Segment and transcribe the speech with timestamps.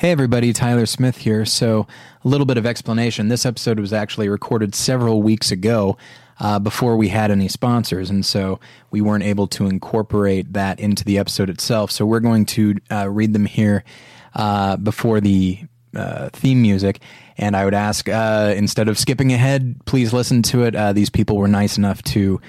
[0.00, 1.44] Hey everybody, Tyler Smith here.
[1.44, 1.86] So,
[2.24, 3.28] a little bit of explanation.
[3.28, 5.96] This episode was actually recorded several weeks ago
[6.40, 8.58] uh, before we had any sponsors, and so
[8.90, 11.92] we weren't able to incorporate that into the episode itself.
[11.92, 13.84] So, we're going to uh, read them here
[14.34, 15.60] uh, before the
[15.94, 17.00] uh, theme music.
[17.38, 20.74] And I would ask, uh, instead of skipping ahead, please listen to it.
[20.74, 22.40] Uh, these people were nice enough to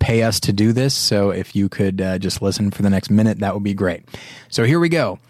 [0.00, 0.92] pay us to do this.
[0.92, 4.08] So if you could just listen for the next minute, that would be great.
[4.48, 5.20] So here we go.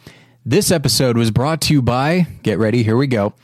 [0.46, 3.35] This episode was brought to you by, get ready, here we go.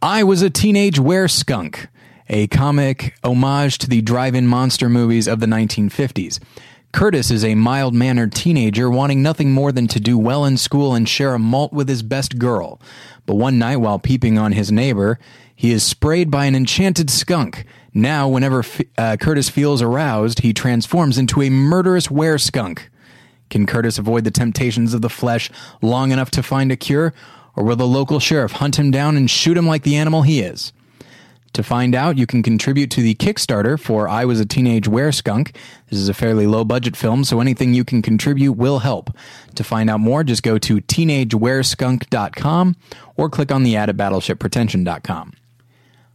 [0.00, 1.88] I was a teenage were skunk,
[2.26, 6.40] a comic homage to the drive in monster movies of the 1950s.
[6.90, 10.94] Curtis is a mild mannered teenager wanting nothing more than to do well in school
[10.94, 12.80] and share a malt with his best girl.
[13.26, 15.18] But one night, while peeping on his neighbor,
[15.54, 17.66] he is sprayed by an enchanted skunk.
[17.92, 18.64] Now, whenever
[18.96, 22.88] uh, Curtis feels aroused, he transforms into a murderous were skunk.
[23.50, 25.50] Can Curtis avoid the temptations of the flesh
[25.82, 27.12] long enough to find a cure,
[27.56, 30.40] or will the local sheriff hunt him down and shoot him like the animal he
[30.40, 30.72] is?
[31.54, 35.10] To find out, you can contribute to the Kickstarter for I Was a Teenage Were
[35.10, 35.56] Skunk.
[35.88, 39.10] This is a fairly low budget film, so anything you can contribute will help.
[39.54, 42.76] To find out more, just go to teenagewereskunk.com
[43.16, 45.32] or click on the ad at battleshippretension.com.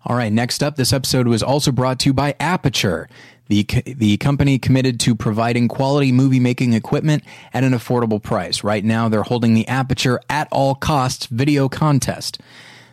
[0.06, 3.08] All right, next up, this episode was also brought to you by Aputure,
[3.48, 8.64] the, the company committed to providing quality movie making equipment at an affordable price.
[8.64, 12.40] Right now, they're holding the Aputure at all costs video contest.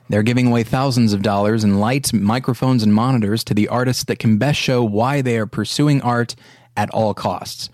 [0.08, 4.18] They're giving away thousands of dollars in lights, microphones, and monitors to the artists that
[4.18, 6.34] can best show why they are pursuing art
[6.76, 7.70] at all costs.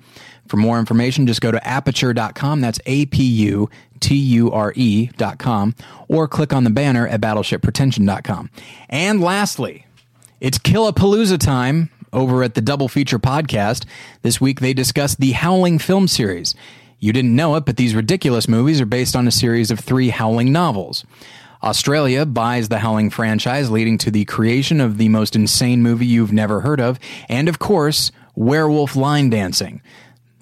[0.46, 2.60] For more information, just go to aputure.com.
[2.60, 5.74] That's A P U T U R E.com.
[6.08, 8.50] Or click on the banner at battleshippretension.com.
[8.88, 9.86] And lastly,
[10.40, 13.84] it's Killapalooza time over at the Double Feature podcast.
[14.22, 16.54] This week they discussed the Howling film series.
[16.98, 20.08] You didn't know it, but these ridiculous movies are based on a series of three
[20.10, 21.04] Howling novels.
[21.62, 26.32] Australia buys the Howling franchise, leading to the creation of the most insane movie you've
[26.32, 26.98] never heard of,
[27.28, 29.82] and of course, werewolf line dancing.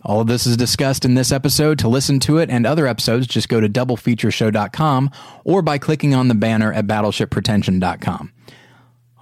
[0.04, 1.78] All of this is discussed in this episode.
[1.78, 5.10] To listen to it and other episodes, just go to doublefeatureshow.com
[5.44, 8.32] or by clicking on the banner at battleshippretension.com.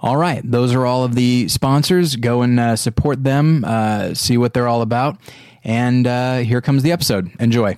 [0.03, 2.17] All right, those are all of the sponsors.
[2.17, 5.17] Go and uh, support them, uh, see what they're all about.
[5.63, 7.31] And uh, here comes the episode.
[7.39, 7.77] Enjoy.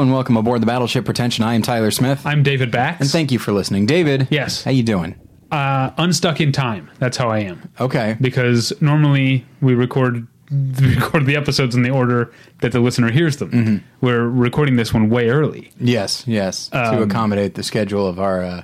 [0.00, 1.44] Hello and welcome aboard the Battleship Pretension.
[1.44, 2.24] I am Tyler Smith.
[2.24, 3.02] I'm David Bax.
[3.02, 3.84] and thank you for listening.
[3.84, 4.28] David.
[4.30, 4.64] Yes.
[4.64, 5.14] How you doing?
[5.52, 6.90] uh, unstuck in time.
[6.98, 7.70] That's how I am.
[7.78, 8.16] Okay.
[8.18, 13.36] Because normally we record we record the episodes in the order that the listener hears
[13.36, 13.50] them.
[13.50, 13.76] Mm-hmm.
[14.00, 15.70] We're recording this one way early.
[15.78, 16.70] Yes, yes.
[16.70, 18.62] to accommodate the schedule of our uh,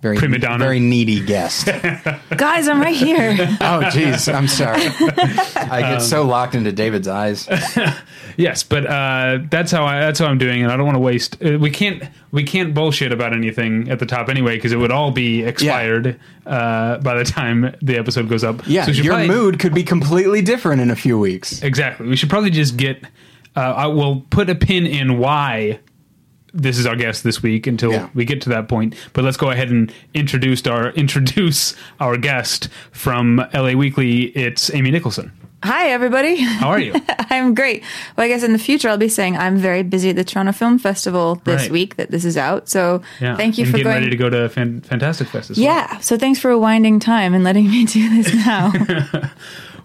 [0.00, 0.64] very Prima donna.
[0.64, 1.66] very needy guest.
[2.36, 3.34] Guys, I'm right here.
[3.40, 4.32] oh, jeez.
[4.32, 4.82] I'm sorry.
[5.70, 7.48] I get so locked into David's eyes.
[8.36, 11.00] Yes, but uh, that's how I that's how I'm doing, and I don't want to
[11.00, 11.44] waste.
[11.44, 14.92] Uh, we can't we can't bullshit about anything at the top anyway because it would
[14.92, 18.64] all be expired uh, by the time the episode goes up.
[18.64, 21.62] Yeah, we should your probably- mood could be completely different in a few weeks.
[21.64, 22.06] Exactly.
[22.06, 23.02] We should probably just get.
[23.56, 25.80] Uh, I will put a pin in why
[26.54, 28.08] this is our guest this week until Yeah.
[28.14, 28.94] we get to that point.
[29.12, 34.24] But let's go ahead and introduce our introduce our guest from LA Weekly.
[34.36, 35.32] It's Amy Nicholson.
[35.64, 36.36] Hi, everybody.
[36.36, 36.94] How are you?
[37.30, 37.82] I'm great.
[38.16, 40.52] Well, I guess in the future I'll be saying I'm very busy at the Toronto
[40.52, 41.70] Film Festival this Right.
[41.72, 42.68] week that this is out.
[42.68, 43.36] So Yeah.
[43.36, 44.04] thank you and for getting going.
[44.04, 45.50] ready to go to Fan- Fantastic Fest.
[45.50, 45.64] As well.
[45.66, 45.98] yeah.
[45.98, 48.72] So thanks for winding time and letting me do this now.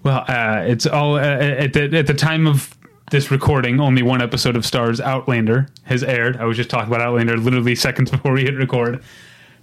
[0.03, 2.75] Well, uh, it's all uh, at the at the time of
[3.13, 3.79] this recording.
[3.79, 6.35] Only one episode of Starz Outlander has aired.
[6.37, 9.01] I was just talking about Outlander literally seconds before we hit record,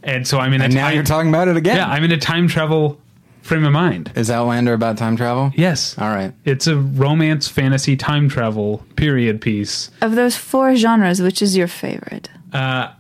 [0.03, 1.77] and so I'm in a And now time, you're talking about it again.
[1.77, 2.99] yeah I'm in a time travel
[3.43, 4.13] frame of mind.
[4.15, 5.51] Is Outlander about time travel?
[5.57, 6.33] Yes, All right.
[6.45, 9.91] it's a romance fantasy time travel period piece.
[10.01, 12.31] of those four genres, which is your favorite?
[12.53, 12.93] Uh,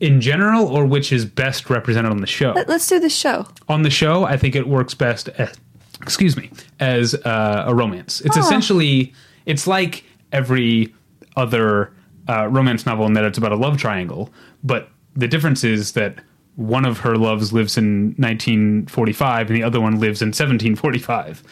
[0.00, 2.52] in general, or which is best represented on the show?
[2.52, 3.46] Let, us do the show.
[3.68, 5.28] on the show, I think it works best.
[5.30, 5.54] As,
[6.02, 6.50] excuse me,
[6.80, 8.20] as uh, a romance.
[8.22, 8.40] It's Oh.
[8.40, 9.12] essentially
[9.46, 10.94] it's like every
[11.36, 11.92] other
[12.28, 14.32] uh, romance novel in that it's about a love triangle,
[14.64, 16.18] but the difference is that
[16.56, 21.42] one of her loves lives in 1945 and the other one lives in 1745.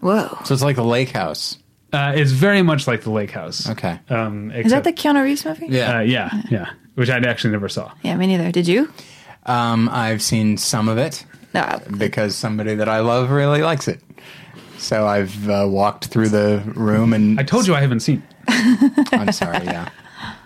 [0.00, 0.38] Whoa.
[0.44, 1.58] So it's like the Lake House.
[1.92, 3.68] Uh, it's very much like the Lake House.
[3.68, 3.98] Okay.
[4.08, 5.66] Um, Is that the Keanu Reeves movie?
[5.68, 5.98] Yeah.
[5.98, 6.70] Uh, yeah, yeah.
[6.94, 7.92] which I actually never saw.
[8.02, 8.52] Yeah, me neither.
[8.52, 8.92] Did you?
[9.46, 11.80] Um, I've seen some of it No.
[11.98, 14.00] because somebody that I love really likes it.
[14.80, 18.22] So I've uh, walked through the room and I told you I haven't seen.
[18.48, 19.88] I'm sorry, yeah.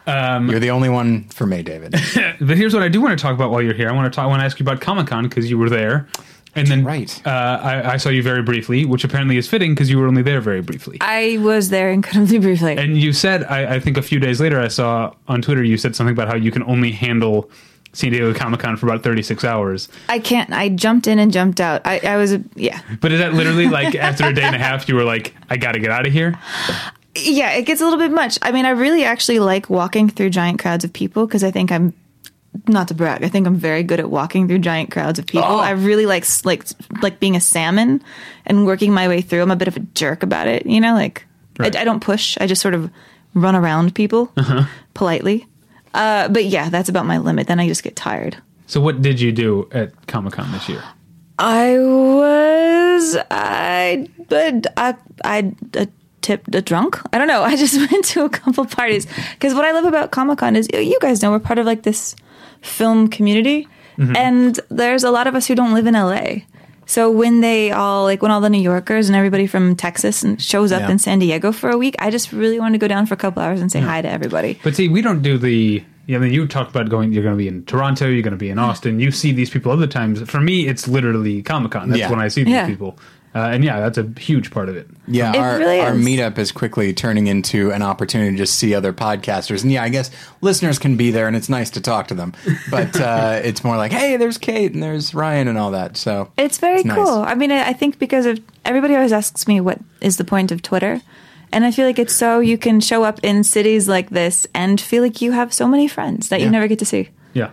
[0.06, 1.94] Um, You're the only one for me, David.
[2.40, 3.88] But here's what I do want to talk about while you're here.
[3.88, 4.24] I want to talk.
[4.24, 6.06] I want to ask you about Comic Con because you were there,
[6.54, 7.26] and then right.
[7.26, 10.22] uh, I, I saw you very briefly, which apparently is fitting because you were only
[10.22, 10.98] there very briefly.
[11.00, 12.76] I was there incredibly briefly.
[12.76, 15.78] And you said, I, I think a few days later, I saw on Twitter you
[15.78, 17.50] said something about how you can only handle
[17.94, 19.88] San Diego Comic Con for about 36 hours.
[20.08, 20.52] I can't.
[20.52, 21.82] I jumped in and jumped out.
[21.84, 22.80] I, I was, yeah.
[23.00, 25.56] But is that literally like after a day and a half, you were like, I
[25.56, 26.38] got to get out of here?
[27.16, 28.38] Yeah, it gets a little bit much.
[28.42, 31.70] I mean, I really actually like walking through giant crowds of people because I think
[31.72, 31.94] I'm
[32.66, 33.24] not to brag.
[33.24, 35.46] I think I'm very good at walking through giant crowds of people.
[35.46, 35.58] Oh.
[35.58, 36.64] I really like like
[37.02, 38.02] like being a salmon
[38.46, 39.42] and working my way through.
[39.42, 40.94] I'm a bit of a jerk about it, you know.
[40.94, 41.24] Like
[41.58, 41.74] Right.
[41.74, 42.36] I, I don't push.
[42.40, 42.90] I just sort of
[43.34, 44.66] run around people uh-huh.
[44.94, 45.46] politely.
[45.94, 47.46] Uh, but yeah, that's about my limit.
[47.46, 48.36] Then I just get tired.
[48.66, 50.82] So, what did you do at Comic Con this year?
[51.38, 54.94] I was I but I
[55.24, 55.52] I
[56.20, 57.00] tipped a drunk.
[57.12, 57.42] I don't know.
[57.42, 60.68] I just went to a couple parties because what I love about Comic Con is
[60.72, 62.14] you guys know we're part of like this
[62.62, 63.68] film community,
[64.16, 66.42] and there's a lot of us who don't live in LA.
[66.86, 70.40] So when they all like when all the New Yorkers and everybody from Texas and
[70.40, 70.90] shows up Yeah.
[70.90, 73.16] in San Diego for a week, I just really want to go down for a
[73.16, 74.58] couple hours and say hi to everybody.
[74.62, 75.82] But see, we don't do the.
[76.06, 77.12] Yeah, I mean, you talked about going.
[77.14, 78.06] You're going to be in Toronto.
[78.08, 79.00] You're going to be in Austin.
[79.00, 80.20] You see these people other times.
[80.28, 81.88] For me, it's literally Comic Con.
[81.88, 82.10] That's Yeah.
[82.10, 82.66] when I see these Yeah.
[82.66, 82.98] people.
[83.34, 84.88] Uh, and yeah, that's a huge part of it.
[85.08, 88.74] Yeah, It our, really our meetup is quickly turning into an opportunity to just see
[88.76, 89.62] other podcasters.
[89.64, 90.10] And yeah, I guess
[90.40, 92.32] listeners can be there and it's nice to talk to them.
[92.70, 95.96] But uh, it's more like, hey, there's Kate and there's Ryan and all that.
[95.96, 96.96] So It's very It's nice.
[96.96, 97.08] cool.
[97.22, 100.52] I mean, I I think because of everybody always asks me what is the point
[100.52, 101.00] of Twitter,
[101.50, 104.80] and I feel like it's so you can show up in cities like this and
[104.80, 106.46] feel like you have so many friends that Yeah.
[106.46, 107.08] you never get to see.
[107.32, 107.50] Yeah.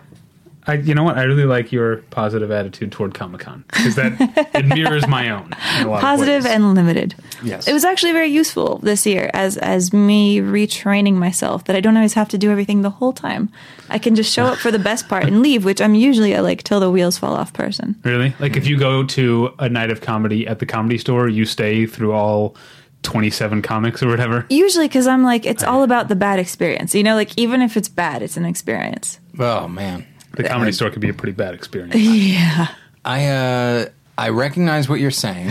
[0.66, 1.18] I, you know what?
[1.18, 4.12] I really like your positive attitude toward Comic Con because that
[4.54, 5.52] it mirrors my own.
[5.80, 6.52] in a lot of Positive ways.
[6.52, 7.14] and limited.
[7.42, 7.66] Yes.
[7.66, 11.96] It was actually very useful this year as as me retraining myself that I don't
[11.96, 13.50] always have to do everything the whole time.
[13.88, 16.42] I can just show up for the best part and leave, which I'm usually a
[16.42, 17.96] like till the wheels fall off person.
[18.04, 21.44] really like if you go to a night of comedy at the comedy store, you
[21.44, 22.54] stay through all
[23.02, 24.46] twenty seven comics or whatever.
[24.48, 26.94] Usually because I'm like it's all about the bad experience.
[26.94, 29.18] You know, like even if it's bad, it's an experience.
[29.40, 30.06] oh man,
[30.36, 31.94] The comedy store could be a pretty bad experience.
[31.96, 32.68] Yeah.
[33.04, 33.86] I uh,
[34.16, 35.50] I recognize what you're saying,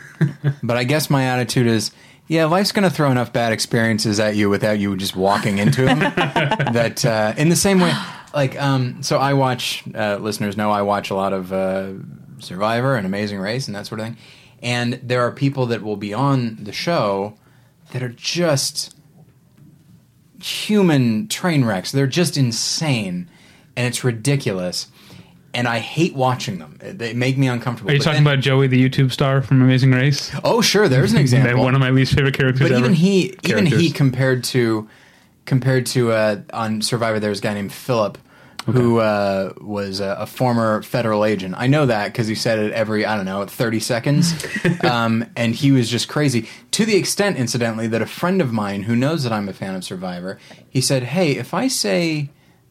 [0.62, 1.90] but I guess my attitude is.
[2.28, 5.86] Yeah, life's going to throw enough bad experiences at you without you just walking into
[5.86, 5.98] them.
[6.72, 7.90] that uh, in the same way,
[8.34, 9.82] like, um, so I watch.
[9.94, 11.92] Uh, listeners know I watch a lot of uh,
[12.38, 14.16] Survivor and Amazing Race and that sort of thing.
[14.62, 17.34] And there are people that will be on the show
[17.92, 18.94] that are just
[20.42, 21.92] human train wrecks.
[21.92, 23.28] They're just insane,
[23.78, 24.88] and it's ridiculous.
[25.54, 26.78] And I hate watching them.
[26.82, 27.90] They make me uncomfortable.
[27.90, 30.30] Are you But talking then- about Joey, the YouTube star from Amazing Race?
[30.44, 30.88] Oh, sure.
[30.88, 31.62] There's an example.
[31.64, 32.60] One of my least favorite characters.
[32.68, 32.80] but ever.
[32.80, 34.88] even he, even he compared to
[35.46, 38.18] compared to uh, on Survivor, there's a guy named Philip.
[38.66, 41.54] Who uh, was a, a former federal agent?
[41.56, 44.34] I know that because he said it every I don't know thirty seconds,
[44.84, 48.82] um, and he was just crazy to the extent, incidentally, that a friend of mine
[48.82, 50.38] who knows that I'm a fan of Survivor,
[50.68, 52.28] he said, "Hey, if I say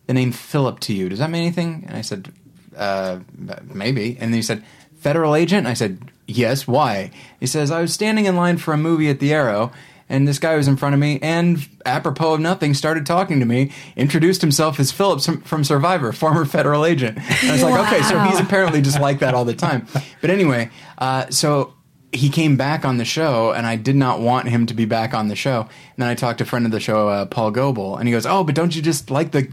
[0.08, 2.32] the name Philip to you, does that mean anything?" And I said,
[2.76, 3.20] uh,
[3.64, 4.64] "Maybe." And then he said,
[5.00, 7.12] "Federal agent?" And I said, "Yes." Why?
[7.40, 9.72] He says, "I was standing in line for a movie at the Arrow."
[10.10, 13.46] And this guy was in front of me, and apropos of nothing, started talking to
[13.46, 13.72] me.
[13.98, 17.18] Introduced himself as Phillips from, from Survivor, former federal agent.
[17.18, 19.86] And I was like, okay, so he's apparently just like that all the time.
[20.22, 21.74] But anyway, uh, so
[22.14, 25.14] he came back on the show, and I did not want him to be back
[25.14, 25.62] on the show.
[25.62, 28.14] And then I talked to a friend of the show, uh, Paul Goebel, and he
[28.14, 29.52] goes, "Oh, but don't you just like the?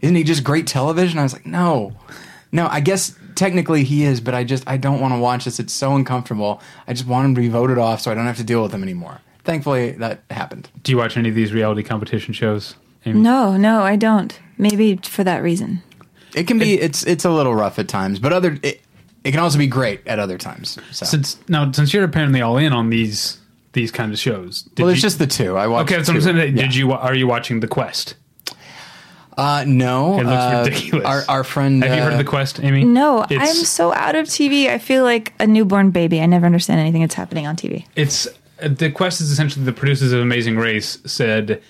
[0.00, 1.92] Isn't he just great television?" I was like, "No,
[2.52, 2.66] no.
[2.68, 5.58] I guess technically he is, but I just I don't want to watch this.
[5.60, 6.60] It's so uncomfortable.
[6.86, 8.72] I just want him to be voted off, so I don't have to deal with
[8.72, 10.70] him anymore." Thankfully, that happened.
[10.82, 12.74] Do you watch any of these reality competition shows?
[13.04, 13.20] Amy?
[13.20, 14.38] No, no, I don't.
[14.56, 15.82] Maybe for that reason.
[16.34, 18.80] It can be it's it's a little rough at times, but other it,
[19.22, 20.78] it can also be great at other times.
[20.92, 21.04] So.
[21.06, 23.38] Since now, since you're apparently all in on these
[23.74, 25.56] these kind of shows, did well, it's you- just the two.
[25.58, 25.90] I watched.
[25.90, 25.96] okay.
[25.98, 26.38] That's what I'm two.
[26.40, 26.56] saying.
[26.56, 26.62] Yeah.
[26.62, 26.92] Did you?
[26.92, 28.14] Are you watching The Quest?
[29.36, 31.04] Uh, no, It looks uh, ridiculous.
[31.06, 31.82] Our our friend.
[31.82, 32.84] Have you heard uh, of The Quest, Amy?
[32.84, 34.68] No, I'm so out of TV.
[34.68, 36.20] I feel like a newborn baby.
[36.20, 37.84] I never understand anything that's happening on TV.
[37.96, 38.26] It's
[38.62, 41.60] uh, the quest is essentially the producers of Amazing Race said,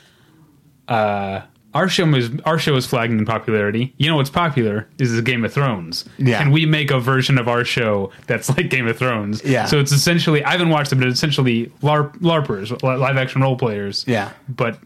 [0.88, 1.40] uh,
[1.72, 3.94] "Our show is our show is flagging in popularity.
[3.96, 6.04] You know what's popular is the Game of Thrones.
[6.18, 6.38] Yeah.
[6.42, 9.42] Can we make a version of our show that's like Game of Thrones?
[9.42, 9.64] Yeah.
[9.64, 13.56] So it's essentially I haven't watched it, but it's essentially LARP, LARPers, live action role
[13.56, 14.04] players.
[14.06, 14.32] Yeah.
[14.48, 14.78] But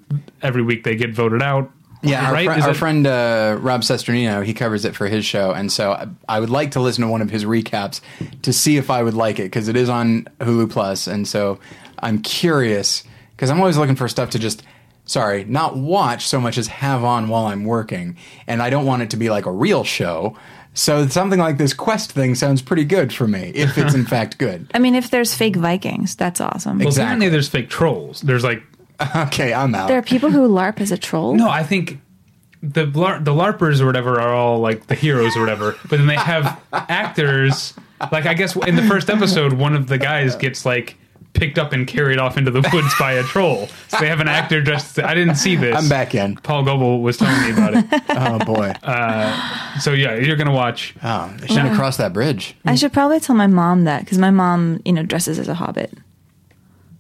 [0.42, 1.73] every week they get voted out.
[2.02, 2.47] Yeah, our, right?
[2.47, 5.71] fri- Is our it- friend uh, Rob Cesternino, he covers it for his show, and
[5.73, 8.00] so I, I would like to listen to one of his recaps
[8.43, 11.59] to see if I would like it because it is on Hulu Plus, and so
[11.99, 13.02] I'm curious
[13.35, 14.62] because I'm always looking for stuff to just,
[15.07, 19.02] sorry, not watch so much as have on while I'm working, and I don't want
[19.02, 20.37] it to be like a real show.
[20.75, 24.38] So something like this quest thing sounds pretty good for me if it's in fact
[24.38, 24.71] good.
[24.73, 26.78] I mean, if there's fake Vikings, that's awesome.
[26.78, 27.02] Well, Exactly.
[27.02, 28.21] apparently there's fake trolls.
[28.21, 28.62] There's like
[29.17, 29.88] Okay, I'm out.
[29.88, 31.35] There are people who LARP as a troll.
[31.35, 32.00] no, I think
[32.62, 36.07] the lar- the larpers or whatever are all like the heroes or whatever, but then
[36.07, 37.75] they have actors.
[38.12, 40.97] Like I guess in the first episode, one of the guys gets like
[41.35, 43.69] picked up and carried off into the woods by a troll.
[43.88, 44.99] So they have an actor dressed.
[44.99, 45.76] I didn't see this.
[45.76, 46.35] I'm back in.
[46.37, 47.85] Paul Goebel was telling me about it.
[48.11, 48.73] Oh boy.
[48.83, 50.95] Uh, so yeah, you're gonna watch.
[51.05, 52.57] oh, they shouldn't have crossed that bridge.
[52.64, 55.55] I should probably tell my mom that because my mom, you know, dresses as a
[55.55, 55.93] hobbit.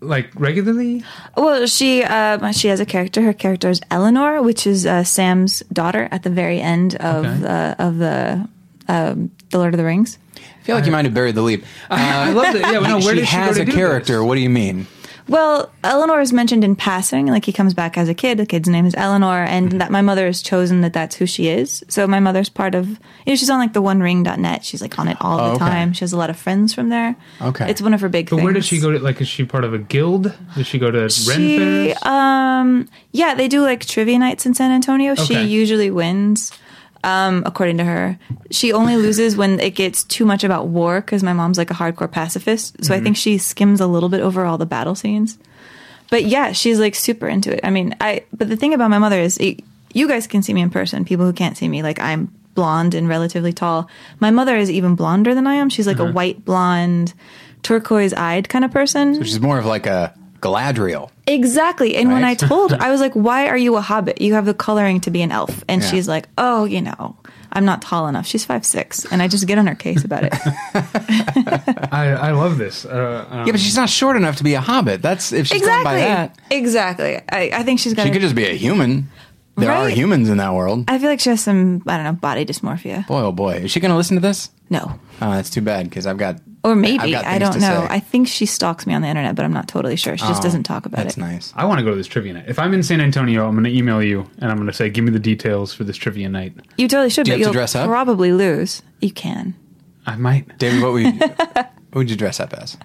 [0.00, 1.02] Like regularly?
[1.36, 3.20] Well, she uh, she has a character.
[3.22, 7.38] Her character is Eleanor, which is uh, Sam's daughter at the very end of Okay.
[7.38, 8.48] the of the
[8.86, 10.18] um, the Lord of the Rings.
[10.36, 11.64] I feel like you might have buried the leap.
[11.90, 12.60] I love that.
[12.72, 14.18] Yeah, no, where she did she has a character.
[14.18, 14.22] this?
[14.22, 14.86] What do you mean?
[15.28, 18.38] Well, Eleanor is mentioned in passing, like he comes back as a kid.
[18.38, 19.78] The kid's name is Eleanor, and Mm-hmm.
[19.78, 21.84] that my mother has chosen that that's who she is.
[21.88, 24.64] So my mother's part of, you know, she's on like the OneRing.net.
[24.64, 25.64] She's like on it all Oh, the okay.
[25.66, 25.92] time.
[25.92, 27.14] She has a lot of friends from there.
[27.42, 27.68] Okay.
[27.70, 28.30] it's one of her big.
[28.30, 28.44] But things.
[28.44, 28.98] where does she go to?
[28.98, 30.32] Like, is she part of a guild?
[30.56, 32.02] Does she go to Ren She, fairs?
[32.04, 35.14] um, yeah, they do like trivia nights in San Antonio.
[35.14, 36.52] She usually wins,
[37.04, 38.18] um, according to her.
[38.50, 41.74] She only loses when it gets too much about war because my mom's like a
[41.74, 42.84] hardcore pacifist.
[42.84, 45.38] So I think she skims a little bit over all the battle scenes.
[46.10, 47.60] But yeah, she's like super into it.
[47.62, 49.60] I mean, I, but the thing about my mother is it,
[49.92, 51.04] you guys can see me in person.
[51.04, 53.88] People who can't see me, like I'm blonde and relatively tall.
[54.18, 55.70] My mother is even blonder than I am.
[55.70, 57.14] She's like a white blonde,
[57.62, 59.18] turquoise eyed kind of person.
[59.18, 61.10] Which is more of like a Galadriel.
[61.26, 61.96] Exactly.
[61.96, 64.20] And when I told her, I was like, why are you a hobbit?
[64.20, 65.64] You have the coloring to be an elf.
[65.68, 65.88] And Yeah.
[65.90, 67.16] she's like, oh, you know,
[67.52, 68.26] I'm not tall enough.
[68.26, 70.32] She's five six, And I just get on her case about it.
[71.92, 72.84] I, I love this.
[72.84, 75.02] Uh, um, Yeah, but she's not short enough to be a hobbit.
[75.02, 76.38] That's if she's going by that.
[76.50, 77.16] Exactly.
[77.16, 79.10] I, I think she's got She could just be a human.
[79.56, 80.84] There are humans in that world.
[80.86, 83.04] I feel like she has some, I don't know, body dysmorphia.
[83.08, 84.50] Boy, oh boy, is she going to listen to this?
[84.70, 85.00] No.
[85.20, 86.36] Oh, that's too bad because I've got.
[86.64, 87.14] Or maybe.
[87.14, 87.86] I don't know.
[87.86, 87.94] say.
[87.94, 90.16] I think she stalks me on the internet, but I'm not totally sure.
[90.16, 91.20] She just Oh, doesn't talk about That's it.
[91.20, 91.52] That's nice.
[91.56, 92.44] I want to go to this trivia night.
[92.48, 94.90] If I'm in San Antonio, I'm going to email you and I'm going to say,
[94.90, 96.52] give me the details for this trivia night.
[96.76, 97.86] You totally should, Do you but have you'll dress up?
[97.88, 98.82] probably lose.
[99.00, 99.54] You can.
[100.04, 100.58] I might.
[100.58, 102.76] David, what would you, what would you dress up as?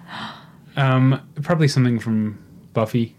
[0.76, 2.38] Um, probably something from
[2.72, 3.16] Buffy.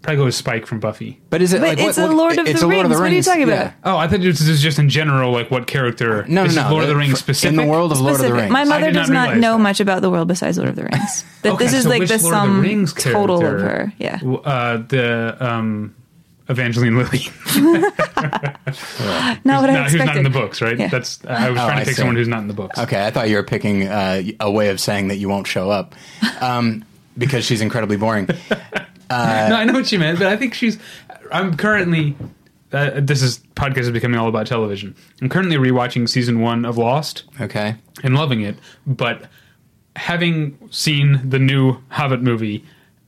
[0.00, 1.20] Probably go with Spike from Buffy.
[1.28, 2.84] But is it But like it's what, a what- Lord of it's the a Lord
[2.86, 3.00] of the Rings.
[3.00, 3.26] What are you Rings.
[3.26, 3.54] talking yeah.
[3.62, 3.72] about?
[3.84, 6.24] Oh, I thought this is just in general, like what character.
[6.28, 6.70] No, this no, is no.
[6.70, 7.50] Lord of the Rings specific.
[7.50, 8.40] In the world of Lord of the Specific.
[8.42, 8.52] Rings.
[8.52, 9.58] My I mother did not does not realize know that.
[9.62, 11.24] much about the world besides Lord of the Rings.
[11.42, 13.40] That Okay, this is so like which the Lord of the sum Rings total of
[13.42, 13.92] character- her.
[13.98, 14.16] Yeah.
[14.18, 15.94] W- Uh, the um,
[16.48, 17.20] Evangeline Lilly.
[19.44, 20.06] Not what I not, who's expected.
[20.06, 20.78] not in the books, right?
[20.78, 20.88] Yeah.
[20.88, 21.94] That's I was Oh, trying to pick see.
[21.94, 22.78] someone who's not in the books.
[22.78, 25.70] Okay, I thought you were picking uh, a way of saying that you won't show
[25.70, 25.94] up
[26.40, 26.84] um,
[27.16, 28.28] because she's incredibly boring.
[29.10, 30.78] no, I know what you meant, but I think she's.
[31.32, 32.16] I'm currently.
[32.72, 34.94] Uh, this is podcast is becoming all about television.
[35.22, 37.76] I'm currently rewatching season one of Lost Okay.
[38.02, 39.24] and loving it, but
[39.96, 42.64] having seen the new Hobbit movie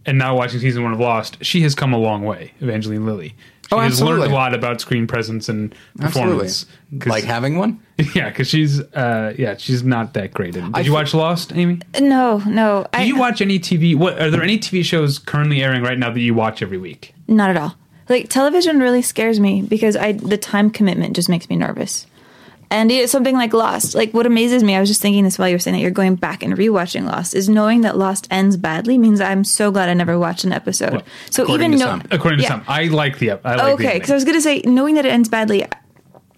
[0.06, 2.52] and now watching season one of Lost, she has come a long way.
[2.60, 3.34] Evangeline Lilly.
[3.70, 6.66] She Oh, has learned a lot about screen presence and performance.
[7.06, 7.80] Like having one?
[8.16, 10.54] yeah, because she's uh, yeah, she's not that great.
[10.54, 11.78] Did I you fe- watch Lost, Amy?
[12.00, 12.82] No, no.
[12.92, 13.94] Do I, you watch any TV?
[13.94, 17.14] What are there any TV shows currently airing right now that you watch every week?
[17.28, 17.76] Not at all.
[18.08, 22.06] Like television really scares me because I the time commitment just makes me nervous.
[22.72, 23.94] And it's something like Lost.
[23.96, 25.90] Like what amazes me, I was just thinking this while you were saying that you're
[25.90, 29.88] going back and rewatching Lost, is knowing that Lost ends badly means I'm so glad
[29.88, 30.92] I never watched an episode.
[30.92, 32.00] Well, so even to no.
[32.12, 32.48] According to Yeah.
[32.50, 33.30] some, I like the.
[33.30, 35.66] ep- I like okay, because I was gonna say knowing that it ends badly,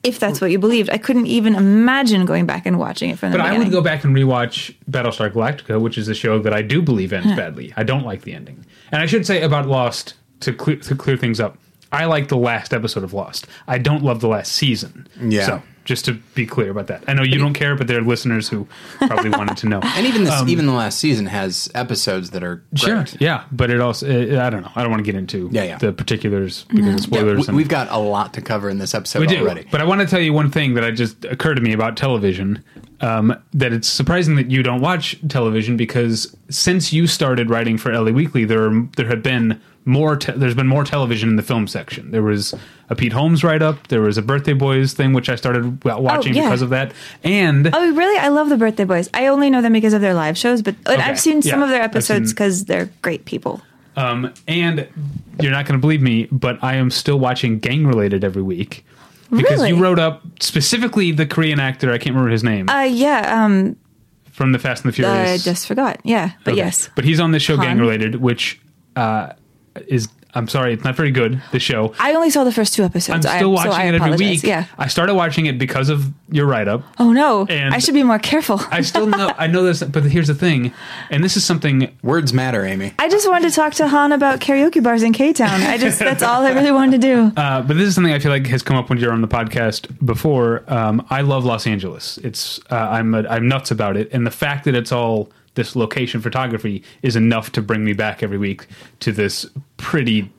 [0.03, 3.31] if that's what you believed, I couldn't even imagine going back and watching it from
[3.33, 6.53] the But I would go back and rewatch Battlestar Galactica, which is a show that
[6.55, 7.73] I do believe ends badly.
[7.77, 11.17] I don't like the ending, and I should say about Lost to clear, to clear
[11.19, 11.59] things up.
[11.93, 13.47] I like the last episode of Lost.
[13.69, 15.07] I don't love the last season.
[15.21, 15.45] Yeah.
[15.47, 18.03] So just to be clear about that, I know you don't care, but there are
[18.03, 18.67] listeners who
[18.99, 19.81] probably wanted to know.
[19.97, 22.93] And even this, even the last season has episodes that are great.
[22.93, 23.19] Um, Sure.
[23.21, 24.71] Yeah, but it also uh, I don't know.
[24.75, 25.79] I don't want to get into Yeah, yeah.
[25.79, 27.39] the particulars because Yeah, spoilers.
[27.41, 29.67] we, and- we've got a lot to cover in this episode we do, already.
[29.71, 31.97] but I want to tell you one thing that I just occurred to me about
[31.97, 32.63] television.
[33.01, 37.93] Um, that it's surprising that you don't watch television because since you started writing for
[37.93, 40.17] LA Weekly, there are, there have been more.
[40.17, 42.11] Te- there's been more television in the film section.
[42.11, 42.55] There was
[42.89, 43.89] a Pete Holmes write up.
[43.89, 46.45] There was a Birthday Boys thing, which I started wa- watching yeah.
[46.45, 46.93] because of that.
[47.25, 48.19] And Oh, really?
[48.19, 49.09] I love the Birthday Boys.
[49.15, 51.65] I only know them because of their live shows, but Okay, I've seen some yeah,
[51.65, 53.61] of their episodes because they're great people.
[53.97, 54.89] Um, and
[55.41, 58.85] you're not going to believe me, but I am still watching Gang Related every week
[59.31, 59.69] because Really?
[59.71, 61.91] you wrote up specifically the Korean actor.
[61.91, 63.45] I can't remember his name Uh, yeah.
[63.45, 63.77] Um,
[64.31, 65.43] from the Fast and the Furious.
[65.43, 66.01] I just forgot.
[66.05, 66.59] Yeah, but Okay.
[66.63, 66.89] yes.
[66.95, 68.61] but he's on this show Gang Related, which
[68.97, 69.33] uh,
[69.87, 71.43] is I'm sorry, it's not very good.
[71.53, 71.95] The show.
[71.99, 73.27] I only saw the first two episodes.
[73.27, 74.43] I'm still I, so watching I it every week.
[74.43, 74.65] Yeah.
[74.79, 76.83] I started watching it because of your write up.
[76.99, 77.45] Oh no!
[77.51, 78.59] And- I should be more careful.
[78.71, 80.73] I still know I know this, but here's the thing,
[81.11, 82.95] and this is something Words matter, Amy.
[82.99, 85.61] I just wanted to talk to Han about karaoke bars in K Town.
[85.63, 87.33] I just that's all I really wanted to do.
[87.43, 89.29] Uh, but this is something I feel like has come up when you're on the
[89.29, 90.63] podcast before.
[90.69, 92.19] Um, I love Los Angeles.
[92.19, 95.77] It's uh, I'm a, I'm nuts about it, and the fact that it's all this
[95.77, 98.67] location photography is enough to bring me back every week
[99.01, 100.31] to this pretty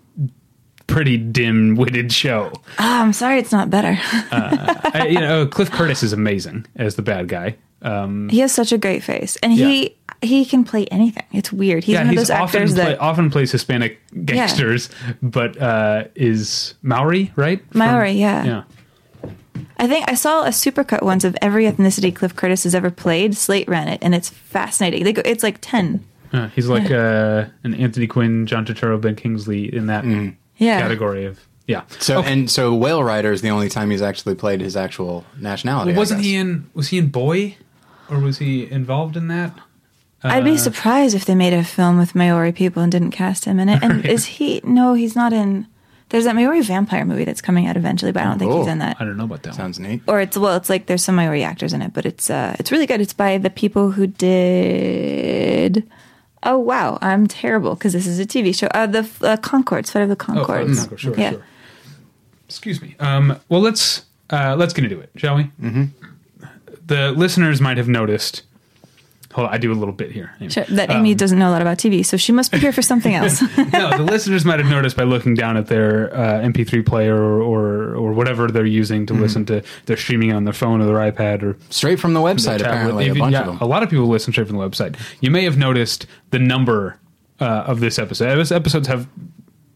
[0.86, 2.52] pretty dim-witted show.
[2.78, 3.98] Ah, I'm sorry it's not better.
[4.32, 7.56] I, you know, Cliff Curtis is amazing as the bad guy.
[7.82, 11.26] Um, he has such a great face, and he he can play anything.
[11.34, 11.84] It's weird.
[11.84, 14.90] He's yeah, one of he's those often actors play, that often plays Hispanic gangsters,
[15.22, 17.60] but uh, is Maori right?
[17.72, 18.44] From- Maori, yeah.
[18.46, 18.64] yeah.
[19.84, 23.36] I think I saw a supercut once of every ethnicity Cliff Curtis has ever played.
[23.36, 25.04] Slate ran it, and it's fascinating.
[25.04, 26.04] They go, it's like ten.
[26.32, 30.04] Uh, he's like uh, an Anthony Quinn, John Turturro, Ben Kingsley in that
[30.58, 30.80] Yeah.
[30.80, 31.84] category of yeah.
[32.00, 32.32] So Okay.
[32.34, 35.94] and so Whale Rider is the only time he's actually played his actual nationality.
[35.94, 36.26] I wasn't guess.
[36.28, 36.70] he in?
[36.74, 37.58] Was he in Boy,
[38.10, 39.54] or was he involved in that?
[40.24, 43.46] I'd Uh, be surprised if they made a film with Maori people and didn't cast
[43.46, 43.84] him in it.
[43.84, 44.62] And is he?
[44.64, 45.68] No, he's not in.
[46.14, 48.72] There's that Maori vampire movie that's coming out eventually, but I don't think he's Oh.
[48.72, 48.98] in that.
[49.00, 49.50] I don't know about that.
[49.50, 49.58] one.
[49.58, 50.04] Sounds neat.
[50.08, 52.72] Or it's well, it's like there's some Maori actors in it, but it's uh, it's
[52.72, 53.02] really good.
[53.02, 55.90] It's by the people who did.
[56.44, 58.68] Oh wow, I'm terrible because this is a TV show.
[58.68, 60.86] Uh, the uh, Conchords, Fight of the Oh, Conchords.
[60.88, 61.32] Conchord, sure, yeah.
[61.32, 61.46] sure.
[62.48, 62.96] Excuse me.
[63.00, 65.44] Um, well, let's uh, let's get into it, shall we?
[65.62, 65.86] Mm-hmm.
[66.86, 68.44] The listeners might have noticed.
[69.34, 70.32] Hold on, I do a little bit here.
[70.40, 70.52] Amy.
[70.52, 72.84] Sure, that Amy doesn't know a lot about TV, so she must be here for
[72.84, 73.42] something else.
[73.58, 77.42] no, the listeners might have noticed by looking down at their uh, MP3 player or,
[77.42, 79.64] or or whatever they're using to listen to.
[79.86, 82.68] They're streaming on their phone or their iPad or Straight from the website, tablet.
[82.68, 83.10] apparently.
[83.10, 83.58] A bunch yeah, of them.
[83.60, 84.98] A lot of people listen straight from the website.
[85.20, 87.00] You may have noticed the number
[87.40, 88.38] uh, of this episode.
[88.38, 89.08] This episodes have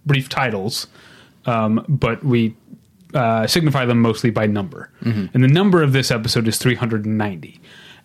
[0.06, 0.88] brief titles,
[1.46, 2.56] um, but we
[3.14, 4.92] uh, signify them mostly by number.
[5.04, 5.26] Mm-hmm.
[5.34, 7.60] And the number of this episode is 390.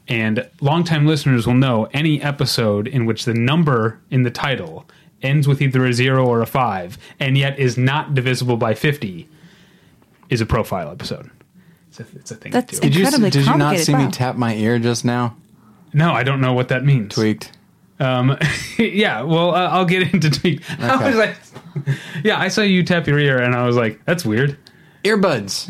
[0.08, 4.88] And longtime listeners will know any episode in which the number in the title
[5.22, 9.28] ends with either a zero or a five, and yet is not divisible by 50,
[10.28, 11.30] is a profile episode.
[11.88, 12.52] It's a, it's a thing.
[12.52, 12.88] That's to do.
[12.88, 13.86] Did you did you not complicated.
[13.86, 15.36] see me tap my ear just now?
[15.92, 17.14] No, I don't know what that means.
[17.14, 17.52] Tweaked.
[18.00, 18.36] Um,
[18.78, 20.62] yeah, well, uh, I'll get into tweak.
[20.80, 21.36] I was like,
[22.24, 24.58] yeah, I saw you tap your ear, and I was like, that's weird.
[25.04, 25.68] Earbuds.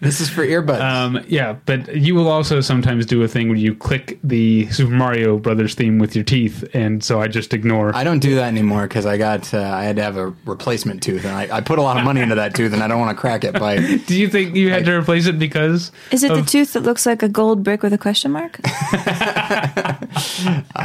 [0.00, 0.80] This is for earbuds.
[0.80, 4.92] Um, yeah, but you will also sometimes do a thing where you click the Super
[4.92, 7.94] Mario Brothers theme with your teeth, and so I just ignore.
[7.94, 11.02] I don't do that anymore because I got uh, I had to have a replacement
[11.02, 13.00] tooth, and I, I put a lot of money into that tooth, and I don't
[13.00, 13.76] want to crack it by.
[14.06, 15.92] do you think you had to replace it because?
[16.10, 18.60] Is it the tooth that looks like a gold brick with a question mark?
[18.64, 19.98] I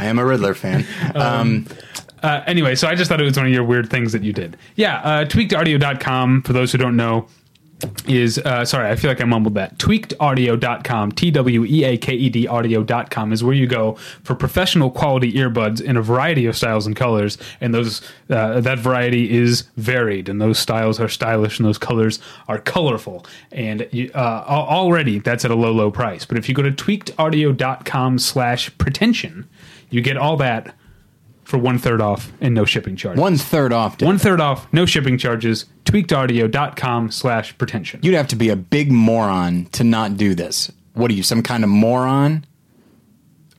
[0.04, 0.86] am a Riddler fan.
[1.14, 1.66] Um,
[2.22, 4.32] Uh, anyway, so I just thought it was one of your weird things that you
[4.32, 4.56] did.
[4.76, 7.26] Yeah, uh, tweakedaudio.com, for those who don't know,
[8.06, 9.78] is, uh, sorry, I feel like I mumbled that.
[9.78, 14.90] Tweakedaudio.com, T W E A K E D audio.com is where you go for professional
[14.90, 17.38] quality earbuds in a variety of styles and colors.
[17.60, 22.18] And those, uh, that variety is varied, and those styles are stylish, and those colors
[22.48, 23.24] are colorful.
[23.50, 26.24] And you, uh, already that's at a low, low price.
[26.24, 29.48] But if you go to tweakedaudio.com slash pretension,
[29.90, 30.74] you get all that
[31.52, 33.20] for one third off and no shipping charges.
[33.20, 34.00] one third off.
[34.00, 35.66] One third off, no shipping charges.
[35.84, 38.00] Tweakedaudio.com slash pretension.
[38.02, 40.72] You'd have to be a big moron to not do this.
[40.94, 42.46] What are you, some kind of moron?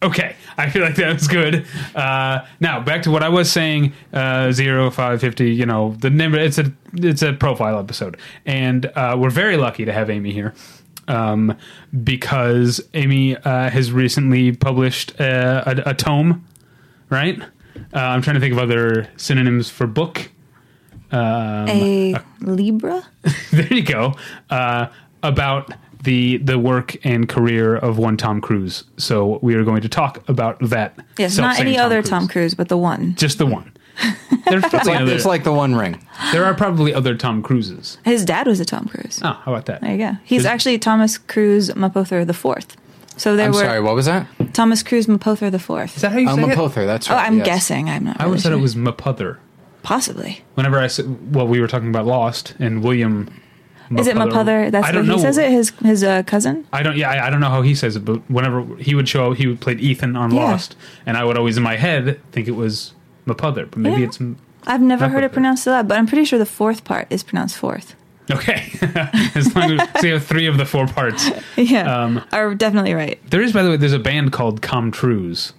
[0.02, 1.68] Okay, I feel like that was good.
[1.94, 3.94] Uh, now back to what I was saying.
[4.12, 5.54] Uh, zero five fifty.
[5.54, 6.40] You know the number.
[6.40, 10.56] It's a it's a profile episode, and uh, we're very lucky to have Amy here.
[11.08, 11.56] Um,
[12.04, 16.46] because Amy uh, has recently published uh, a, a tome,
[17.10, 17.42] right?
[17.94, 20.30] Uh, I'm trying to think of other synonyms for book.
[21.12, 23.04] Um, a Libra?
[23.52, 24.16] there you go.
[24.50, 24.88] Uh,
[25.22, 28.84] about the the work and career of one Tom Cruise.
[28.98, 30.98] So we are going to talk about that.
[31.18, 33.16] Yes, not self-same any other Tom Cruise, but the one.
[33.16, 33.72] just the one.
[34.50, 36.04] There's It's like, other, it's like the One Ring.
[36.32, 38.00] there are probably other Tom Cruises.
[38.04, 39.20] His dad was a Tom Cruise.
[39.24, 39.82] Oh, how about that?
[39.82, 40.12] There you go.
[40.24, 42.76] He's Is- actually Thomas Cruise Mapother the fourth.
[43.18, 44.26] So there I'm were sorry, what was that?
[44.54, 45.96] Thomas Cruise Mapother the fourth.
[45.96, 46.50] Is that how you Oh, say it?
[46.58, 47.16] Mapother, that's right.
[47.16, 47.26] Oh.
[47.28, 47.46] I'm yes.
[47.46, 47.90] guessing.
[47.90, 48.18] I'm not.
[48.18, 48.58] I really always said sure.
[48.60, 49.38] it was Mapother.
[49.82, 50.42] possibly.
[50.56, 53.30] Whenever I said, well, we were talking about Lost and William.
[53.98, 54.72] Is it Mapother?
[54.72, 55.18] That's I what don't he know.
[55.18, 55.52] says it.
[55.52, 56.66] His his uh, cousin.
[56.74, 56.96] I don't.
[56.98, 59.46] Yeah, I, I don't know how he says it, but whenever he would show, he
[59.46, 60.44] would played Ethan on Yeah.
[60.46, 62.94] Lost, and I would always in my head think it was
[63.28, 64.08] Mapother, but maybe Yeah.
[64.08, 64.20] it's
[64.66, 65.34] I've never Not heard it Mapother.
[65.34, 67.96] pronounced aloud, but I'm pretty sure the fourth part is pronounced fourth.
[68.32, 68.72] Okay.
[69.36, 71.30] as long as so you have three of the four parts.
[71.58, 73.20] Yeah, Um, are definitely right.
[73.30, 75.54] There is, by the way, there's a band called Comtrues.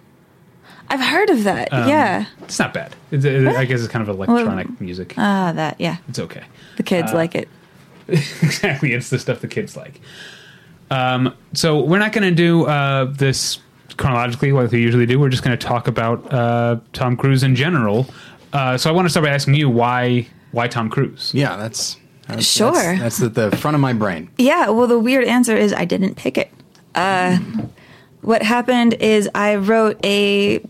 [0.89, 1.73] I've heard of that.
[1.73, 2.27] Um, yeah.
[2.43, 2.95] It's not bad.
[3.11, 5.15] It's, it, I guess it's kind of electronic music.
[5.17, 5.81] Ah, that.
[5.81, 6.43] Yeah, It's okay.
[6.77, 7.49] the kids Uh, like it.
[8.09, 8.93] exactly.
[8.93, 10.01] It's the stuff the kids like.
[10.91, 13.59] Um, so we're not going to do uh, this
[13.97, 15.19] chronologically like we usually do.
[15.19, 18.07] We're just going to talk about uh, Tom Cruise in general.
[18.53, 21.33] Uh, so I want to start by asking you why why Tom Cruise?
[21.35, 21.97] Yeah, that's,
[22.27, 22.73] that's Sure.
[22.73, 24.31] That's, that's at the front of my brain.
[24.39, 26.51] Yeah, well, the weird answer is I didn't pick it.
[26.95, 27.39] Uh,
[28.21, 30.65] what happened is I wrote a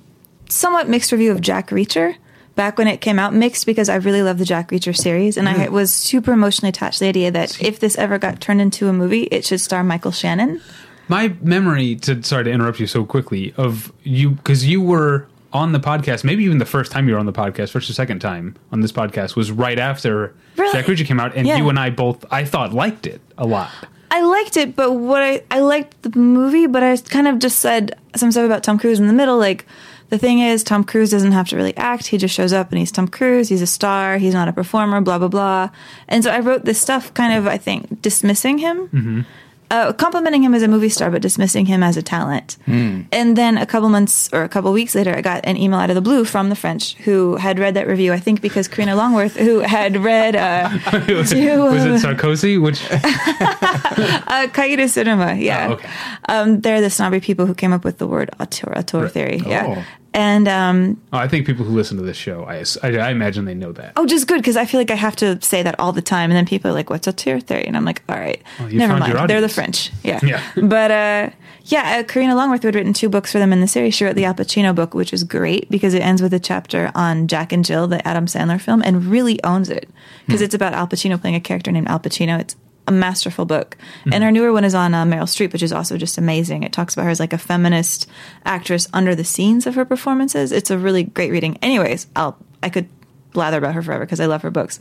[0.48, 2.16] somewhat mixed review of Jack Reacher
[2.54, 3.34] back when it came out.
[3.34, 6.98] Mixed because I really love the Jack Reacher series, and I was super emotionally attached
[6.98, 9.84] to the idea that if this ever got turned into a movie, it should star
[9.84, 10.60] Michael Shannon.
[11.08, 15.72] My memory to sorry to interrupt you so quickly of you because you were on
[15.72, 18.18] the podcast, maybe even the first time you were on the podcast, first or second
[18.18, 20.72] time on this podcast was right after Really?
[20.72, 21.56] Jack Reacher came out, and Yeah.
[21.56, 23.70] you and I both I thought liked it a lot.
[24.10, 27.60] I liked it, but what I I liked the movie, but I kind of just
[27.60, 29.38] said some stuff about Tom Cruise in the middle.
[29.38, 29.64] Like
[30.10, 32.78] the thing is, Tom Cruise doesn't have to really act; he just shows up and
[32.78, 33.48] he's Tom Cruise.
[33.48, 34.18] He's a star.
[34.18, 35.00] He's not a performer.
[35.00, 35.70] Blah blah blah.
[36.08, 38.88] And so I wrote this stuff, kind of I think dismissing him.
[38.88, 39.20] Mm-hmm.
[39.70, 42.58] Uh, complimenting him as a movie star, but dismissing him as a talent.
[42.66, 45.90] And then a couple months or a couple weeks later, I got an email out
[45.90, 48.12] of the blue from the French who had read that review.
[48.12, 50.70] I think because Karina Longworth, who had read uh,
[51.08, 52.60] was To, it uh, Sarkozy?
[52.62, 55.68] Which uh, Cahiers du Cinéma, yeah.
[55.70, 55.88] Oh, okay.
[56.28, 59.12] Um, they're the snobby people who came up with the word auteur, auteur Right.
[59.12, 59.42] theory.
[59.46, 59.84] Oh.
[60.14, 63.44] And, um, oh, I think people who listen to this show, I I, I imagine
[63.44, 63.94] they know that.
[63.96, 66.30] oh, just good because I feel like I have to say that all the time.
[66.30, 67.66] And then people are like, what's auteur theory?
[67.66, 69.28] And I'm like, all right, Well, you never mind.
[69.28, 69.48] They're the.
[69.48, 69.90] French.
[70.02, 70.20] Yeah.
[70.22, 70.40] Yeah.
[70.62, 71.30] but, uh,
[71.66, 73.94] yeah, uh, Karina Longworth who had written two books for them in the series.
[73.94, 76.92] She wrote the Al Pacino book, which is great because it ends with a chapter
[76.94, 79.88] on Jack and Jill, the Adam Sandler film, and really owns it
[80.26, 82.38] because it's about Al Pacino playing a character named Al Pacino.
[82.38, 82.54] It's
[82.86, 83.76] a masterful book.
[84.12, 86.62] And her newer one is on uh, Meryl Streep, which is also just amazing.
[86.62, 88.08] It talks about her as like a feminist
[88.44, 90.52] actress under the scenes of her performances.
[90.52, 91.58] It's a really great reading.
[91.62, 92.88] Anyways, I'll I could
[93.32, 94.80] blather about her forever because I love her books.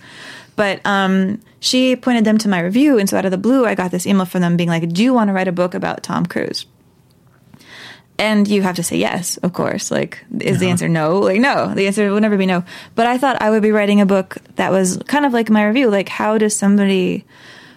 [0.56, 3.76] But um, she pointed them to my review, and so out of the blue, I
[3.76, 6.04] got this email from them being like, "Do you want to write a book about
[6.04, 6.66] Tom Cruise?"
[8.20, 9.90] And you have to say yes, of course.
[9.90, 11.20] Like, is the answer no?
[11.20, 11.74] Like, no.
[11.74, 12.64] The answer would never be no.
[12.94, 15.66] But I thought I would be writing a book that was kind of like my
[15.66, 15.90] review.
[15.90, 17.26] Like, how does somebody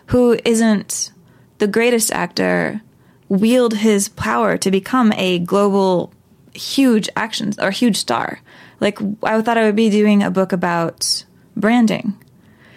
[0.06, 1.12] who isn't
[1.58, 2.82] the greatest actor
[3.28, 6.12] wield his power to become a global,
[6.54, 8.40] huge action or huge star?
[8.80, 11.24] Like, I thought I would be doing a book about
[11.56, 12.14] branding.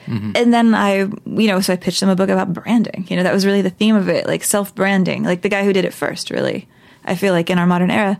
[0.05, 0.31] Mm-hmm.
[0.35, 3.05] And then I, you know, so I pitched them a book about branding.
[3.09, 5.63] You know, that was really the theme of it, like self branding, like the guy
[5.63, 6.67] who did it first, really.
[7.05, 8.19] I feel like in our modern era.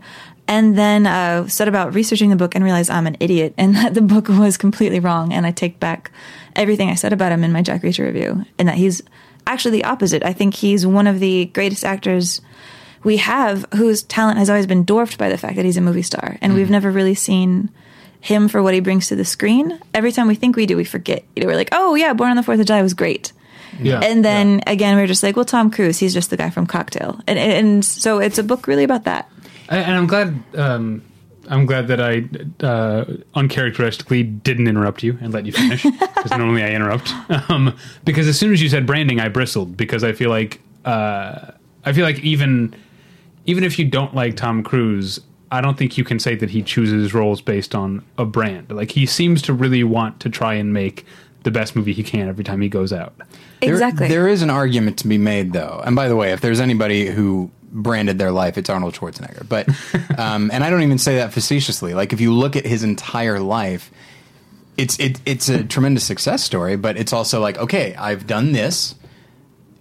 [0.50, 3.94] And then uh, set about researching the book and realized I'm an idiot and that
[3.94, 5.32] the book was completely wrong.
[5.32, 6.10] And I take back
[6.56, 9.00] everything I said about him in my Jack Reacher review and that he's
[9.46, 10.24] actually the opposite.
[10.24, 12.40] I think he's one of the greatest actors
[13.04, 16.02] we have whose talent has always been dwarfed by the fact that he's a movie
[16.02, 16.36] star.
[16.40, 17.70] And we've never really seen
[18.20, 19.78] him for what he brings to the screen.
[19.94, 21.24] Every time we think we do, we forget.
[21.36, 23.32] You know, we're like, oh yeah, Born on the Fourth of July was great.
[23.78, 24.00] Yeah.
[24.00, 27.20] And then again, we're just like, well, Tom Cruise, he's just the guy from Cocktail,
[27.28, 29.30] and and so it's a book really about that.
[29.70, 30.42] And and I'm glad.
[30.56, 31.02] Um,
[31.48, 32.24] I'm glad that I
[32.64, 33.04] uh,
[33.34, 35.82] uncharacteristically didn't interrupt you and let you finish
[36.14, 37.12] because normally I interrupt.
[37.50, 41.50] Um, because as soon as you said branding, I bristled because I feel like uh,
[41.84, 42.74] I feel like even
[43.46, 45.18] even if you don't like Tom Cruise,
[45.50, 48.70] I don't think you can say that he chooses roles based on a brand.
[48.70, 51.04] Like he seems to really want to try and make
[51.42, 53.14] the best movie he can every time he goes out.
[53.60, 54.08] There- Exactly.
[54.08, 55.82] There is an argument to be made, though.
[55.84, 59.48] And by the way, if there's anybody who branded their life, it's Arnold Schwarzenegger.
[59.48, 59.68] But,
[60.18, 61.94] um, and I don't even say that facetiously.
[61.94, 63.90] Like, if you look at his entire life,
[64.76, 66.76] it's it, it's a tremendous success story.
[66.76, 68.94] But it's also like, okay, I've done this,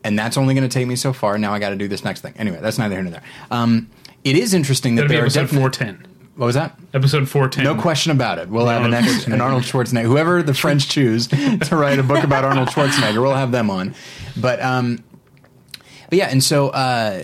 [0.03, 1.37] and that's only going to take me so far.
[1.37, 2.33] Now I got to do this next thing.
[2.37, 3.23] Anyway, that's neither here nor there.
[3.51, 3.89] Um,
[4.23, 6.05] it is interesting that That'll there are episode four ten.
[6.35, 6.77] What was that?
[6.93, 7.63] Episode four ten.
[7.63, 8.49] No question about it.
[8.49, 10.03] We'll have an, Arnold ex- an Arnold Schwarzenegger.
[10.03, 13.95] Whoever the French choose to write a book about Arnold Schwarzenegger, we'll have them on.
[14.35, 15.03] But um,
[16.09, 17.23] but yeah, and so uh,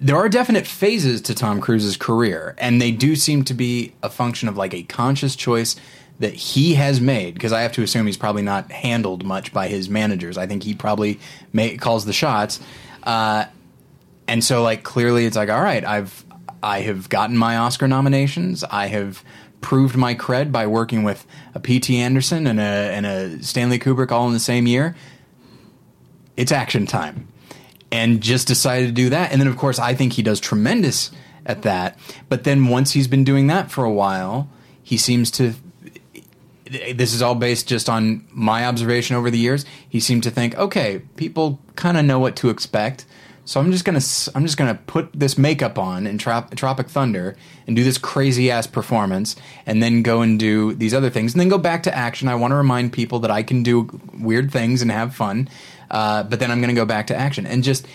[0.00, 4.10] there are definite phases to Tom Cruise's career, and they do seem to be a
[4.10, 5.76] function of like a conscious choice
[6.18, 7.34] that he has made.
[7.34, 10.38] Because I have to assume he's probably not handled much by his managers.
[10.38, 11.20] I think he probably
[11.52, 12.60] may, calls the shots.
[13.02, 13.44] Uh,
[14.28, 16.24] and so like clearly it's like all right i've
[16.62, 19.24] i have gotten my oscar nominations i have
[19.60, 24.12] proved my cred by working with a pt anderson and a and a stanley kubrick
[24.12, 24.94] all in the same year
[26.36, 27.26] it's action time
[27.90, 31.10] and just decided to do that and then of course i think he does tremendous
[31.46, 31.98] at that
[32.28, 34.48] but then once he's been doing that for a while
[34.82, 35.54] he seems to
[36.70, 39.64] this is all based just on my observation over the years.
[39.88, 43.06] He seemed to think, okay, people kind of know what to expect,
[43.44, 44.00] so I'm just gonna
[44.34, 48.50] I'm just gonna put this makeup on in Trop- Tropic Thunder and do this crazy
[48.50, 51.96] ass performance, and then go and do these other things, and then go back to
[51.96, 52.28] action.
[52.28, 55.48] I want to remind people that I can do weird things and have fun,
[55.90, 57.86] uh, but then I'm gonna go back to action and just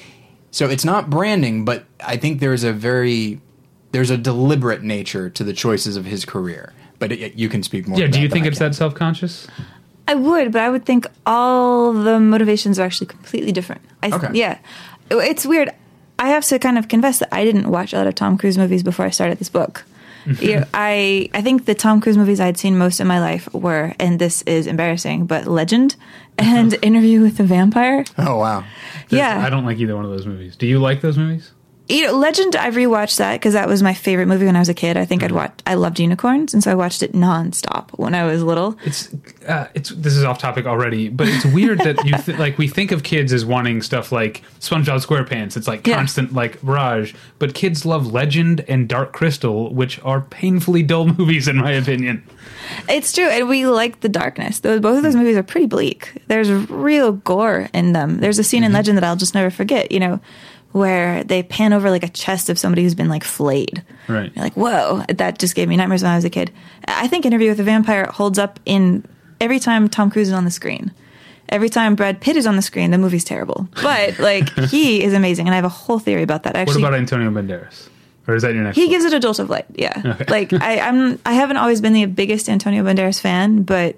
[0.51, 3.41] so it's not branding, but I think there's a very
[3.91, 6.73] there's a deliberate nature to the choices of his career.
[6.99, 7.99] But it, you can speak more.
[7.99, 8.07] Yeah.
[8.07, 9.47] Do you think it's that self conscious?
[10.07, 13.81] I would, but I would think all the motivations are actually completely different.
[14.01, 14.29] I, Okay.
[14.33, 14.59] Yeah.
[15.09, 15.71] It's weird.
[16.19, 18.57] I have to kind of confess that I didn't watch a lot of Tom Cruise
[18.57, 19.85] movies before I started this book.
[20.39, 23.51] you know, I I think the Tom Cruise movies I'd seen most in my life
[23.53, 25.95] were, and this is embarrassing, but Legend
[26.37, 28.05] and Interview with the Vampire.
[28.17, 28.63] Oh wow.
[29.09, 29.43] Yeah.
[29.45, 30.55] I don't like either one of those movies.
[30.55, 31.51] Do you like those movies?
[31.89, 34.69] you know, Legend, I've rewatched that because that was my favorite movie when I was
[34.69, 34.95] a kid.
[34.95, 38.23] I think I'd watched, I loved unicorns, and so I watched it nonstop when I
[38.23, 38.77] was little.
[38.85, 39.13] It's
[39.45, 42.69] uh, it's this is off topic already, but it's weird that you th- like we
[42.69, 45.57] think of kids as wanting stuff like SpongeBob SquarePants.
[45.57, 45.97] It's like Yeah.
[45.97, 51.49] constant like barrage, but kids love Legend and Dark Crystal, which are painfully dull movies
[51.49, 52.23] in my opinion.
[52.89, 54.59] It's true, and we like the darkness.
[54.59, 56.21] Those, both of those movies are pretty bleak.
[56.27, 58.19] There's real gore in them.
[58.19, 58.75] There's a scene in mm-hmm.
[58.75, 59.91] Legend that I'll just never forget.
[59.91, 60.19] You know,
[60.73, 63.83] where they pan over like a chest of somebody who's been like flayed.
[64.07, 64.31] Right.
[64.35, 66.51] You're like, whoa, that just gave me nightmares when I was a kid.
[66.87, 69.05] I think Interview with the Vampire holds up in
[69.39, 70.91] every time Tom Cruise is on the screen.
[71.49, 73.67] Every time Brad Pitt is on the screen, the movie's terrible.
[73.81, 76.55] But like he is amazing, and I have a whole theory about that.
[76.55, 77.89] Actually, what about Antonio Banderas?
[78.27, 78.75] Or is that your next?
[78.77, 78.89] he one?
[78.91, 79.65] gives it a jolt of light.
[79.75, 81.19] Yeah, like I, I'm.
[81.25, 83.95] I haven't always been the biggest Antonio Banderas fan, but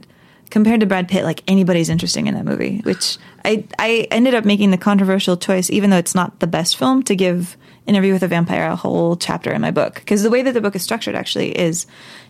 [0.49, 2.79] compared to Brad Pitt, like anybody's interesting in that movie.
[2.83, 6.77] Which I I ended up making the controversial choice, even though it's not the best
[6.77, 7.55] film, to give
[7.87, 10.61] Interview with a Vampire a whole chapter in my book because the way that the
[10.61, 11.85] book is structured actually is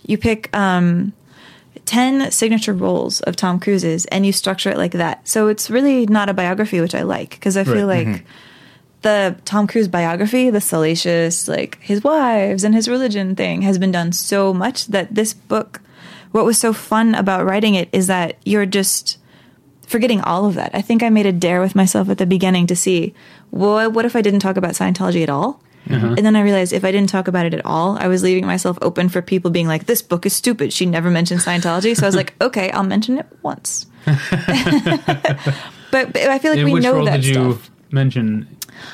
[0.05, 0.49] you pick.
[0.55, 1.13] um
[1.85, 5.27] 10 signature roles of Tom Cruise's and you structure it like that.
[5.27, 8.07] So it's really not a biography, which I like because I feel Right.
[8.07, 8.25] like
[9.05, 13.91] the Tom Cruise biography, the salacious, like his wives and his religion thing has been
[13.91, 15.79] done so much that this book,
[16.31, 19.19] what was so fun about writing it is that you're just
[19.85, 20.71] forgetting all of that.
[20.73, 23.13] I think I made a dare with myself at the beginning to see,
[23.51, 25.61] well, what if I didn't talk about Scientology at all?
[25.87, 26.15] Uh-huh.
[26.17, 28.47] And then I realized if I didn't talk about it at all, I was leaving
[28.47, 30.73] myself open for people being like, this book is stupid.
[30.73, 31.95] She never mentioned Scientology.
[31.95, 33.85] So I was like, okay, I'll mention it once.
[34.05, 34.17] but,
[35.91, 37.69] but I feel like in we know that did you stuff.
[37.91, 38.47] mention?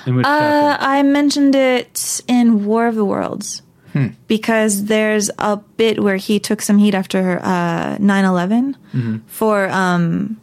[0.08, 0.78] Uh.
[0.80, 3.62] I mentioned it in War of the Worlds
[3.94, 4.08] Hmm.
[4.28, 9.18] because there's a bit where he took some heat after uh, 9/11 Mm-hmm.
[9.28, 10.38] for um,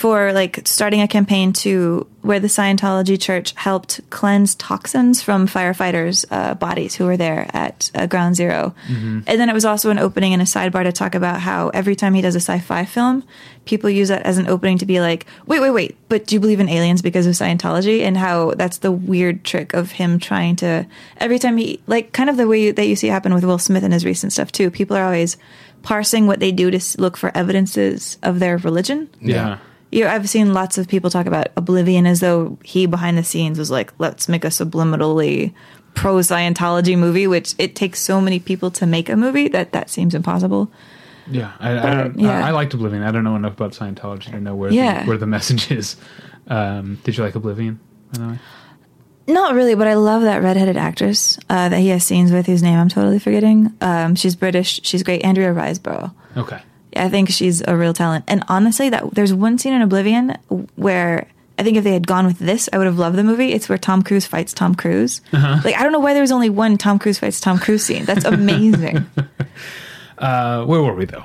[0.00, 6.24] for like starting a campaign to where the Scientology Church helped cleanse toxins from firefighters'
[6.30, 9.20] uh, bodies who were there at uh, Ground 0 Mm-hmm.
[9.26, 11.94] And then it was also an opening and a sidebar to talk about how every
[11.94, 13.24] time he does a sci-fi film,
[13.66, 15.96] people use that as an opening to be like, "Wait, wait, wait!
[16.08, 19.74] But do you believe in aliens because of Scientology?" And how that's the weird trick
[19.74, 20.86] of him trying to
[21.18, 23.84] every time he like kind of the way that you see happen with Will Smith
[23.84, 24.70] and his recent stuff too.
[24.70, 25.36] People are always
[25.82, 29.10] parsing what they do to look for evidences of their religion.
[29.20, 29.58] yeah.
[29.90, 33.58] You, I've seen lots of people talk about Oblivion as though he behind the scenes
[33.58, 35.52] was like, let's make a subliminally
[35.94, 39.90] pro Scientology movie, which it takes so many people to make a movie that that
[39.90, 40.70] seems impossible.
[41.28, 42.18] Yeah, I, I don't.
[42.18, 42.44] yeah.
[42.44, 43.02] I, I liked Oblivion.
[43.02, 45.02] I don't know enough about Scientology to know where Yeah.
[45.02, 45.96] the, where the message is.
[46.46, 47.78] Um, did you like Oblivion?
[48.12, 48.38] By the way,
[49.28, 52.62] Not really, but I love that redheaded actress uh, that he has scenes with, whose
[52.62, 53.72] name I'm totally forgetting.
[53.80, 54.80] Um, she's British.
[54.84, 55.24] She's great.
[55.24, 56.12] Andrea Riseborough.
[56.36, 56.62] okay.
[56.96, 58.24] I think she's a real talent.
[58.28, 60.36] And honestly, that there's one scene in Oblivion
[60.76, 63.52] where I think if they had gone with this, I would have loved the movie.
[63.52, 65.20] It's where Tom Cruise fights Tom Cruise.
[65.32, 68.04] Like I don't know why there was only one Tom Cruise fights Tom Cruise scene.
[68.04, 69.06] That's amazing.
[70.20, 71.24] Uh, where were we though?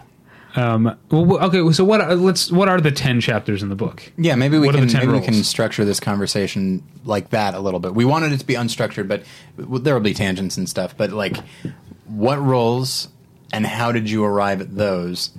[0.56, 1.69] Um, well, okay.
[1.73, 1.99] So what?
[1.99, 2.49] Are, let's.
[2.49, 4.10] What are the ten chapters in the book?
[4.17, 7.54] Yeah, maybe we What can the 10 maybe we can structure this conversation like that
[7.56, 7.93] a little bit.
[7.93, 9.23] We wanted it to be unstructured, but
[9.58, 10.95] there will be tangents and stuff.
[10.95, 11.36] But like,
[12.06, 13.10] what roles
[13.51, 15.32] and how did you arrive at those?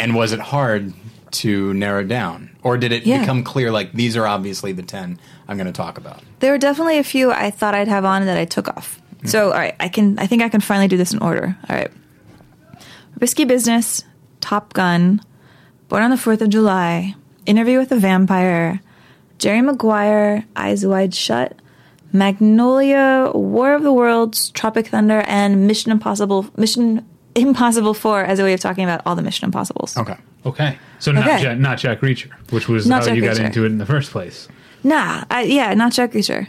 [0.00, 0.92] And was it hard
[1.30, 3.20] to narrow down, or did it Yeah.
[3.20, 6.22] become clear like these are obviously the ten I'm going to talk about?
[6.40, 9.00] there were definitely a few I thought I'd have on that I took off.
[9.22, 9.28] Mm.
[9.28, 11.56] So all right, I can I think I can finally do this in order.
[11.68, 11.90] All right.
[13.20, 14.04] Risky Business,
[14.40, 15.20] Top Gun,
[15.88, 17.14] Born on the Fourth of July,
[17.46, 18.80] Interview with a Vampire,
[19.38, 21.56] Jerry Maguire, Eyes Wide Shut,
[22.12, 27.04] Magnolia, War of the Worlds, Tropic Thunder, and Mission Impossible Mission
[27.46, 29.96] Impossible Four as a way of talking about all the Mission Impossibles.
[29.96, 30.16] Okay.
[30.46, 30.78] Okay.
[30.98, 31.42] So not Okay.
[31.42, 33.44] Jack, not Jack Reacher, which was Not how Jack you got Reacher.
[33.46, 34.48] into it in the first place.
[34.84, 36.48] Nah, I, yeah, not Jack Reacher.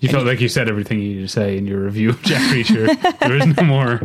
[0.00, 2.40] You felt like you said everything you needed to say in your review of Jack
[2.54, 3.18] Reacher.
[3.20, 4.00] there is no more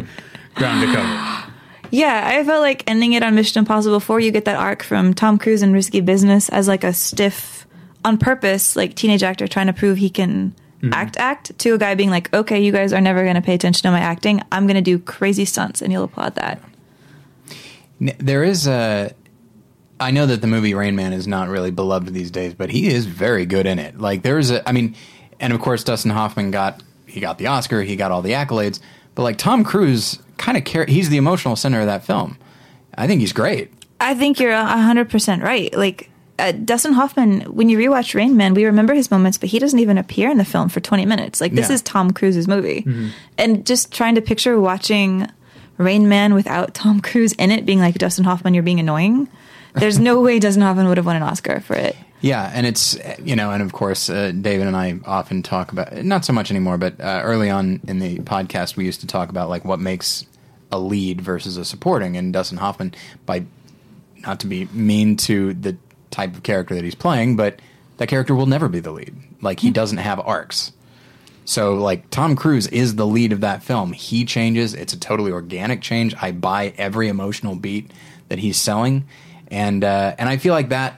[0.55, 1.53] ground to cover.
[1.91, 5.13] Yeah, I felt like ending it on Mission Impossible 4, you get that arc from
[5.13, 7.67] Tom Cruise in Risky Business as like a stiff,
[8.03, 10.93] on purpose, like teenage actor trying to prove he can Mm-hmm.
[10.93, 13.53] act, act, to a guy being like, okay, you guys are never going to pay
[13.53, 14.41] attention to my acting.
[14.51, 16.61] I'm going to do crazy stunts and you'll applaud that.
[17.99, 19.13] There is a.
[19.99, 22.89] I know that the movie Rain Man is not really beloved these days, but he
[22.89, 23.97] is very good in it.
[23.97, 24.95] Like there's a, I mean,
[25.39, 28.81] and of course Dustin Hoffman got he got the Oscar, he got all the accolades,
[29.15, 30.85] but like Tom Cruise kind of care.
[30.85, 32.37] He's the emotional center of that film.
[32.97, 33.71] I think he's great.
[34.01, 35.73] I think you're 100% right.
[35.73, 39.59] Like, uh, Dustin Hoffman, when you rewatch Rain Man, we remember his moments, but he
[39.59, 41.39] doesn't even appear in the film for 20 minutes.
[41.39, 41.75] Like, this Yeah.
[41.75, 42.85] is Tom Cruise's movie.
[43.37, 45.27] And just trying to picture watching
[45.77, 49.27] Rain Man without Tom Cruise in it being like, Dustin Hoffman, you're being annoying.
[49.75, 51.95] There's no way Dustin Hoffman would have won an Oscar for it.
[52.21, 56.05] Yeah, and it's you know, and of course, uh, David and I often talk about
[56.05, 59.27] not so much anymore, but uh, early on in the podcast, we used to talk
[59.29, 60.25] about like what makes
[60.71, 62.93] a lead versus a supporting, and Dustin Hoffman,
[63.25, 63.43] by
[64.21, 65.75] not to be mean to the
[66.13, 67.59] type of character that he's playing, but
[67.97, 69.15] that character will never be the lead.
[69.41, 70.71] Like he doesn't have arcs.
[71.45, 73.91] So like Tom Cruise is the lead of that film.
[73.91, 74.73] He changes.
[74.73, 76.15] It's a totally organic change.
[76.21, 77.91] I buy every emotional beat
[78.29, 79.05] that he's selling,
[79.49, 80.95] and uh, and I feel like that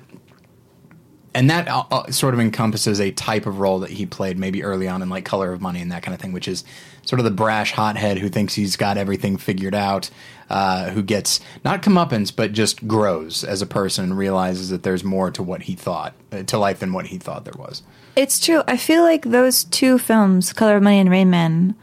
[1.35, 4.63] and that uh, uh, sort of encompasses a type of role that he played maybe
[4.63, 6.63] early on in like Color of Money and that kind of thing, which is
[7.03, 10.09] sort of the brash hothead who thinks he's got everything figured out,
[10.49, 15.03] uh, who gets not comeuppance but just grows as a person and realizes that there's
[15.03, 17.83] more to what he thought uh, to life than what he thought there was.
[18.15, 18.63] It's true.
[18.67, 21.75] I feel like those two films, Color of Money and Rain Man,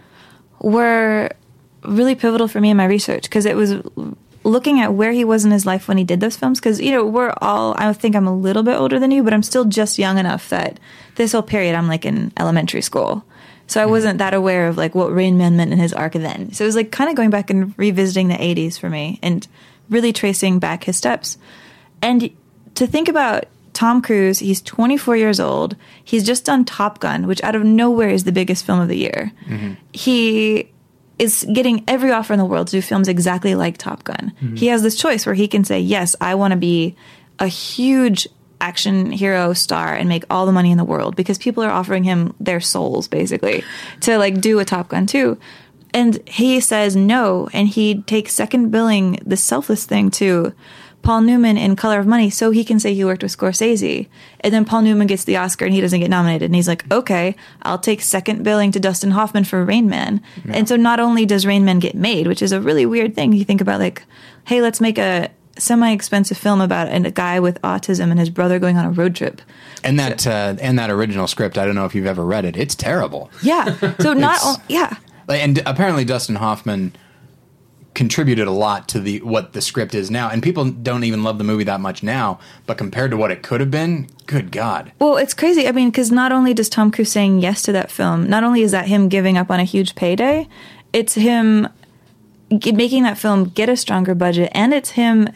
[0.61, 1.29] were
[1.85, 3.83] really pivotal for me in my research because it was
[4.45, 6.59] looking at where he was in his life when he did those films.
[6.59, 9.35] Because, you know, we're all, I think I'm a little bit older than you, but
[9.35, 10.81] I'm still just young enough that
[11.17, 13.25] this whole period I'm like in elementary school.
[13.73, 16.53] So I wasn't that aware of like what Rain Man meant in his arc then.
[16.53, 19.49] So it was like kind of going back and revisiting the 80s for me and
[19.89, 21.39] really tracing back his steps.
[22.03, 22.29] And
[22.75, 25.75] to think about Tom Cruise, he's 24 years old.
[26.05, 28.99] He's just done Top Gun, which out of nowhere is the biggest film of the
[28.99, 29.33] year.
[29.47, 29.73] Mm-hmm.
[29.95, 30.71] He
[31.19, 34.35] is getting every offer in the world to do films exactly like Top Gun.
[34.43, 34.57] Mm-hmm.
[34.57, 36.95] He has this choice where he can say, Yes, I want to be
[37.39, 38.29] a huge
[38.63, 42.05] action hero star and make all the money in the world because people are offering
[42.05, 43.63] him their souls basically
[44.01, 45.37] to like do a Top Gun too.
[45.93, 50.55] And he says no, and he takes second billing, the selfless thing to
[51.03, 54.07] Paul Newman in Color of Money, so he can say he worked with Scorsese.
[54.41, 56.47] And then Paul Newman gets the Oscar and he doesn't get nominated.
[56.47, 60.23] And he's like, okay, I'll take second billing to Dustin Hoffman for Rain Man.
[60.49, 63.33] And so not only does Rain Man get made, which is a really weird thing,
[63.33, 64.05] you think about like,
[64.45, 68.59] hey, let's make a semi expensive film about a guy with autism and his brother
[68.59, 69.41] going on a road trip.
[69.85, 72.57] And that uh, and that original script, I don't know if you've ever read it.
[72.57, 73.31] It's terrible.
[73.43, 73.77] Yeah.
[74.01, 74.97] So not, o- yeah.
[75.29, 76.93] and apparently Dustin Hoffman
[77.95, 81.37] contributed a lot to the what the script is now and people don't even love
[81.37, 84.91] the movie that much now but compared to what it could have been good god
[84.99, 85.69] Well, it's crazy.
[85.69, 88.63] I mean, because not only does Tom Cruise saying yes to that film, not only
[88.63, 90.49] is that him giving up on a huge payday,
[90.95, 91.69] it's him
[92.57, 95.29] g- making that film get a stronger budget, and it's him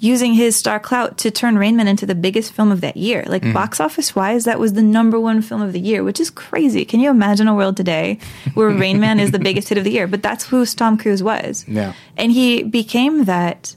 [0.00, 3.24] using his star clout to turn Rain Man into the biggest film of that year.
[3.26, 3.52] Like mm-hmm.
[3.52, 6.84] box office wise, that was the number one film of the year, which is crazy.
[6.84, 8.18] Can you imagine a world today
[8.54, 10.06] where Rain Man is the biggest hit of the year?
[10.06, 11.64] But that's who Tom Cruise was.
[11.66, 11.94] Yeah.
[12.16, 13.74] And he became that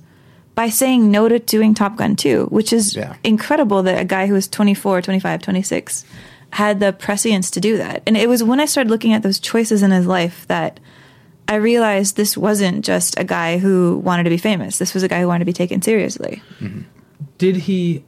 [0.54, 3.16] by saying no to doing Top Gun 2, which is Yeah.
[3.24, 6.06] incredible that a guy who was 24, 25, 26
[6.52, 8.04] had the prescience to do that.
[8.06, 10.80] And it was when I started looking at those choices in his life that
[11.48, 14.78] I realized this wasn't just a guy who wanted to be famous.
[14.78, 16.42] This was a guy who wanted to be taken seriously.
[16.60, 16.82] Mm-hmm.
[17.38, 18.06] Did he,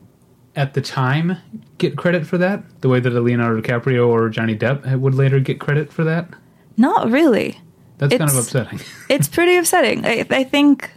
[0.56, 1.38] at the time,
[1.78, 2.63] get credit for that?
[2.82, 6.30] The way that a Leonardo DiCaprio or Johnny Depp would later get credit for that?
[6.78, 7.60] Not really.
[7.98, 8.80] That's kind of upsetting.
[9.10, 10.06] it's pretty upsetting.
[10.06, 10.91] I, I think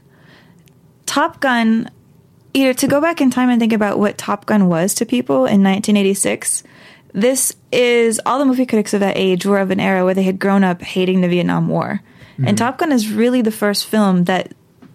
[1.07, 1.91] Top Gun,
[2.55, 5.07] you know, to go back in time and think about what Top Gun was to
[5.07, 6.63] people in 1986,
[7.13, 10.23] this is all the movie critics of that age were of an era where they
[10.23, 12.03] had grown up hating the Vietnam War.
[12.39, 12.57] And mm-hmm.
[12.57, 14.53] Top Gun is really the first film that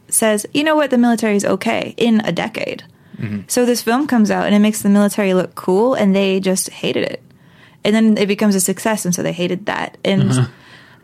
[0.09, 2.83] says, you know what, the military is okay in a decade.
[3.17, 3.41] Mm-hmm.
[3.47, 6.69] So this film comes out and it makes the military look cool, and they just
[6.69, 7.21] hated it.
[7.83, 9.97] And then it becomes a success, and so they hated that.
[10.03, 10.47] And uh-huh.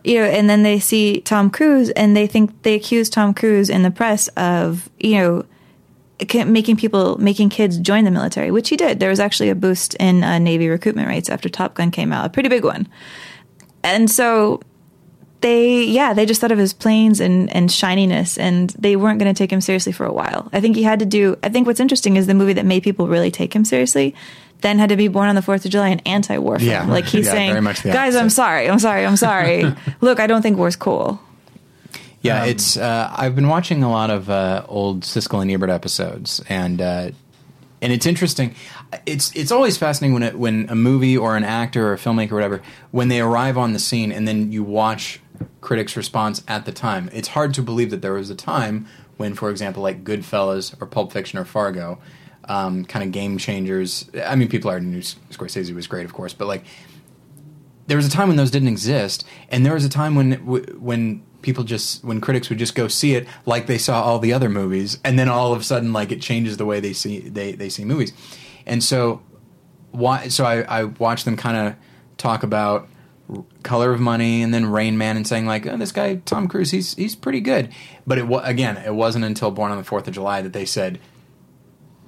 [0.03, 3.69] you know, and then they see Tom Cruise, and they think they accuse Tom Cruise
[3.69, 5.45] in the press of you know
[6.45, 8.99] making people making kids join the military, which he did.
[8.99, 12.25] There was actually a boost in uh, Navy recruitment rates after Top Gun came out,
[12.25, 12.87] a pretty big one.
[13.83, 14.61] And so
[15.41, 19.31] they yeah they just thought of his planes and and shininess and they weren't going
[19.33, 21.67] to take him seriously for a while i think he had to do i think
[21.67, 24.15] what's interesting is the movie that made people really take him seriously
[24.61, 26.85] then had to be born on the fourth of july an anti-war film Yeah.
[26.85, 29.63] like he's Yeah, saying very much the guys i'm sorry i'm sorry i'm sorry
[30.01, 31.19] look i don't think war's cool
[32.23, 32.75] Yeah, Um, it's.
[32.77, 37.11] Uh, I've been watching a lot of uh, old Siskel and Ebert episodes, and uh,
[37.79, 38.55] and it's interesting.
[39.05, 42.31] It's it's always fascinating when it, when a movie or an actor or a filmmaker
[42.31, 42.61] or whatever
[42.91, 45.21] when they arrive on the scene and then you watch
[45.61, 47.09] critics' response at the time.
[47.13, 50.85] It's hard to believe that there was a time when, for example, like Goodfellas or
[50.85, 51.99] Pulp Fiction or Fargo,
[52.45, 54.09] um, kind of game changers.
[54.25, 56.63] I mean, people already knew Scorsese was great, of course, but like
[57.87, 61.23] there was a time when those didn't exist, and there was a time when when
[61.41, 64.49] people just when critics would just go see it like they saw all the other
[64.49, 67.53] movies, and then all of a sudden like it changes the way they see they
[67.53, 68.13] they see movies,
[68.65, 69.21] and so
[69.91, 71.75] why so I, I watched them kind of
[72.17, 72.87] talk about
[73.63, 76.71] Color of Money and then Rain Man and saying like oh, this guy Tom Cruise
[76.71, 77.69] he's he's pretty good,
[78.05, 80.99] but it again it wasn't until Born on the Fourth of July that they said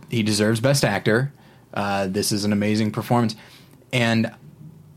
[0.09, 1.33] he deserves Best Actor.
[1.73, 3.35] Uh, this is an amazing performance,
[3.91, 4.33] and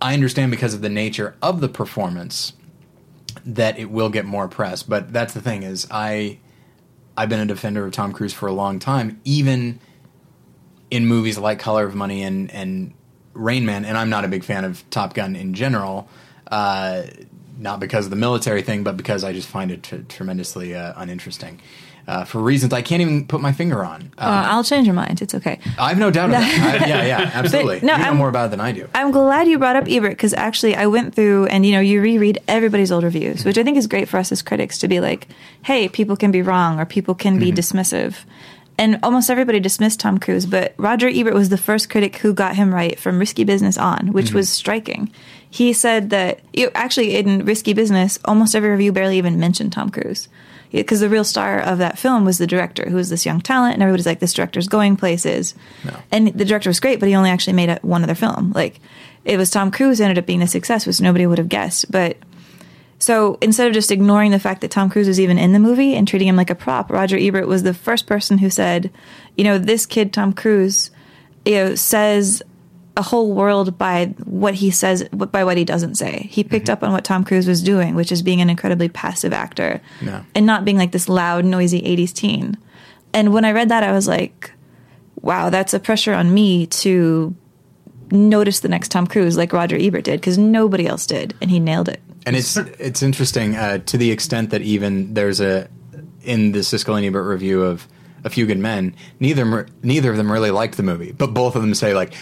[0.01, 2.55] I understand because of the nature of the performance
[3.45, 4.83] that it will get more press.
[4.83, 6.39] But that's the thing is I
[7.17, 9.81] I've been a defender of Tom Cruise for a long time, even
[10.91, 12.95] in movies like Color of Money and and
[13.35, 13.85] Rain Man.
[13.85, 16.09] And I'm not a big fan of Top Gun in general.
[16.51, 17.03] Uh,
[17.59, 20.95] not because of the military thing, but because I just find it t- tremendously uh,
[20.97, 21.61] uninteresting
[22.09, 24.11] uh, for reasons I can't even put my finger on.
[24.19, 25.23] Uh, Uh, I'll change your mind.
[25.23, 25.61] It's okay.
[25.79, 26.81] I have no doubt of that.
[26.83, 27.81] I, yeah, yeah, absolutely.
[27.87, 28.89] no, you know I'm- more about it than I do.
[28.95, 32.01] I'm glad you brought up Ebert because actually I went through and you know you
[32.03, 34.99] reread everybody's old reviews, which I think is great for us as critics to be
[35.01, 35.29] like,
[35.63, 38.25] hey, people can be wrong or people can be dismissive.
[38.83, 42.57] And almost everybody dismissed Tom Cruise, but Roger Ebert was the first critic who got
[42.57, 44.39] him right from Risky Business on, which mm-hmm.
[44.39, 45.09] was striking.
[45.49, 49.91] He said that you actually in Risky Business, almost every review barely even mentioned Tom
[49.91, 50.29] Cruise
[50.73, 53.75] because the real star of that film was the director, who was this young talent,
[53.75, 55.55] and everybody's like, "This director's going places."
[56.11, 58.51] And the director was great, but he only actually made one other film.
[58.53, 58.81] Like,
[59.25, 61.89] it was Tom Cruise ended up being a success, which nobody would have guessed.
[61.93, 62.17] But
[63.03, 65.97] so instead of just ignoring the fact that Tom Cruise was even in the movie
[65.97, 68.93] and treating him like a prop, Roger Ebert was the first person who said,
[69.37, 70.91] "You know, this kid Tom Cruise,
[71.45, 72.43] you know, says."
[72.95, 76.29] A whole world by what he says, by what he doesn't say.
[76.31, 76.73] He picked mm-hmm.
[76.75, 80.25] up on what Tom Cruise was doing, which is being an incredibly passive actor Yeah.
[80.35, 82.59] and not being like this loud, noisy 80s teen.
[83.15, 84.53] And when I read that, I was like,
[85.23, 87.35] wow, that's a pressure on me to
[88.11, 91.59] notice the next Tom Cruise like Roger Ebert did because nobody else did, and he
[91.59, 92.03] nailed it.
[92.25, 95.69] And it's it's interesting uh, to the extent that even there's a
[96.23, 97.87] in the Siskel and Ebert review of
[98.25, 101.63] A Few Good Men, neither neither of them really liked the movie, but both of
[101.63, 102.15] them say like,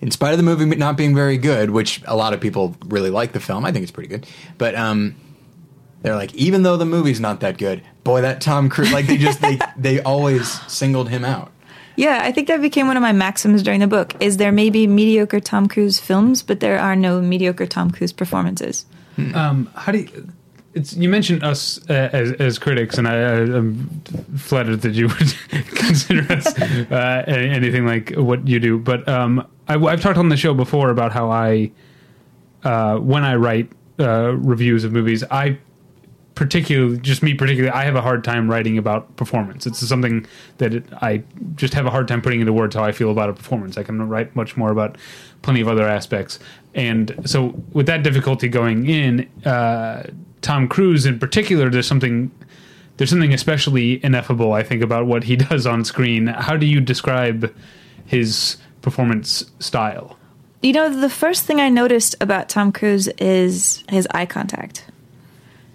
[0.00, 3.10] in spite of the movie not being very good, which a lot of people really
[3.10, 4.26] like the film, I think it's pretty good,
[4.58, 5.16] but um,
[6.02, 9.16] they're like, even though the movie's not that good, boy, that Tom Cruise, like they
[9.16, 11.52] just they they always singled him out.
[11.96, 14.14] Yeah, I think that became one of my maxims during the book.
[14.20, 18.12] Is there may be mediocre Tom Cruise films, but there are no mediocre Tom Cruise
[18.12, 18.84] performances.
[19.34, 20.28] Um, how do you?
[20.74, 23.88] It's, you mentioned us uh, as, as critics, and I, I'm
[24.36, 28.78] flattered that you would consider us uh, anything like what you do.
[28.78, 31.70] But um, I, I've talked on the show before about how I,
[32.62, 35.58] uh, when I write uh, reviews of movies, I
[36.36, 39.66] particularly, just me particularly, I have a hard time writing about performance.
[39.66, 40.26] It's something
[40.58, 41.22] that it, I
[41.56, 43.78] just have a hard time putting into words how I feel about a performance.
[43.78, 44.98] I can write much more about
[45.40, 46.38] plenty of other aspects.
[46.76, 50.04] And so, with that difficulty going in, uh,
[50.42, 52.30] Tom Cruise in particular, there's something.
[52.98, 56.28] There's something especially ineffable, I think, about what he does on screen.
[56.28, 57.52] How do you describe
[58.06, 60.16] his performance style?
[60.62, 64.84] You know, the first thing I noticed about Tom Cruise is his eye contact.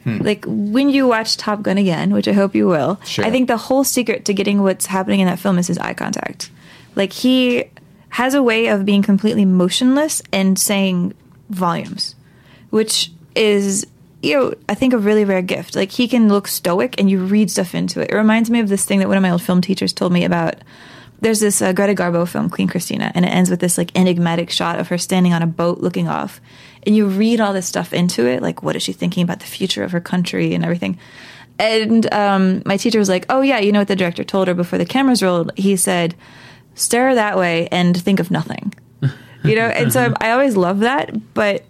[0.03, 3.23] Like when you watch Top Gun again, which I hope you will, Sure.
[3.23, 5.93] I think the whole secret to getting what's happening in that film is his eye
[5.93, 6.49] contact.
[6.95, 7.65] Like he
[8.11, 11.13] has a way of being completely motionless and saying
[11.49, 12.15] volumes,
[12.69, 13.87] which is
[14.21, 15.75] you know I think a really rare gift.
[15.75, 18.11] Like he can look stoic and you read stuff into it.
[18.11, 20.25] It reminds me of this thing that one of my old film teachers told me
[20.25, 20.55] about
[21.21, 24.49] there's this uh, Greta Garbo film, Queen Christina, and it ends with this like enigmatic
[24.49, 26.41] shot of her standing on a boat looking off.
[26.83, 29.45] And you read all this stuff into it, like what is she thinking about the
[29.45, 30.97] future of her country and everything.
[31.59, 34.53] And um, my teacher was like, "Oh yeah, you know what the director told her
[34.53, 35.51] before the cameras rolled?
[35.57, 36.15] He said,
[36.75, 38.73] stare that way and think of nothing."
[39.43, 41.33] You know, and so I always love that.
[41.33, 41.63] But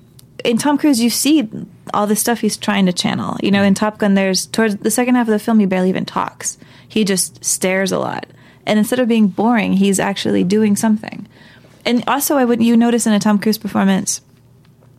[0.44, 1.48] in Tom Cruise, you see
[1.94, 3.38] all the stuff he's trying to channel.
[3.42, 5.88] You know, in Top Gun, there's towards the second half of the film, he barely
[5.88, 6.58] even talks.
[6.88, 8.26] He just stares a lot.
[8.66, 11.28] And instead of being boring, he's actually doing something.
[11.86, 14.22] And also, I would you notice in a Tom Cruise performance,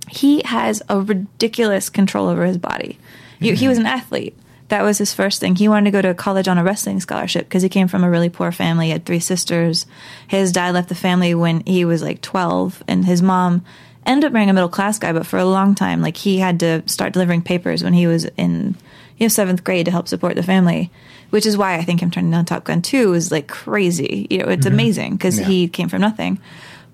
[0.08, 2.98] he has a ridiculous control over his body.
[3.38, 4.36] You, He was an athlete.
[4.72, 5.54] That was his first thing.
[5.54, 8.08] He wanted to go to college on a wrestling scholarship because he came from a
[8.08, 8.86] really poor family.
[8.86, 9.84] He had three sisters.
[10.26, 13.66] His dad left the family when he was like 12, and his mom
[14.06, 16.58] ended up marrying a middle class guy, but for a long time, like he had
[16.60, 18.74] to start delivering papers when he was in,
[19.18, 20.90] you know seventh grade to help support the family,
[21.28, 24.26] which is why I think him turning on Top Gun two is like crazy.
[24.30, 25.44] You know, it's amazing because Yeah.
[25.48, 26.38] he came from nothing.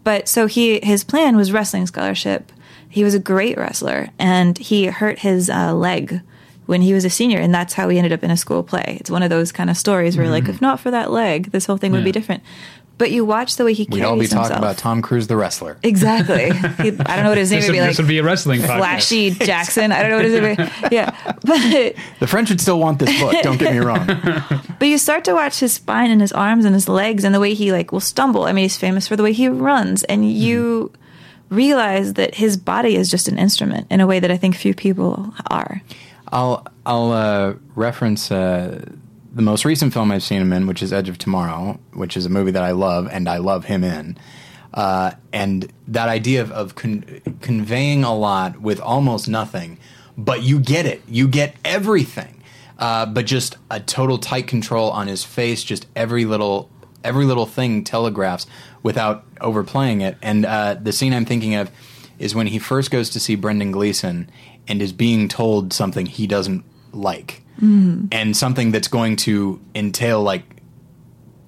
[0.03, 2.51] But so he his plan was wrestling scholarship.
[2.89, 6.22] He was a great wrestler, and he hurt his uh, leg
[6.69, 8.99] when he was a senior, and that's how he ended up in a school play.
[9.01, 10.53] It's one of those kind of stories where, like, mm-hmm.
[10.53, 12.43] if not for that leg, this whole thing would be different.
[12.99, 14.49] But you watch the way he carries We'd carries all be himself.
[14.49, 15.79] talking about Tom Cruise, the wrestler.
[15.83, 16.51] Exactly.
[16.79, 17.89] He, I don't know what his name This would would, be like.
[17.89, 18.77] this would be a wrestling podcast.
[18.77, 19.93] Flashy Jackson.
[19.93, 20.97] I don't know what his name would be.
[20.97, 21.35] Yeah.
[21.43, 23.35] But The French would still want this book.
[23.43, 24.05] Don't get me wrong.
[24.79, 27.41] but you start to watch his spine and his arms and his legs and the
[27.41, 28.45] way he like will stumble.
[28.45, 30.37] I mean, he's famous for the way he runs, and mm-hmm.
[30.37, 30.93] you
[31.49, 34.75] realize that his body is just an instrument in a way that I think few
[34.75, 35.83] people are.
[36.33, 38.85] I'll I'll uh, reference uh,
[39.33, 42.26] the most recent film I've seen him in, which is Edge of Tomorrow, which is
[42.26, 44.18] a movie that I love and I love him in.
[44.74, 49.79] Uh, and that idea of, of con- conveying a lot with almost nothing,
[50.16, 52.43] but you get it, you get everything,
[52.79, 56.70] uh, but just a total tight control on his face, just every little
[57.05, 58.47] every little thing telegraphs
[58.83, 60.16] without overplaying it.
[60.20, 61.70] And uh, the scene I'm thinking of
[62.18, 64.29] is when he first goes to see Brendan Gleeson
[64.69, 67.43] and is being told something he doesn't like,
[68.12, 70.45] and something that's going to entail like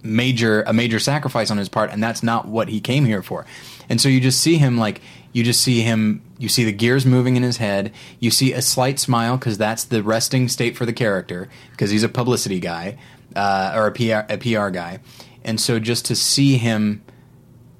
[0.02, 3.46] major a major sacrifice on his part and that's not what he came here for.
[3.88, 5.00] And so you just see him like
[5.32, 7.92] you just see him you see the gears moving in his head.
[8.18, 12.02] You see a slight smile because that's the resting state for the character because he's
[12.02, 12.96] a publicity guy
[13.36, 15.00] uh, or a PR, a PR guy.
[15.44, 17.02] And so just to see him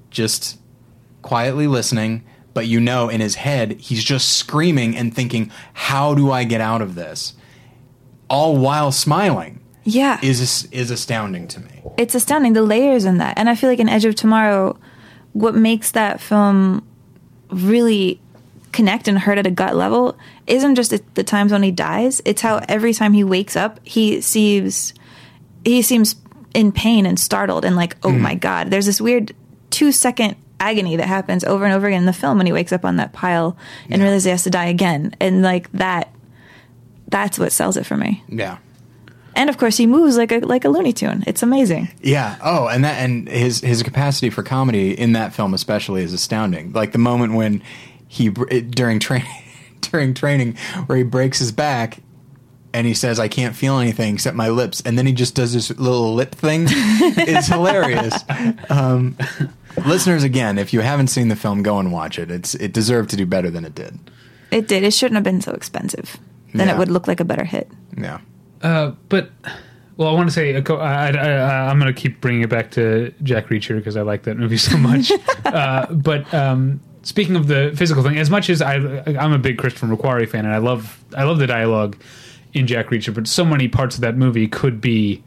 [0.09, 0.59] just
[1.21, 2.23] quietly listening
[2.53, 6.61] but you know in his head he's just screaming and thinking how do i get
[6.61, 7.33] out of this?
[8.29, 10.19] All while smiling Yeah.
[10.21, 11.81] is is astounding to me.
[11.97, 13.37] It's astounding the layers in that.
[13.37, 14.77] And i feel like in edge of tomorrow
[15.33, 16.85] what makes that film
[17.49, 18.19] really
[18.71, 22.41] connect and hurt at a gut level isn't just the times when he dies it's
[22.41, 24.93] how every time he wakes up he seems
[25.65, 26.15] he seems
[26.53, 28.21] in pain and startled and like oh mm-hmm.
[28.21, 28.69] my god.
[28.69, 29.33] There's this weird
[29.69, 32.71] two second agony that happens over and over again in the film when he wakes
[32.71, 33.57] up on that pile
[33.89, 35.13] and realizes he has to die again.
[35.19, 36.13] And like that
[37.09, 38.23] that's what sells it for me.
[38.29, 38.59] Yeah.
[39.35, 41.23] And of course he moves like a like a looney tune.
[41.27, 41.89] It's amazing.
[42.01, 42.37] Yeah.
[42.43, 46.71] Oh, and that and his his capacity for comedy in that film especially is astounding.
[46.73, 47.63] Like the moment when
[48.07, 49.31] he during training
[49.81, 51.99] during training where he breaks his back
[52.73, 55.53] and he says I can't feel anything except my lips and then he just does
[55.53, 56.65] this little lip thing.
[56.69, 58.13] it's hilarious.
[58.69, 59.17] Um,
[59.85, 62.31] listeners again, if you haven't seen the film go and watch it.
[62.31, 63.97] It's it deserved to do better than it did.
[64.51, 64.83] It did.
[64.83, 66.17] It shouldn't have been so expensive.
[66.53, 66.75] Then Yeah.
[66.75, 67.69] it would look like a better hit.
[67.97, 68.19] Yeah.
[68.61, 69.29] Uh, but
[69.97, 72.71] well, I want to say I, I, I, I'm going to keep bringing it back
[72.71, 75.11] to Jack Reacher because I like that movie so much.
[75.45, 79.57] uh, but um, speaking of the physical thing, as much as I, I'm a big
[79.57, 81.97] Christopher McQuarrie fan, and I love I love the dialogue
[82.53, 85.23] in Jack Reacher, but so many parts of that movie could be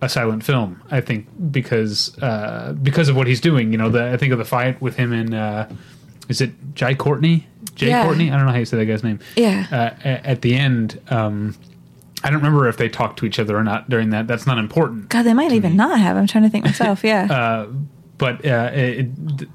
[0.00, 0.82] a silent film.
[0.90, 3.72] I think because uh, because of what he's doing.
[3.72, 5.66] You know, the, I think of the fight with him and uh,
[6.28, 7.46] is it Jai Courtney?
[7.74, 8.04] Jay Yeah.
[8.04, 8.30] Courtney?
[8.30, 9.20] I don't know how you say that guy's name.
[9.36, 9.66] Yeah.
[9.70, 11.00] Uh, a- at the end.
[11.08, 11.56] Um,
[12.22, 14.26] I don't remember if they talked to each other or not during that.
[14.26, 15.10] That's not important.
[15.10, 16.16] God, they might even not have.
[16.16, 17.04] I'm trying to think myself.
[17.04, 17.26] Yeah.
[17.30, 17.66] Uh,
[18.16, 19.08] but uh, it,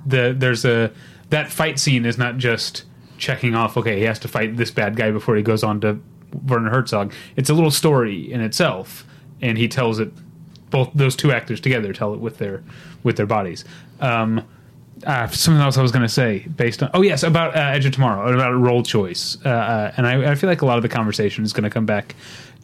[0.09, 0.91] the there's a
[1.29, 2.83] that fight scene is not just
[3.17, 3.77] checking off.
[3.77, 5.99] Okay, he has to fight this bad guy before he goes on to
[6.45, 7.13] Werner Herzog.
[7.35, 9.05] It's a little story in itself,
[9.41, 10.11] and he tells it.
[10.69, 12.63] Both those two actors together tell it with their
[13.01, 13.65] with their bodies.
[13.99, 14.45] Um,
[15.05, 17.85] uh, something else I was going to say based on oh yes about uh, Edge
[17.85, 20.81] of Tomorrow about role choice uh, uh, and I, I feel like a lot of
[20.81, 22.15] the conversation is going to come back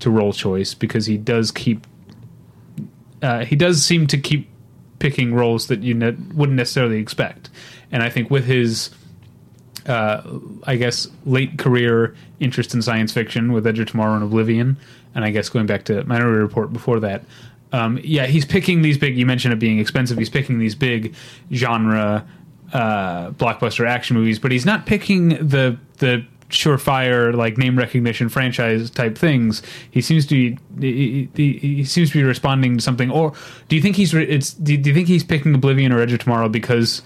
[0.01, 1.87] to role choice because he does keep
[3.21, 4.49] uh, he does seem to keep
[4.99, 7.49] picking roles that you ne- wouldn't necessarily expect
[7.91, 8.89] and I think with his
[9.87, 10.21] uh,
[10.63, 14.77] I guess late career interest in science fiction with Edge of Tomorrow and Oblivion,
[15.13, 17.23] and I guess going back to Minority Report before that.
[17.71, 19.17] Um, yeah, he's picking these big.
[19.17, 20.17] You mentioned it being expensive.
[20.17, 21.13] He's picking these big
[21.51, 22.25] genre
[22.73, 28.89] uh, blockbuster action movies, but he's not picking the the surefire like name recognition franchise
[28.89, 29.61] type things.
[29.91, 33.09] He seems to be he, he, he seems to be responding to something.
[33.09, 33.33] Or
[33.67, 36.13] do you think he's re- it's do, do you think he's picking Oblivion or Edge
[36.13, 37.01] of Tomorrow because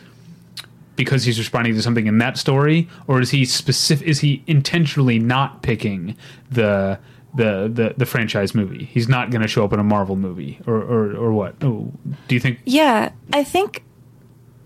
[1.00, 4.06] because he's responding to something in that story, or is he specific?
[4.06, 6.18] Is he intentionally not picking
[6.52, 7.00] the
[7.34, 8.84] the the, the franchise movie?
[8.84, 11.56] He's not going to show up in a Marvel movie, or or, or what?
[11.64, 11.93] Oh,
[12.28, 12.60] do you think?
[12.66, 13.12] yeah.
[13.32, 13.84] I think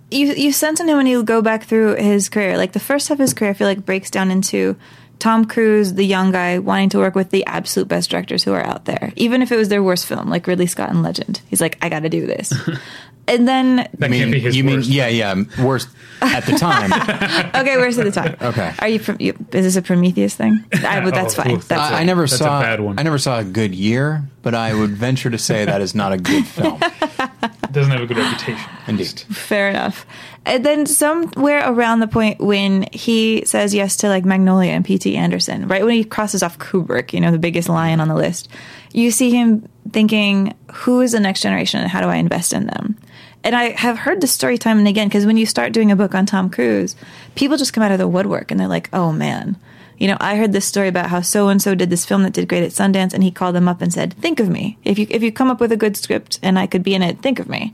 [0.10, 2.58] you you sense in him when you go back through his career.
[2.58, 4.76] Like the first half of his career, I feel like breaks down into
[5.20, 8.66] Tom Cruise, the young guy, wanting to work with the absolute best directors who are
[8.66, 11.42] out there, even if it was their worst film, like Ridley Scott and Legend.
[11.48, 12.52] He's like, I got to do this.
[13.28, 14.88] and then, That I mean, can't be his you worst.
[14.90, 15.90] mean yeah, yeah, worst
[16.22, 16.92] at the time.
[17.56, 18.36] okay, where's at the time?
[18.42, 18.74] Okay.
[18.80, 20.64] Are you, Prom- you is this a Prometheus thing?
[20.86, 21.52] I, would that's Oh, fine.
[21.52, 21.68] oof.
[21.68, 23.00] That's I, I never That's a saw bad one.
[23.00, 26.12] I never saw a good year, but I would venture to say that is not
[26.14, 26.80] a good film.
[26.82, 28.70] it doesn't have a good reputation.
[28.88, 29.20] Indeed.
[29.30, 30.06] Fair enough.
[30.46, 35.16] And then somewhere around the point when he says yes to like Magnolia and P.T.
[35.16, 38.50] Anderson, right when he crosses off Kubrick, you know, the biggest lion on the list,
[38.92, 42.68] you see him thinking, who is the next generation and how do I invest in
[42.68, 42.98] them?
[43.44, 45.96] And I have heard this story time and again because when you start doing a
[45.96, 46.96] book on Tom Cruise,
[47.36, 49.58] people just come out of the woodwork and they're like, oh man.
[50.00, 52.34] You know, I heard this story about how so and so did this film that
[52.34, 54.98] did great at Sundance, and he called them up and said, "Think of me if
[54.98, 57.22] you if you come up with a good script and I could be in it.
[57.22, 57.74] Think of me."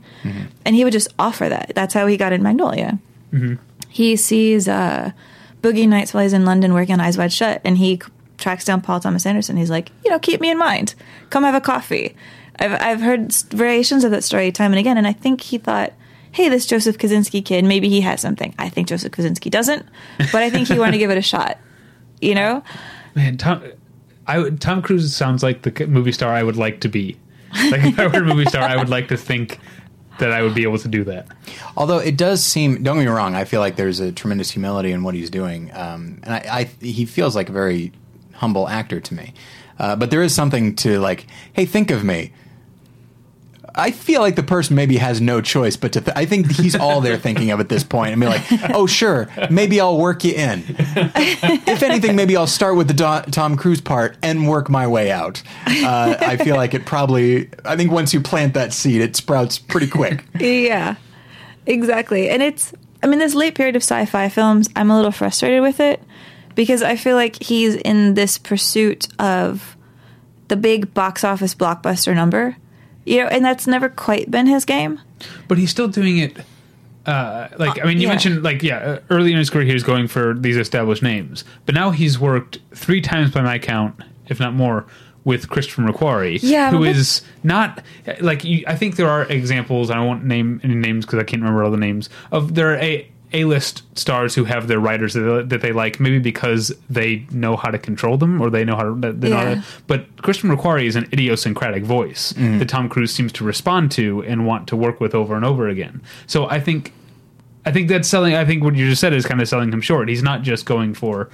[0.64, 1.72] And he would just offer that.
[1.74, 2.98] That's how he got in Magnolia.
[3.88, 5.12] He sees uh,
[5.62, 8.00] Boogie Nights while he's in London working on Eyes Wide Shut, and he
[8.36, 9.56] tracks down Paul Thomas Anderson.
[9.56, 10.94] He's like, you know, keep me in mind.
[11.30, 12.14] Come have a coffee.
[12.60, 15.92] I've I've heard variations of that story time and again, and I think he thought.
[16.32, 18.54] Hey, this Joseph Kosinski kid, maybe he has something.
[18.56, 19.84] I think Joseph Kosinski doesn't,
[20.30, 21.58] but I think he wanted to give it a shot.
[22.20, 22.62] You know?
[23.16, 23.64] Man, Tom,
[24.28, 27.18] I Tom Cruise sounds like the movie star I would like to be.
[27.52, 29.58] Like if I were a movie star, I would like to think
[30.20, 31.26] that I would be able to do that.
[31.76, 34.92] Although it does seem, don't get me wrong, I feel like there's a tremendous humility
[34.92, 37.92] in what he's doing, um, and I, I he feels like a very
[38.34, 39.34] humble actor to me.
[39.78, 42.32] Uh, but there is something to like, hey, think of me.
[43.74, 46.00] I feel like the person maybe has no choice but to.
[46.00, 48.42] Th- I think he's all they're thinking of at this point, and be like,
[48.74, 50.64] "Oh, sure, maybe I'll work you in.
[50.68, 55.10] if anything, maybe I'll start with the Do- Tom Cruise part and work my way
[55.10, 57.50] out." Uh, I feel like it probably.
[57.64, 60.24] I think once you plant that seed, it sprouts pretty quick.
[60.38, 60.96] Yeah,
[61.66, 62.28] exactly.
[62.28, 65.62] And it's, I mean, this late period of sci fi films, I'm a little frustrated
[65.62, 66.02] with it
[66.54, 69.76] because I feel like he's in this pursuit of
[70.48, 72.56] the big box office blockbuster number,
[73.04, 75.00] you know, and that's never quite been his game.
[75.48, 76.36] But he's still doing it.
[77.06, 78.08] Uh, like I mean, you yeah.
[78.08, 81.44] mentioned like yeah, uh, early in his career he was going for these established names,
[81.66, 83.98] but now he's worked three times by my count,
[84.28, 84.86] if not more,
[85.24, 87.82] with Christopher McQuarrie, Yeah, who is not
[88.20, 89.90] like you, I think there are examples.
[89.90, 92.76] I won't name any names because I can't remember all the names of there are
[92.76, 96.72] a a list stars who have their writers that they, that they like, maybe because
[96.88, 99.12] they know how to control them or they know how to.
[99.12, 99.54] They know how Yeah.
[99.56, 102.58] to but Christian McQuarrie is an idiosyncratic voice mm-hmm.
[102.58, 105.68] that Tom Cruise seems to respond to and want to work with over and over
[105.68, 106.02] again.
[106.26, 106.92] So I think,
[107.64, 108.34] I think that's selling.
[108.34, 110.08] I think what you just said is kind of selling him short.
[110.08, 111.28] He's not just going for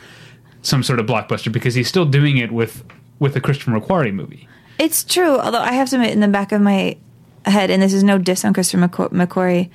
[0.62, 2.84] some sort of blockbuster because he's still doing it with
[3.18, 4.48] with a Christian McQuarrie movie.
[4.78, 6.98] It's true, although I have to admit, in the back of my
[7.46, 9.70] head, and this is no diss on Christian McQu- McQuarrie,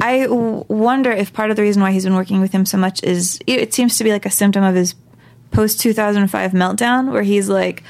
[0.00, 2.76] I w- wonder if part of the reason why he's been working with him so
[2.76, 4.94] much is it seems to be like a symptom of his
[5.52, 7.82] post 2005 meltdown, where he's like,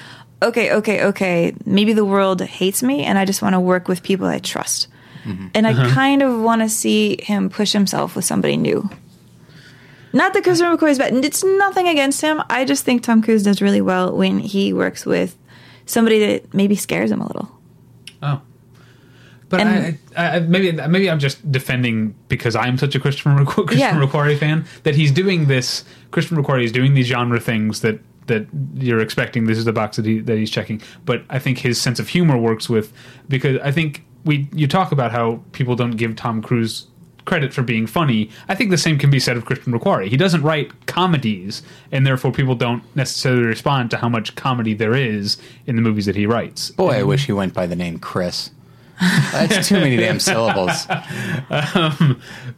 [0.42, 4.02] okay, okay, okay, maybe the world hates me, and I just want to work with
[4.02, 4.88] people I trust.
[5.24, 5.48] Mm-hmm.
[5.54, 5.94] And I uh-huh.
[5.94, 8.88] kind of want to see him push himself with somebody new.
[10.12, 11.12] Not that Christopher McQuarrie is bad.
[11.24, 12.42] It's nothing against him.
[12.48, 15.36] I just think Tom Cruise does really well when he works with
[15.84, 17.50] somebody that maybe scares him a little.
[19.48, 23.66] But And- I, I, maybe maybe I'm just defending because I'm such a Christopher, McQu-
[23.68, 24.06] Christopher Yeah.
[24.06, 25.84] McQuarrie fan that he's doing this.
[26.10, 28.44] Christopher McQuarrie is doing these genre things that that
[28.74, 29.46] you're expecting.
[29.46, 30.82] This is the box that he that he's checking.
[31.04, 32.92] But I think his sense of humor works with
[33.28, 36.88] because I think we you talk about how people don't give Tom Cruise
[37.24, 38.30] credit for being funny.
[38.48, 40.08] I think the same can be said of Christian McQuarrie.
[40.08, 44.94] He doesn't write comedies, and therefore people don't necessarily respond to how much comedy there
[44.94, 45.36] is
[45.66, 46.70] in the movies that he writes.
[46.72, 48.50] Boy, I wish he went by the name Chris.
[49.00, 50.86] That's too many damn syllables.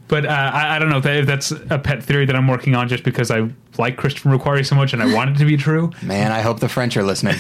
[0.09, 2.49] But uh, I, I don't know if, that, if that's a pet theory that I'm
[2.49, 5.45] working on just because I like Christopher McQuarrie so much and I want it to
[5.45, 5.93] be true.
[6.01, 7.37] Man, I hope the French are listening.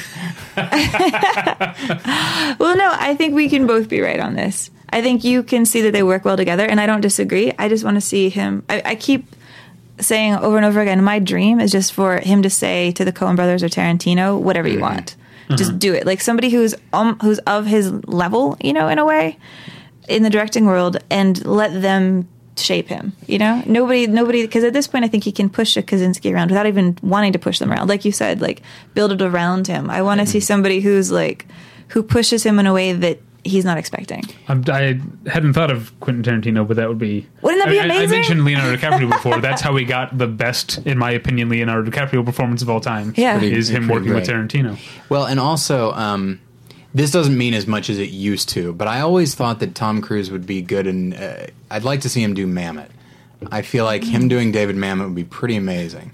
[2.59, 4.71] Well, no, I think we can both be right on this.
[4.91, 7.53] I think you can see that they work well together, and I don't disagree.
[7.59, 8.65] I just want to see him.
[8.69, 9.27] I, I keep
[10.01, 13.13] saying over and over again, my dream is just for him to say to the
[13.13, 15.15] Coen Brothers or Tarantino, whatever you want,
[15.57, 16.07] just do it.
[16.07, 19.39] Like somebody who's um, who's of his level, you know, in a way,
[20.09, 23.13] in the directing world, and let them shape him.
[23.27, 26.33] You know, nobody, nobody, because at this point, I think he can push a Kosinski
[26.33, 27.89] around without even wanting to push them around.
[27.89, 28.63] Like you said, like
[28.95, 29.91] build it around him.
[29.91, 31.47] I want to see somebody who's like
[31.89, 34.23] who pushes him in a way that he's not expecting.
[34.47, 37.27] I'm, I hadn't thought of Quentin Tarantino, but that would be.
[37.43, 39.41] Wouldn't that be I, I- I mentioned Leonardo DiCaprio before.
[39.41, 43.15] That's how we got the best, in my opinion, Leonardo DiCaprio performance of all time.
[43.17, 43.39] Yeah.
[43.39, 44.29] Pretty- is him pretty working with.
[44.29, 44.79] Tarantino.
[45.09, 46.41] Well, and also, um,
[46.95, 50.01] this doesn't mean as much as it used to, but I always thought that Tom
[50.01, 52.89] Cruise would be good, and uh, I'd like to see him do Mamet.
[53.53, 56.13] I feel like him doing David Mamet would be pretty amazing.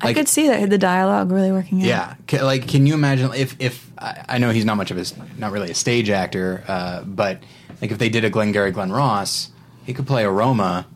[0.00, 1.86] I could see that the dialogue really working out.
[1.86, 4.96] Yeah, Ca- like can you imagine if if I I know he's not much of
[4.98, 7.42] a s- not really a stage actor, uh, but
[7.80, 9.50] like if they did a Glengarry Glen Ross,
[9.84, 10.86] he could play a Roma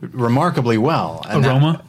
[0.00, 1.24] remarkably well.
[1.28, 1.82] And that- Aroma.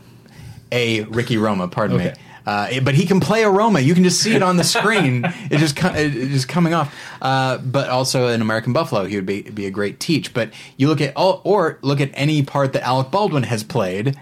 [0.72, 2.12] a Ricky Roma, pardon me.
[2.46, 3.80] Uh, it- but he can play a Roma.
[3.80, 5.24] You can just see it on the screen.
[5.50, 6.94] it just co- it's just coming off.
[7.22, 10.34] Uh, but also in American Buffalo, he would be be a great teach.
[10.34, 14.18] But you look at all, or look at any part that Alec Baldwin has played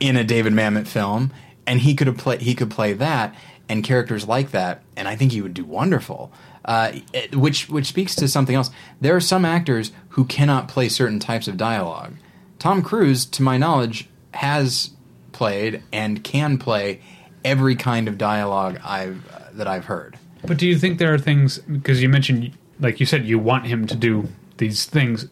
[0.00, 1.32] in a David Mamet film,
[1.66, 3.34] and he could play he could play that
[3.68, 6.32] and characters like that, and I think he would do wonderful.
[6.64, 6.92] Uh,
[7.32, 8.70] which which speaks to something else.
[9.00, 12.14] There are some actors who cannot play certain types of dialogue.
[12.58, 14.90] Tom Cruise, to my knowledge, has
[15.32, 17.00] played and can play
[17.44, 20.18] every kind of dialogue I've uh, that I've heard.
[20.46, 23.66] But do you think there are things because you mentioned, like you said, you want
[23.66, 24.28] him to do
[24.58, 25.28] these things?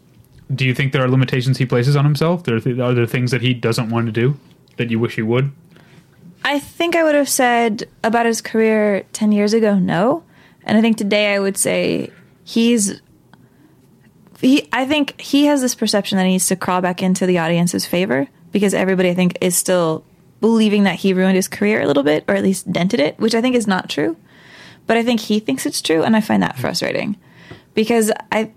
[0.54, 2.44] Do you think there are limitations he places on himself?
[2.44, 4.38] There are, th- are there things that he doesn't want to do
[4.76, 5.52] that you wish he would?
[6.44, 10.22] I think I would have said about his career 10 years ago, no.
[10.64, 12.10] And I think today I would say
[12.44, 13.00] he's.
[14.40, 17.38] He, I think he has this perception that he needs to crawl back into the
[17.38, 20.04] audience's favor because everybody, I think, is still
[20.40, 23.34] believing that he ruined his career a little bit or at least dented it, which
[23.34, 24.16] I think is not true.
[24.86, 27.16] But I think he thinks it's true, and I find that frustrating
[27.74, 28.52] because I,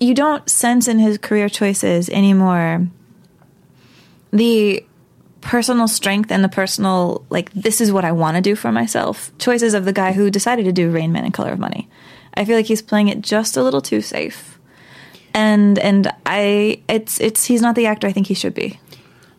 [0.00, 2.88] you don't sense in his career choices anymore
[4.32, 4.84] the
[5.42, 9.36] personal strength and the personal like this is what I want to do for myself.
[9.38, 11.90] Choices of the guy who decided to do Rain Man and Color of Money.
[12.34, 14.58] I feel like he's playing it just a little too safe.
[15.34, 18.80] And and I it's it's he's not the actor I think he should be.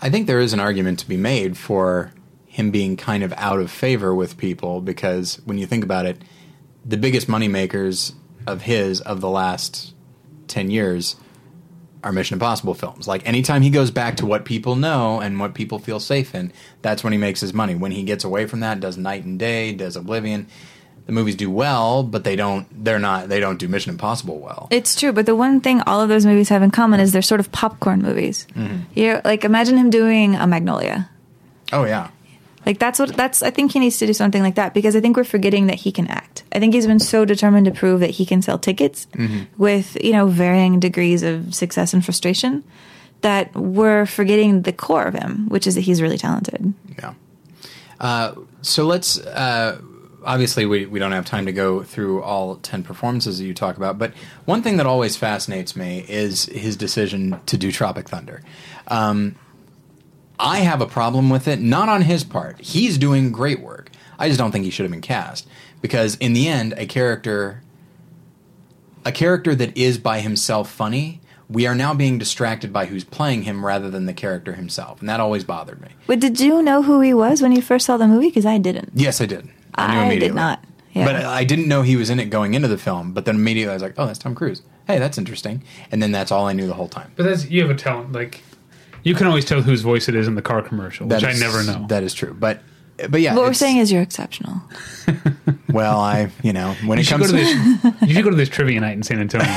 [0.02, 2.14] I think there is an argument to be made for
[2.46, 6.22] him being kind of out of favor with people because when you think about it,
[6.86, 8.14] the biggest moneymakers
[8.46, 9.94] of his of the last
[10.50, 11.16] 10 years
[12.04, 13.08] are Mission Impossible films.
[13.08, 16.52] Like anytime he goes back to what people know and what people feel safe in,
[16.82, 17.76] that's when he makes his money.
[17.76, 20.48] When he gets away from that, does Knight and Day, does Oblivion,
[21.06, 24.68] the movies do well, but they don't they're not they don't do Mission Impossible well.
[24.72, 27.22] It's true, but the one thing all of those movies have in common is they're
[27.22, 28.48] sort of popcorn movies.
[28.56, 28.78] Mm-hmm.
[28.94, 31.10] You like imagine him doing a Magnolia.
[31.72, 32.10] Oh yeah.
[32.66, 35.02] Like that's what that's I think he needs to do something like that because I
[35.02, 36.44] think we're forgetting that he can act.
[36.52, 39.08] I think he's been so determined to prove that he can sell tickets
[39.58, 42.64] with, you know, varying degrees of success and frustration
[43.22, 46.74] that we're forgetting the core of him, which is that he's really talented.
[46.98, 47.14] Yeah.
[48.00, 49.18] Uh, so let's.
[49.20, 49.82] Uh,
[50.26, 53.78] obviously, we, we don't have time to go through all 10 performances that you talk
[53.78, 54.14] about, but
[54.46, 58.42] one thing that always fascinates me is his decision to do Tropic Thunder.
[58.88, 59.36] Um,
[60.40, 62.60] I have a problem with it, not on his part.
[62.60, 63.90] He's doing great work.
[64.18, 65.48] I just don't think he should have been cast
[65.82, 67.62] because in the end, a character,
[69.06, 73.44] a character that is by himself funny, we are now being distracted by who's playing
[73.44, 75.90] him rather than the character himself, and that always bothered me.
[76.08, 78.28] But did you know who he was when you first saw the movie?
[78.28, 78.92] Because I didn't.
[78.96, 79.46] Yes, I did.
[79.46, 80.64] knew I did not.
[80.94, 81.06] Yeah.
[81.06, 83.14] But I didn't know he was in it going into the film.
[83.14, 84.62] But then immediately I was like, "Oh, that's Tom Cruise.
[84.86, 87.12] Hey, that's interesting." And then that's all I knew the whole time.
[87.16, 88.44] But that's you have a talent like
[89.04, 91.42] you can always tell whose voice it is in the car commercial, That which is-
[91.42, 91.86] I never know.
[91.88, 92.34] That is true.
[92.38, 92.62] But
[93.10, 94.62] but yeah, what we're it's- saying is you're exceptional.
[95.70, 98.02] well, I you know when you it should comes go to to this.
[98.10, 99.48] you should go to this trivia night in San Antonio.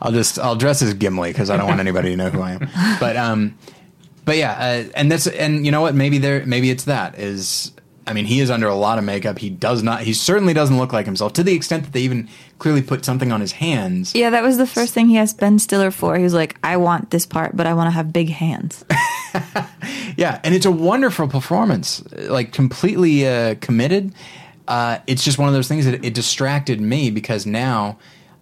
[0.00, 2.52] I'll just I'll dress as Gimli because I don't want anybody to know who I
[2.52, 2.68] am.
[3.00, 3.56] But um,
[4.24, 5.94] but yeah, uh, and that's and you know what?
[5.94, 7.72] Maybe there maybe it's that is.
[8.06, 9.38] I mean, he is under a lot of makeup.
[9.38, 10.02] He does not.
[10.02, 12.28] He certainly doesn't look like himself to the extent that they even
[12.58, 14.14] clearly put something on his hands.
[14.14, 16.16] Yeah, that was the first thing he asked Ben Stiller for.
[16.16, 18.84] He was like, I want this part, but I want to have big hands.
[20.16, 22.02] Yeah, and it's a wonderful performance.
[22.12, 24.14] Like completely uh, committed.
[24.68, 27.98] Uh, it's just one of those things that it distracted me because now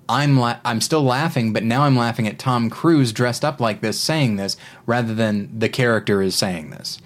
[0.09, 3.81] I'm la- I'm still laughing, but now I'm laughing at Tom Cruise dressed up like
[3.81, 4.57] this saying this
[4.87, 6.99] rather than the character is saying this.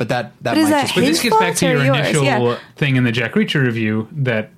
[0.00, 2.56] But that that But might that just But this gets back to your initial Yeah.
[2.76, 4.48] thing in the Jack Reacher review that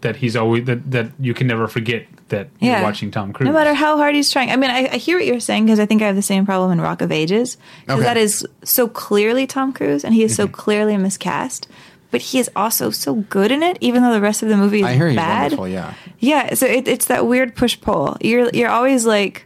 [0.00, 2.76] that he's always that, that you can never forget that Yeah.
[2.78, 3.48] you're watching Tom Cruise.
[3.48, 4.50] No matter how hard he's trying.
[4.50, 6.46] I mean, I, I hear what you're saying because I think I have the same
[6.46, 7.58] problem in Rock of Ages.
[7.82, 8.04] Because Okay.
[8.04, 10.54] that is so clearly Tom Cruise and he is so Mm-hmm.
[10.54, 11.68] clearly miscast.
[12.10, 14.80] But he is also so good in it, even though the rest of the movie
[14.80, 15.52] is I hear he's bad.
[15.52, 15.68] wonderful.
[15.68, 18.16] Yeah, Yeah, so it, it's that weird push pull.
[18.22, 19.44] You're you're always like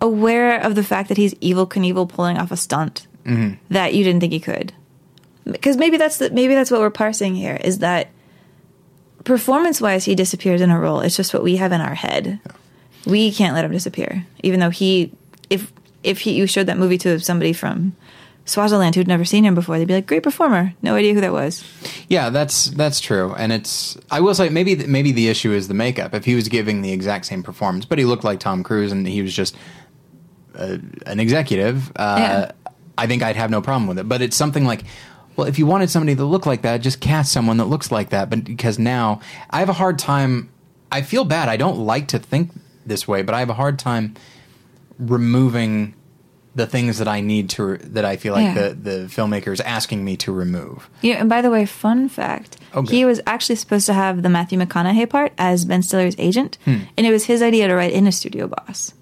[0.00, 3.54] aware of the fact that he's Evel Knievel pulling off a stunt Mm-hmm.
[3.72, 4.72] that you didn't think he could.
[5.44, 8.08] Because maybe that's the, maybe that's what we're parsing here is that
[9.24, 11.00] performance wise he disappears in a role.
[11.00, 12.40] It's just what we have in our head.
[13.06, 15.12] We can't let him disappear, even though he
[15.50, 17.94] if if he you showed that movie to somebody from
[18.44, 21.32] Swaziland who'd never seen him before, they'd be like, "Great performer, no idea who that
[21.32, 21.64] was."
[22.08, 23.34] yeah, that's that's true.
[23.36, 26.14] And it's I will say maybe maybe the issue is the makeup.
[26.14, 29.06] If he was giving the exact same performance, but he looked like Tom Cruise and
[29.06, 29.56] he was just
[30.54, 31.90] an executive.
[31.96, 32.52] Uh, Yeah.
[32.98, 34.08] I think I'd have no problem with it.
[34.08, 34.84] But it's something like,
[35.36, 38.10] well, if you wanted somebody to look like that, just cast someone that looks like
[38.10, 38.28] that.
[38.30, 39.20] But because now
[39.50, 40.50] I have a hard time,
[40.90, 41.48] I feel bad.
[41.48, 42.50] I don't like to think
[42.84, 44.14] this way, but I have a hard time
[44.98, 45.94] removing
[46.54, 48.68] the things that I need to that I feel like Yeah.
[48.68, 50.88] the the filmmaker is asking me to remove.
[51.00, 52.94] Yeah, and by the way, fun fact: Okay.
[52.96, 56.80] he was actually supposed to have the Matthew McConaughey part as Ben Stiller's agent, Hmm.
[56.98, 58.92] and it was his idea to write in a studio boss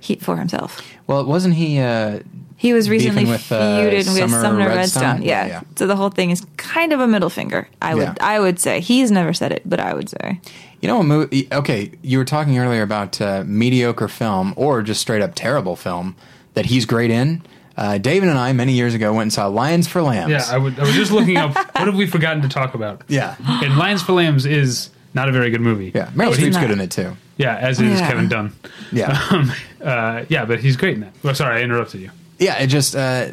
[0.00, 0.80] he, for himself.
[1.06, 1.78] Well, wasn't he?
[1.80, 2.20] Uh,
[2.58, 5.02] He was recently with, uh, feuded with Sumner Sumner, Redstone?
[5.02, 5.22] Redstone.
[5.22, 5.46] Yeah.
[5.46, 5.60] Yeah.
[5.76, 7.68] so the whole thing is kind of a middle finger.
[7.82, 8.14] I would, Yeah.
[8.20, 10.40] I would say he's never said it, but I would say
[10.80, 11.48] You know, a movie.
[11.52, 16.16] Okay, you were talking earlier about uh, mediocre film or just straight up terrible film
[16.54, 17.42] that he's great in.
[17.76, 20.30] Uh, David and I, many years ago, went and saw Lions for Lambs.
[20.30, 23.02] Yeah, I, would, I was just looking up what have we forgotten to talk about.
[23.08, 25.92] yeah, And Lions for Lambs is not a very good movie.
[25.94, 26.06] yeah.
[26.14, 26.62] Meryl It's Streep's not.
[26.62, 27.14] good in it too.
[27.36, 28.08] Yeah, as is Yeah.
[28.08, 28.54] Kevin Dunn.
[28.92, 29.52] Yeah, Um,
[29.84, 31.12] uh, yeah, but he's great in that.
[31.22, 32.10] Well, sorry, I interrupted you.
[32.38, 32.58] Yeah.
[32.58, 33.28] It just, uh,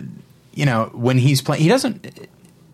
[0.53, 2.29] you know, when he's playing, he doesn't.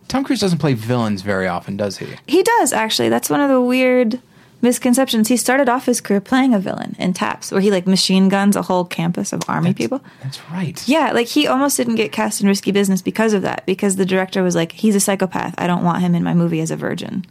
[0.08, 2.08] Tom Cruise doesn't play villains very often, does he?
[2.26, 3.10] he does actually.
[3.10, 4.20] That's one of the weird
[4.62, 5.28] misconceptions.
[5.28, 8.56] He started off his career playing a villain in Taps, where he like machine guns
[8.56, 10.02] a whole campus of army people.
[10.24, 10.86] That's right.
[10.88, 13.66] Yeah, like he almost didn't get cast in Risky Business because of that.
[13.66, 15.54] Because the director was like, "He's a psychopath.
[15.58, 17.26] I don't want him in my movie as a virgin."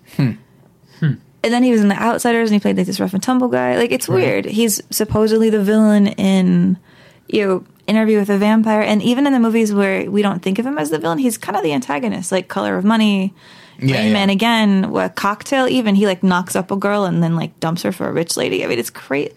[1.41, 3.49] And then he was in The Outsiders, and he played like this rough and tumble
[3.49, 3.77] guy.
[3.77, 4.45] Like it's weird.
[4.45, 6.79] He's supposedly the villain in
[7.29, 10.59] you know Interview with a Vampire, and even in the movies where we don't think
[10.59, 13.33] of him as the villain, he's kind of the antagonist, like Color of Money.
[13.81, 14.13] Yeah, Rain yeah.
[14.13, 15.69] Man again, what cocktail?
[15.69, 18.37] Even he like knocks up a girl and then like dumps her for a rich
[18.37, 18.65] lady.
[18.65, 19.35] I mean, it's great.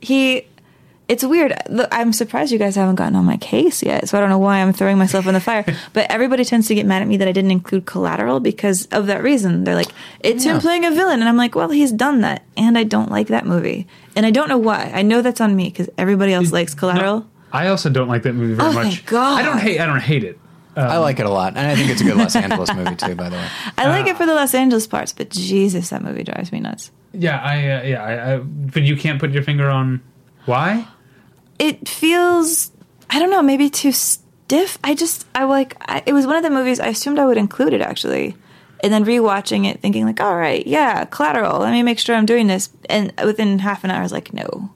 [0.00, 0.46] He
[1.06, 1.54] it's weird.
[1.92, 4.08] I'm surprised you guys haven't gotten on my case yet.
[4.08, 5.64] So I don't know why I'm throwing myself in the fire.
[5.92, 9.06] but everybody tends to get mad at me that I didn't include Collateral because of
[9.08, 9.64] that reason.
[9.64, 9.90] They're like,
[10.20, 10.54] it's Yeah.
[10.54, 13.26] him playing a villain, and I'm like, well, he's done that, and I don't like
[13.28, 13.86] that movie,
[14.16, 14.90] and I don't know why.
[14.94, 17.26] I know that's on me because everybody else likes Collateral.
[17.54, 18.96] I also don't like that movie very Oh, much.
[18.96, 19.40] thank God.
[19.40, 19.80] I don't hate.
[19.80, 20.38] I don't hate it.
[20.76, 23.14] I like it a lot, and I think it's a good Los Angeles movie too.
[23.14, 23.48] By the way,
[23.78, 26.90] I like it for the Los Angeles parts, but Jesus, that movie drives me nuts.
[27.12, 27.54] Yeah, I.
[27.58, 28.36] Uh, yeah, I, I.
[28.38, 30.02] But you can't put your finger on
[30.46, 30.88] why.
[31.60, 32.72] it feels
[33.08, 34.78] I don't know, maybe too stiff.
[34.82, 37.38] I just I like I, it was one of the movies I assumed I would
[37.38, 38.34] include it actually.
[38.82, 41.60] And then rewatching it thinking like, all right, yeah, collateral.
[41.60, 42.68] Let me make sure I'm doing this.
[42.90, 44.70] And within half an hour I was like, no.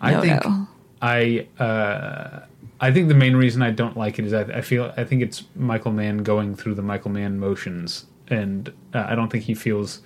[0.00, 0.66] I No, think no.
[1.02, 2.40] I uh,
[2.80, 5.22] I think the main reason I don't like it is I, I feel I think
[5.22, 9.54] it's Michael Mann going through the Michael Mann motions, and uh, I don't think he
[9.54, 10.00] feels.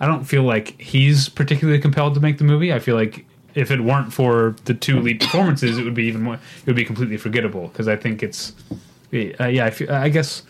[0.00, 2.72] I don't feel like he's particularly compelled to make the movie.
[2.72, 3.24] I feel like
[3.54, 6.34] if it weren't for the two lead performances, it would be even more.
[6.34, 8.52] It would be completely forgettable because I think it's.
[9.12, 10.42] Uh, yeah, I, feel, I guess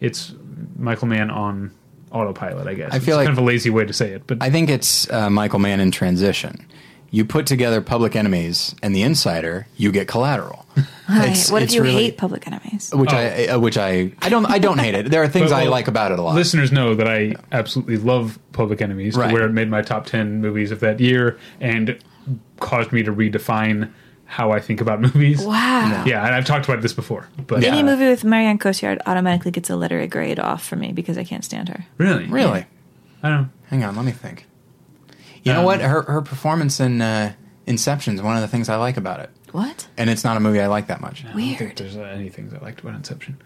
[0.00, 0.34] it's
[0.76, 1.72] Michael Mann on
[2.12, 2.66] autopilot.
[2.68, 4.38] I guess I feel it's like- kind of a lazy way to say it, but
[4.40, 6.64] I think it's uh, Michael Mann in transition.
[7.14, 10.64] You put together Public Enemies and The Insider, you get Collateral.
[11.06, 12.90] Hi, It's- what if you really- hate Public Enemies?
[12.94, 15.10] Which I, uh, which I, I don't, I don't hate it.
[15.10, 16.34] There are things But, I like about it a lot.
[16.34, 19.32] Listeners know that I absolutely love Public Enemies, to Right.
[19.32, 21.98] where it made my top 10 movies of that year and
[22.60, 23.90] caused me to redefine
[24.24, 25.44] how I think about movies.
[25.44, 26.04] Wow.
[26.06, 27.28] Yeah, and I've talked about this before.
[27.46, 27.72] But Yeah.
[27.74, 31.24] Any movie with Marianne Cotillard automatically gets a letter grade off for me because I
[31.24, 31.84] can't stand her.
[31.98, 32.24] really?
[32.24, 32.64] really?
[33.22, 33.48] I don't know.
[33.68, 34.46] Hang on, let me think.
[35.42, 35.80] You know Um, what?
[35.80, 37.32] Her her performance in uh,
[37.66, 39.86] Inception is one of the things I like about it, What?
[39.96, 41.24] and it's not a movie I like that much.
[41.24, 41.76] I don't think Weird.
[41.76, 43.40] there's uh, any things I liked about Inception.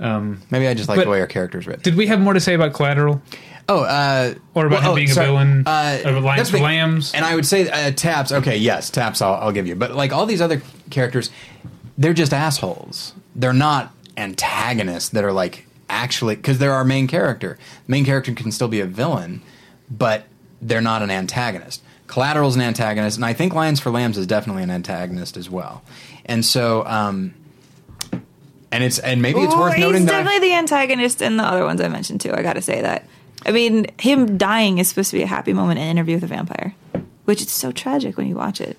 [0.00, 1.82] Um, Maybe I just like the way her character's written.
[1.82, 3.20] did we have more to say about Collateral?
[3.68, 5.26] Oh, uh, Or about well, him being sorry.
[5.26, 5.62] a villain?
[5.66, 7.12] Uh, of Lions that's for the- Lambs?
[7.14, 8.32] And I would say uh, Taps.
[8.32, 9.20] Okay, yes, Taps.
[9.22, 9.76] I'll, I'll give you.
[9.76, 11.30] But like all these other characters,
[11.98, 13.12] they're just assholes.
[13.36, 17.58] They're not antagonists that are like actually because they're our main character.
[17.86, 19.42] The main character can still be a villain,
[19.90, 20.24] but
[20.60, 21.82] they're not an antagonist.
[22.06, 25.82] Collateral's an antagonist, and I think Lions for Lambs is definitely an antagonist as well.
[26.26, 27.34] And so, um,
[28.72, 31.36] and it's and maybe it's Ooh, worth noting he's that I- definitely the antagonist in
[31.36, 32.32] the other ones I mentioned too.
[32.32, 33.06] I got to say that.
[33.46, 36.26] I mean, him dying is supposed to be a happy moment in Interview with a
[36.26, 36.74] Vampire,
[37.24, 38.76] which is so tragic when you watch it.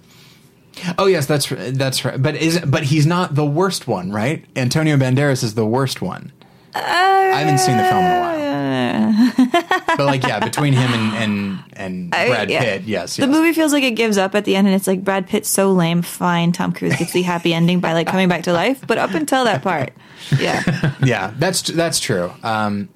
[0.97, 2.21] Oh yes, that's that's right.
[2.21, 4.45] But is but he's not the worst one, right?
[4.55, 6.31] Antonio Banderas is the worst one.
[6.73, 11.63] I haven't seen the film in a while, but like yeah, between him and and,
[11.73, 12.61] and I- Brad yeah.
[12.61, 13.31] Pitt, yes, The yes.
[13.31, 15.71] movie feels like it gives up at the end, and it's like Brad Pitt's so
[15.73, 16.01] lame.
[16.01, 19.11] Fine, Tom Cruise gets the happy ending by like coming back to life, but up
[19.13, 19.91] until that part,
[20.39, 22.31] yeah, yeah, that's that's true.
[22.43, 22.89] Um,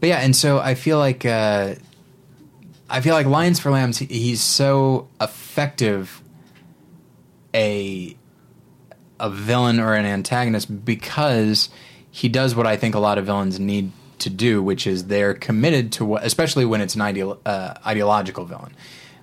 [0.00, 1.74] but yeah, and so I feel like uh,
[2.88, 3.98] I feel like Lions for Lambs.
[3.98, 6.22] He's so effective
[7.54, 8.16] a
[9.18, 11.70] a villain or an antagonist because
[12.16, 15.34] he does what I think a lot of villains need to do, which is they're
[15.34, 18.74] committed to what, especially when it's an uh, ideological villain,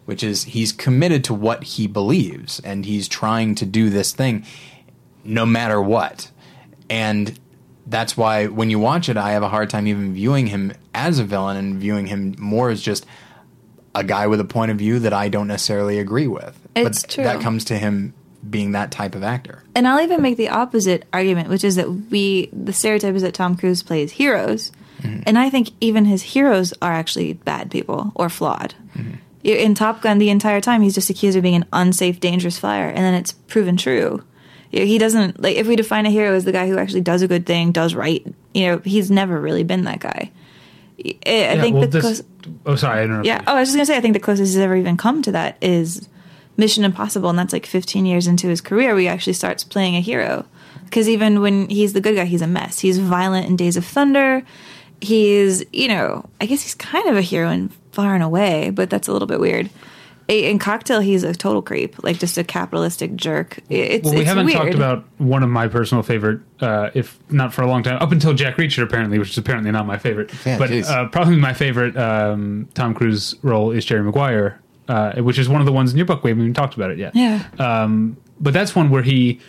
[0.05, 4.45] which is he's committed to what he believes and he's trying to do this thing
[5.23, 6.29] no matter what.
[6.87, 7.39] And
[7.87, 11.17] that's why when you watch it, I have a hard time even viewing him as
[11.17, 13.07] a villain and viewing him more as just
[13.95, 16.59] a guy with a point of view that I don't necessarily agree with.
[16.75, 17.23] It's but true.
[17.23, 18.13] that comes to him
[18.49, 19.63] being that type of actor.
[19.75, 23.33] And I'll even make the opposite argument, which is that we the stereotype is that
[23.33, 24.71] Tom Cruise plays heroes,
[25.01, 25.21] mm-hmm.
[25.25, 28.75] and I think even his heroes are actually bad people or flawed.
[28.95, 29.15] Mm-hmm.
[29.43, 32.59] You- In Top Gun, the entire time he's just accused of being an unsafe, dangerous
[32.59, 34.23] flyer, and then it's proven true.
[34.71, 37.27] He doesn't like if we define a hero as the guy who actually does a
[37.27, 38.25] good thing, does right.
[38.55, 40.31] You know, he's never really been that guy.
[40.99, 42.23] I I Yeah, think well, the this- close-
[42.65, 43.27] oh, sorry, I interrupted.
[43.27, 43.41] yeah.
[43.45, 45.31] Oh, I was just gonna say, I think the closest he's ever even come to
[45.33, 46.07] that is
[46.57, 49.95] Mission Impossible, and that's like 15 years into his career, where he actually starts playing
[49.95, 50.45] a hero.
[50.85, 52.79] Because even when he's the good guy, he's a mess.
[52.79, 54.43] He's violent in Days of Thunder.
[55.01, 58.89] He's, you know, I guess he's kind of a hero in Far and Away, but
[58.89, 59.69] that's a little bit weird.
[60.29, 63.59] In Cocktail, he's a total creep, like just a capitalistic jerk.
[63.69, 64.57] It's, Well, we it's haven't weird.
[64.57, 68.13] talked about one of my personal favorite, uh, if not for a long time, up
[68.13, 70.31] until Jack Reacher, apparently, which is apparently not my favorite.
[70.45, 75.39] Yeah, but uh, probably my favorite um, Tom Cruise role is Jerry Maguire, uh, which
[75.39, 76.23] is one of the ones in your book.
[76.23, 77.15] We haven't even talked about it yet.
[77.15, 77.45] Yeah.
[77.59, 79.39] Um, but that's one where he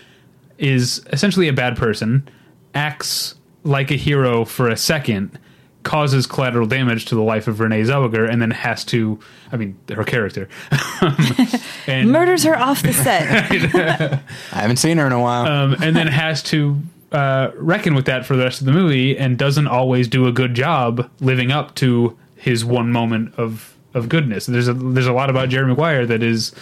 [0.59, 2.29] is essentially a bad person,
[2.75, 5.39] acts like a hero for a second,
[5.83, 9.19] causes collateral damage to the life of Renee Zellweger, and then has to,
[9.53, 10.49] I mean, her character.
[11.87, 13.51] and, Murders her off the set.
[14.53, 15.47] I haven't seen her in a while.
[15.47, 16.81] um, and then has to
[17.13, 20.33] uh, reckon with that for the rest of the movie, and doesn't always do a
[20.33, 24.47] good job living up to his one moment of of goodness.
[24.47, 26.53] There's a there's a lot about Jerry Maguire that is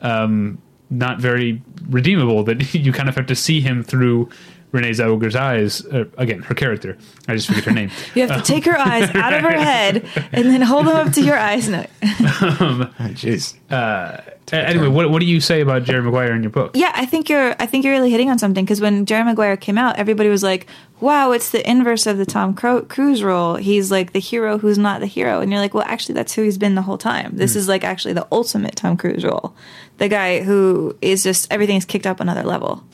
[0.00, 0.58] um,
[0.90, 2.44] not very redeemable.
[2.44, 4.30] That you kind of have to see him through
[4.72, 5.84] Renee Zellweger's eyes.
[5.86, 6.96] Uh, again, her character.
[7.26, 7.90] I just forget her name.
[8.14, 11.12] You have to take her eyes out of her head and then hold them up
[11.14, 11.68] to your eyes.
[11.68, 11.86] No.
[12.02, 13.54] Oh, Jeez.
[13.70, 14.20] Uh,
[14.52, 16.72] Uh, anyway, what what do you say about Jerry Maguire in your book?
[16.74, 17.54] Yeah, I think you're.
[17.58, 20.42] I think you're really hitting on something because when Jerry Maguire came out, everybody was
[20.42, 20.66] like,
[21.00, 23.56] "Wow, it's the inverse of the Tom Cruise role.
[23.56, 26.42] He's like the hero who's not the hero." And you're like, "Well, actually, that's who
[26.42, 27.36] he's been the whole time.
[27.36, 27.58] This hmm.
[27.58, 29.54] is like actually the ultimate Tom Cruise role,
[29.98, 32.84] the guy who is just everything's kicked up another level."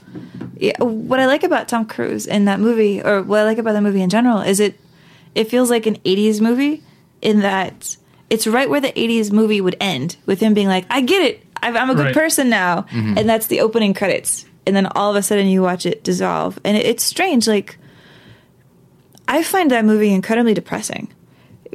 [0.56, 3.72] Yeah, what I like about Tom Cruise in that movie, or what I like about
[3.72, 4.78] the movie in general, is it
[5.34, 6.82] it feels like an 80s movie
[7.20, 7.96] in that
[8.30, 11.43] it's right where the 80s movie would end with him being like, I get it.
[11.64, 12.14] I've- I'm a good Right.
[12.14, 12.82] person now.
[12.90, 13.18] Mm-hmm.
[13.18, 14.44] And that's the opening credits.
[14.66, 16.58] And then all of a sudden you watch it dissolve.
[16.64, 17.46] And it, it's strange.
[17.48, 17.78] Like,
[19.28, 21.12] I find that movie incredibly depressing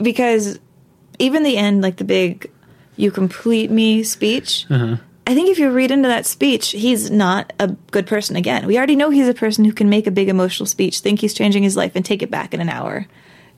[0.02, 0.60] because
[1.18, 2.50] even the end, like the big,
[2.96, 4.66] you complete me speech.
[4.70, 4.98] Uh-huh.
[5.28, 8.66] I think if you read into that speech, he's not a good person again.
[8.66, 11.34] We already know he's a person who can make a big emotional speech, think he's
[11.36, 13.06] changing his life, and take it back in an hour.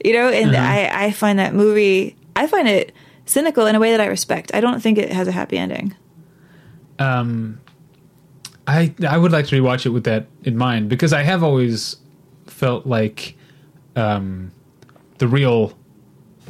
[0.04, 0.62] You know, and uh-huh.
[0.66, 2.92] I, I find that movie, I find it
[3.26, 4.52] cynical in a way that I respect.
[4.54, 5.96] I don't think it has a happy ending.
[8.68, 11.98] I I would like to rewatch it with that in mind because I have always
[12.48, 13.36] felt like
[13.96, 14.52] um,
[15.18, 15.78] the real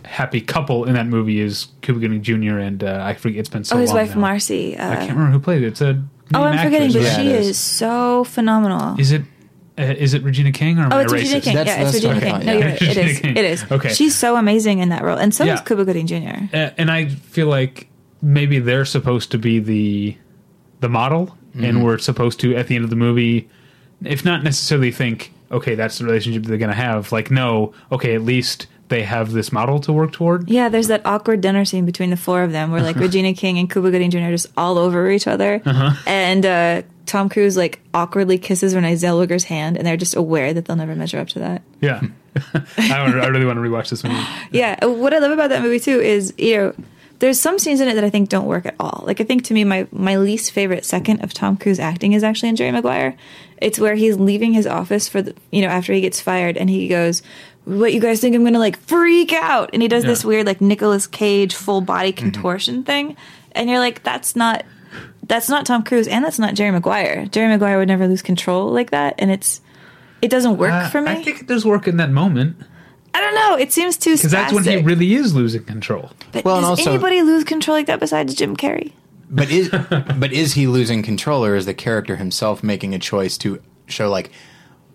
[0.04, 2.58] happy couple in that movie is Cuba Gooding Jr.
[2.58, 4.22] and uh, I forget it's been so Oh, his long wife now.
[4.22, 4.78] Marcy.
[4.78, 5.68] I Uh, can't remember who played it.
[5.68, 7.48] It's a oh, I'm forgetting, but Yeah, she it is.
[7.50, 9.00] is so phenomenal.
[9.00, 9.22] is it
[9.80, 11.34] uh, is it Regina King or am Oh, I it's racist?
[11.34, 11.56] Regina King.
[11.56, 12.32] That's- yeah, it's Regina King.
[12.32, 12.82] thought, No, you're right.
[12.82, 13.20] It Regina is.
[13.20, 13.38] King.
[13.38, 13.66] It is.
[13.72, 13.94] Okay.
[13.94, 15.54] She's so amazing in that role, and so Yeah.
[15.56, 16.16] is Cuba Gooding Jr.
[16.54, 17.88] Uh, and I feel like
[18.22, 20.18] maybe they're supposed to be the
[20.82, 21.66] the model, Mm-hmm.
[21.66, 23.50] and we're supposed to at the end of the movie,
[24.06, 27.12] if not necessarily think, okay, that's the relationship they're going to have.
[27.12, 30.50] Like, no, okay, at least they have this model to work toward.
[30.50, 33.58] Yeah, there's that awkward dinner scene between the four of them where like Regina King
[33.60, 34.20] and Cuba Gooding Jr.
[34.20, 35.62] are just all over each other,
[36.08, 40.64] and uh, Tom Cruise like awkwardly kisses Renee Zellweger's hand, and they're just aware that
[40.64, 41.62] they'll never measure up to that.
[41.82, 42.00] Yeah,
[42.78, 44.24] I, I really want to rewatch this movie.
[44.52, 46.74] Yeah, uh, what I love about that movie too is you know
[47.22, 49.04] there's some scenes in it that I think don't work at all.
[49.06, 52.24] Like I think to me my my least favorite second of Tom Cruise acting is
[52.24, 53.16] actually in Jerry Maguire.
[53.58, 56.70] It's where he's leaving his office for the you know after he gets fired and
[56.70, 57.22] he goes,
[57.66, 60.62] "What you guys think I'm gonna like freak out?" And he does this weird like
[60.62, 63.16] Nicolas Cage full body contortion thing,
[63.54, 64.66] and you're like, "That's not."
[65.28, 67.26] That's not Tom Cruise, and that's not Jerry Maguire.
[67.28, 69.62] Jerry Maguire would never lose control like that, and it's
[70.22, 71.12] it doesn't work Uh, for me.
[71.12, 72.58] I think it does work in that moment
[73.14, 73.58] I don't know.
[73.58, 76.12] It seems too because that's when he really is losing control.
[76.32, 78.94] But Well, and does also- anybody lose control like that besides Jim Carrey?
[79.30, 79.70] But is
[80.18, 84.10] but is he losing control, or is the character himself making a choice to show
[84.10, 84.32] like,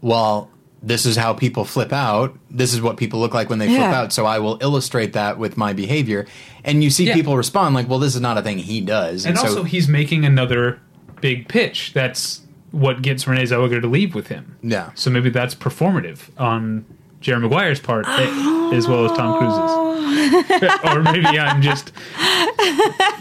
[0.00, 0.50] well,
[0.82, 2.38] this is how people flip out.
[2.50, 4.12] This is what people look like when they flip out.
[4.12, 6.26] So I will illustrate that with my behavior.
[6.64, 7.14] And you see Yeah.
[7.14, 9.24] people respond like, well, this is not a thing he does.
[9.26, 10.78] And so also, he's making another
[11.20, 11.92] big pitch.
[11.94, 12.42] That's
[12.72, 14.56] what gets Renee Zellweger to leave with him.
[14.62, 14.90] Yeah.
[14.94, 16.84] So maybe that's performative on
[17.26, 20.84] Jerry Maguire's part, eh, as well as Tom Cruise's.
[20.84, 21.92] or maybe I'm just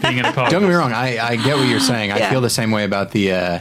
[0.00, 0.52] being an apologist.
[0.52, 0.92] Don't get me wrong.
[0.92, 2.12] I, I get what you're saying.
[2.12, 2.30] I Yeah.
[2.30, 3.58] feel the same way about the uh,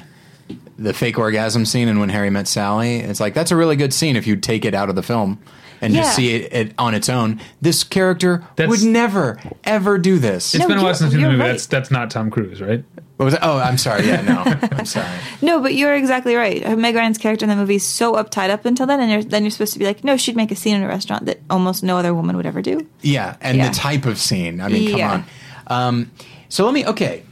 [0.78, 2.98] the fake orgasm scene and When Harry Met Sally.
[3.00, 5.40] It's like that's a really good scene if you take it out of the film
[5.82, 6.02] and Yeah.
[6.04, 7.42] just see it, it on its own.
[7.62, 10.54] This character That's- would never ever do this.
[10.54, 11.42] It's No, been a while since I've seen the movie.
[11.42, 11.48] right.
[11.48, 12.84] That's that's not Tom Cruise, right?
[13.18, 13.40] What was it?
[13.44, 14.06] Oh, I'm sorry.
[14.08, 14.44] Yeah, no,
[14.78, 15.08] I'm sorry.
[15.42, 16.78] No, but you're exactly right.
[16.78, 19.44] Meg Ryan's character in the movie is so uptight up until then, and you're, then
[19.44, 21.82] you're supposed to be like, no, she'd make a scene in a restaurant that almost
[21.84, 22.86] no other woman would ever do.
[23.02, 23.70] Yeah, and Yeah.
[23.70, 24.60] the type of scene.
[24.60, 25.12] I mean, come Yeah.
[25.14, 25.26] on.
[25.68, 26.12] Um,
[26.50, 27.24] so let me okay.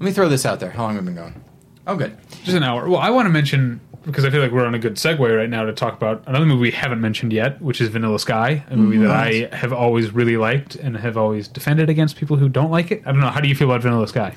[0.00, 0.70] Let me throw this out there.
[0.70, 1.44] How long have we been going?
[1.86, 2.16] Oh, good.
[2.44, 2.88] Just an hour.
[2.88, 5.48] Well, I want to mention because I feel like we're on a good segue right
[5.50, 8.76] now to talk about another movie we haven't mentioned yet, which is Vanilla Sky, a
[8.76, 12.70] movie that I have always really liked and have always defended against people who don't
[12.70, 13.02] like it.
[13.04, 13.28] I don't know.
[13.28, 14.34] How do you feel about Vanilla Sky?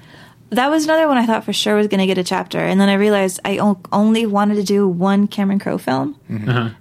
[0.54, 2.80] That was another one I thought for sure was going to get a chapter, and
[2.80, 6.16] then I realized I o- only wanted to do one Cameron Crowe film,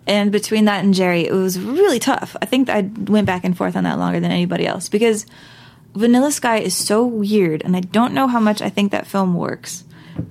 [0.06, 2.36] and between that and Jerry, it was really tough.
[2.42, 5.26] I think I went back and forth on that longer than anybody else because
[5.94, 9.34] Vanilla Sky is so weird, and I don't know how much I think that film
[9.34, 9.84] works.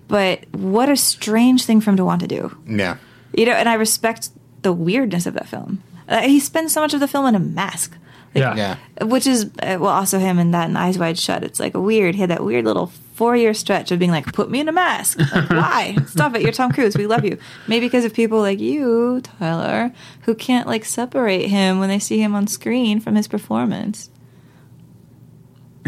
[0.07, 2.55] But what a strange thing for him to want to do.
[2.67, 2.97] Yeah.
[3.33, 4.29] You know, and I respect
[4.61, 5.81] the weirdness of that film.
[6.07, 7.91] Uh, he spends so much of the film in a mask.
[8.35, 8.77] Like, Yeah.
[8.99, 9.05] Yeah.
[9.05, 11.43] Which is, uh, well, also him in that and Eyes Wide Shut.
[11.43, 14.25] It's like a weird, he had that weird little four year stretch of being like,
[14.33, 15.19] put me in a mask.
[15.19, 15.95] Like, why?
[16.07, 16.41] Stop it.
[16.41, 16.97] You're Tom Cruise.
[16.97, 17.37] We love you.
[17.67, 22.19] Maybe because of people like you, Tyler, who can't like separate him when they see
[22.19, 24.09] him on screen from his performance.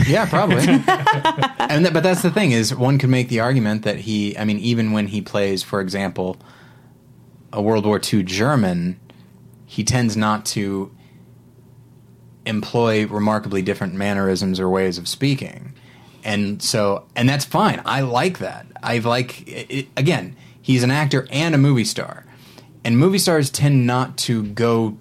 [0.06, 0.58] Yeah, probably.
[1.58, 4.46] and th- but that's the thing is one could make the argument that he I
[4.46, 6.38] mean even when he plays for example
[7.52, 9.00] a World War II German,
[9.66, 10.96] he tends not to
[12.46, 15.74] employ remarkably different mannerisms or ways of speaking.
[16.24, 17.82] And so and that's fine.
[17.86, 18.66] I like that.
[18.82, 22.26] I like it, again, he's an actor and a movie star.
[22.84, 24.98] And movie stars tend not to go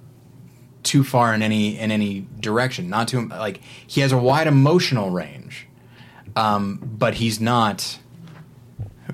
[0.82, 2.88] too far in any in any direction.
[2.88, 5.66] Not to like he has a wide emotional range,
[6.36, 7.98] um, but he's not.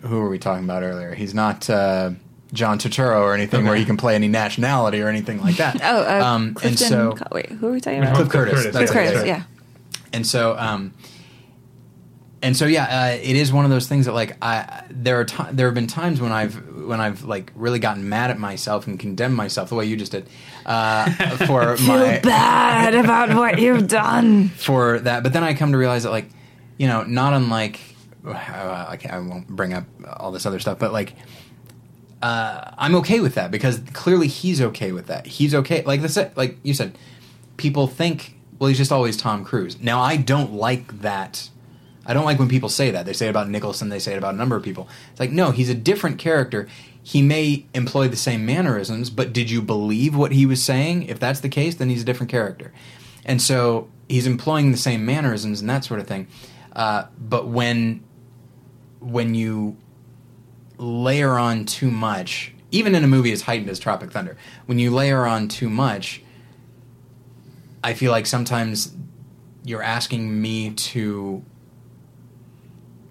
[0.03, 1.15] Who were we talking about earlier?
[1.15, 2.13] He's not uh,
[2.53, 5.81] John Turturro or anything where he can play any nationality or anything like that.
[5.83, 8.15] Oh, uh, um, and so Co- wait, who are we talking about?
[8.17, 8.55] Cliff Curtis.
[8.55, 9.43] Curtis, that's Cliff Curtis, yeah.
[10.13, 10.93] And so, um,
[12.43, 15.25] and so, yeah, uh, it is one of those things that like I there are
[15.25, 16.55] ti there have been times when I've
[16.87, 20.13] when I've like really gotten mad at myself and condemned myself the way you just
[20.13, 20.29] did
[20.67, 21.11] uh,
[21.47, 24.49] for Feel my bad about what you've done.
[24.57, 25.23] for that.
[25.23, 26.29] But then I come to realize that, like,
[26.77, 27.81] you know, not unlike
[28.25, 29.85] uh, I, can't, I won't bring up
[30.17, 31.15] all this other stuff, but like,
[32.23, 35.27] uh, I'm okay with that because clearly he's okay with that.
[35.27, 35.83] He's okay.
[35.85, 36.99] Like this, like you said,
[37.57, 39.81] people think, well, he's just always Tom Cruise.
[39.81, 41.49] Now, I don't like that.
[42.09, 43.05] I don't like when people say that.
[43.05, 43.91] They say it about Nicholson.
[43.91, 44.89] They say it about a number of people.
[45.11, 46.67] It's like, no, he's a different character.
[47.03, 51.05] He may employ the same mannerisms, but did you believe what he was saying?
[51.05, 52.73] If that's the case, then he's a different character.
[53.27, 56.29] And so he's employing the same mannerisms and that sort of thing.
[56.75, 58.03] Uh, but when
[59.01, 59.77] when you
[60.79, 64.37] layer on too much, even in a movie as heightened as Tropic Thunder,
[64.67, 66.23] when you layer on too much,
[67.85, 68.95] I feel like sometimes
[69.65, 71.45] you're asking me to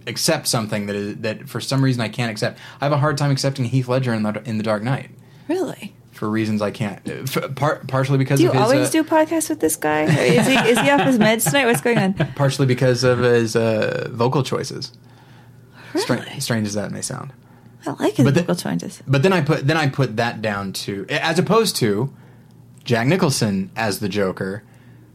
[0.08, 2.60] accept something that is that for some reason I can't accept.
[2.82, 5.12] I have a hard time accepting Heath Ledger in the in the Dark Knight
[5.48, 5.94] Really?
[6.12, 7.08] for reasons I can't.
[7.38, 10.04] uh, par- partially because Do you of his, always uh, do podcasts with this guy?
[10.04, 11.66] Is he is he off his meds tonight?
[11.66, 12.14] What's going on?
[12.36, 14.92] partially because of his uh, vocal choices.
[15.94, 16.40] Really?
[16.40, 17.34] strange as that may sound.
[17.86, 19.02] I like his But the- vocal choices.
[19.08, 22.14] But then I put then I put that down to as opposed to
[22.84, 24.64] Jack Nicholson as the Joker,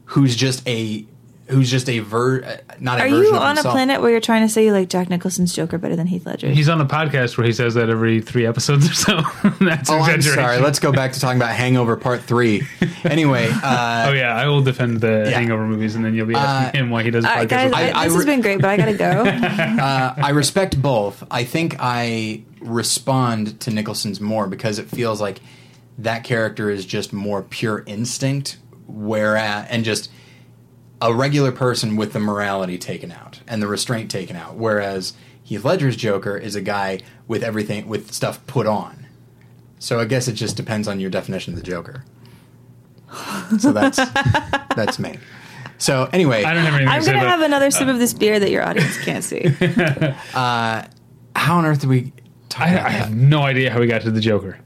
[0.06, 1.06] who's just a
[1.52, 3.72] who's just a ver uh, not a Are version you of on a himself.
[3.74, 6.56] planet where you're trying to say you like Jack Nicholson's Joker better than Heath Ledger's?
[6.56, 9.16] He's on a podcast where he says that every three episodes or so.
[9.60, 10.34] That's Oh, I'm exaggeration.
[10.42, 10.58] sorry.
[10.58, 12.62] Let's go back to talking about Hangover Part Three.
[13.04, 15.38] Anyway, uh, Oh yeah, I will defend the Yeah.
[15.38, 17.48] Hangover movies, and then you'll be asking Uh, him why he does a All right,
[17.48, 19.04] guys, with I- I, I this re- has been great, but I gotta go.
[19.24, 21.22] uh, I respect both.
[21.30, 25.40] I think I respond to Nicholson's more because it feels like
[25.98, 28.56] that character is just more pure instinct,
[28.86, 30.10] whereas and just
[31.02, 34.54] a regular person with the morality taken out and the restraint taken out.
[34.54, 39.06] Whereas Heath Ledger's Joker is a guy with everything with stuff put on.
[39.80, 42.04] So I guess it just depends on your definition of the Joker.
[43.58, 43.96] So that's
[44.76, 45.18] that's me.
[45.76, 48.50] So anyway, I don't have anything I'm gonna have another sip of this beer that
[48.50, 49.44] your audience can't see.
[50.34, 50.84] uh,
[51.34, 52.12] how on earth did we
[52.48, 54.60] talk I, about I have no idea how we got to the Joker.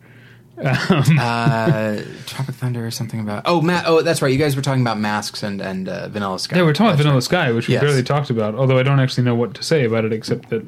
[0.59, 3.43] Uh, Tropic Thunder or something about.
[3.47, 3.85] Oh, Matt.
[3.87, 4.33] Oh, that's right.
[4.33, 6.57] You guys were talking about masks and and uh, Vanilla Sky.
[6.57, 7.23] Yeah, we're talking about Vanilla right.
[7.23, 7.83] Sky, which we Yes.
[7.83, 8.55] barely talked about.
[8.55, 10.65] Although I don't actually know what to say about it, except that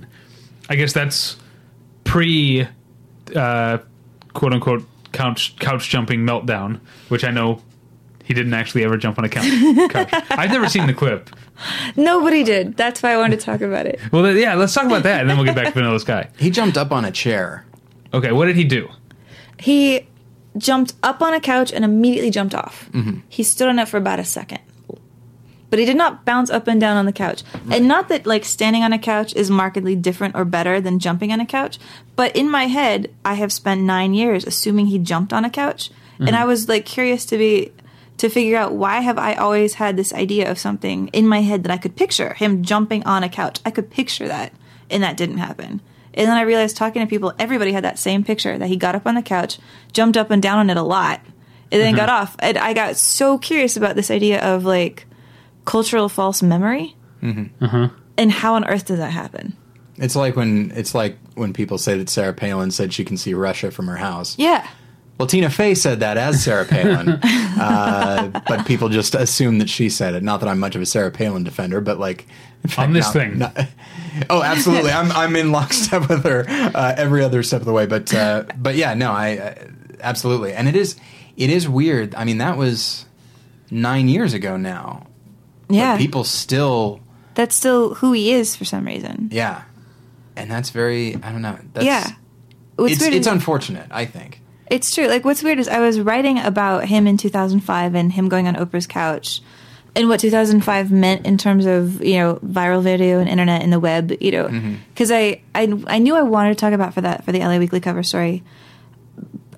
[0.68, 1.36] I guess that's
[2.04, 2.66] pre,
[3.34, 3.78] uh,
[4.34, 7.62] quote unquote, couch couch jumping meltdown, which I know
[8.24, 9.46] He didn't actually ever jump on a couch.
[9.90, 10.10] couch.
[10.30, 11.30] I've never seen the clip.
[11.96, 12.76] Nobody did.
[12.76, 13.98] That's why I wanted to talk about it.
[14.12, 16.28] Well, yeah, let's talk about that, and then we'll get back to Vanilla Sky.
[16.38, 17.64] He jumped up on a chair.
[18.12, 18.88] Okay, what did he do?
[19.58, 20.06] He
[20.56, 22.88] jumped up on a couch and immediately jumped off.
[22.92, 23.20] Mm-hmm.
[23.28, 24.60] He stood on it for about a second.
[25.70, 27.42] But he did not bounce up and down on the couch.
[27.70, 31.30] And not that like standing on a couch is markedly different or better than jumping
[31.30, 31.78] on a couch,
[32.16, 35.90] but in my head, I have spent 9 years assuming he jumped on a couch.
[36.18, 36.36] And mm-hmm.
[36.36, 37.72] I was like curious to be
[38.16, 41.62] to figure out why have I always had this idea of something in my head
[41.62, 43.60] that I could picture him jumping on a couch.
[43.64, 44.52] I could picture that,
[44.90, 45.80] and that didn't happen.
[46.18, 48.96] And then I realized talking to people, everybody had that same picture that he got
[48.96, 49.58] up on the couch,
[49.92, 51.20] jumped up and down on it a lot,
[51.70, 51.96] and then mm-hmm.
[51.96, 52.34] got off.
[52.40, 55.06] And I got so curious about this idea of like
[55.64, 57.64] cultural false memory, mm-hmm.
[57.64, 57.90] uh-huh.
[58.16, 59.56] and how on earth does that happen?
[59.96, 63.32] It's like when it's like when people say that Sarah Palin said she can see
[63.32, 64.36] Russia from her house.
[64.38, 64.66] Yeah,
[65.18, 69.88] Well, Tina Fey said that as Sarah Palin, uh, but people just assume that she
[69.88, 70.22] said it.
[70.22, 72.28] Not that I'm much of a Sarah Palin defender, but like in
[72.66, 73.38] fact, On this not- thing.
[73.38, 73.56] not-
[74.30, 77.86] oh, absolutely, I'm I'm in lockstep with her uh, every other step of the way.
[77.86, 79.54] But uh, but yeah, no, I uh,
[80.00, 80.96] absolutely, and it is
[81.36, 82.14] it is weird.
[82.14, 83.06] I mean, that was
[83.70, 85.06] nine years ago now.
[85.68, 85.96] But yeah.
[85.98, 87.00] people still,
[87.34, 89.28] That's still who he is for some reason.
[89.32, 89.62] yeah,
[90.34, 91.14] and that's very.
[91.16, 91.58] I don't know.
[91.74, 92.10] That's, yeah.
[92.76, 93.86] What's it's weird it's is- unfortunate.
[93.90, 94.40] I think.
[94.70, 95.06] It's true.
[95.06, 98.54] Like, what's weird is I was writing about him in 2005 and him going on
[98.54, 99.40] Oprah's couch
[99.98, 103.80] and what 2005 meant in terms of, you know, viral video and internet and the
[103.80, 104.76] web, you know, mm-hmm.
[104.90, 107.58] because I, I, I knew I wanted to talk about for that, for the LA
[107.58, 108.44] Weekly cover story.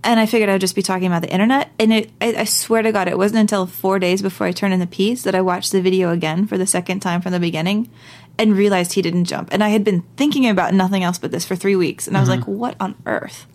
[0.02, 1.70] And I figured I'd just be talking about the internet.
[1.78, 4.72] And it, I, I swear to God, it wasn't until four days before I turned
[4.72, 7.40] in the piece that I watched the video again for the second time from the
[7.40, 7.90] beginning
[8.38, 9.50] and realized he didn't jump.
[9.52, 12.08] And I had been thinking about nothing else but this for three weeks.
[12.08, 12.40] And I was mm-hmm.
[12.40, 13.46] like, what on earth?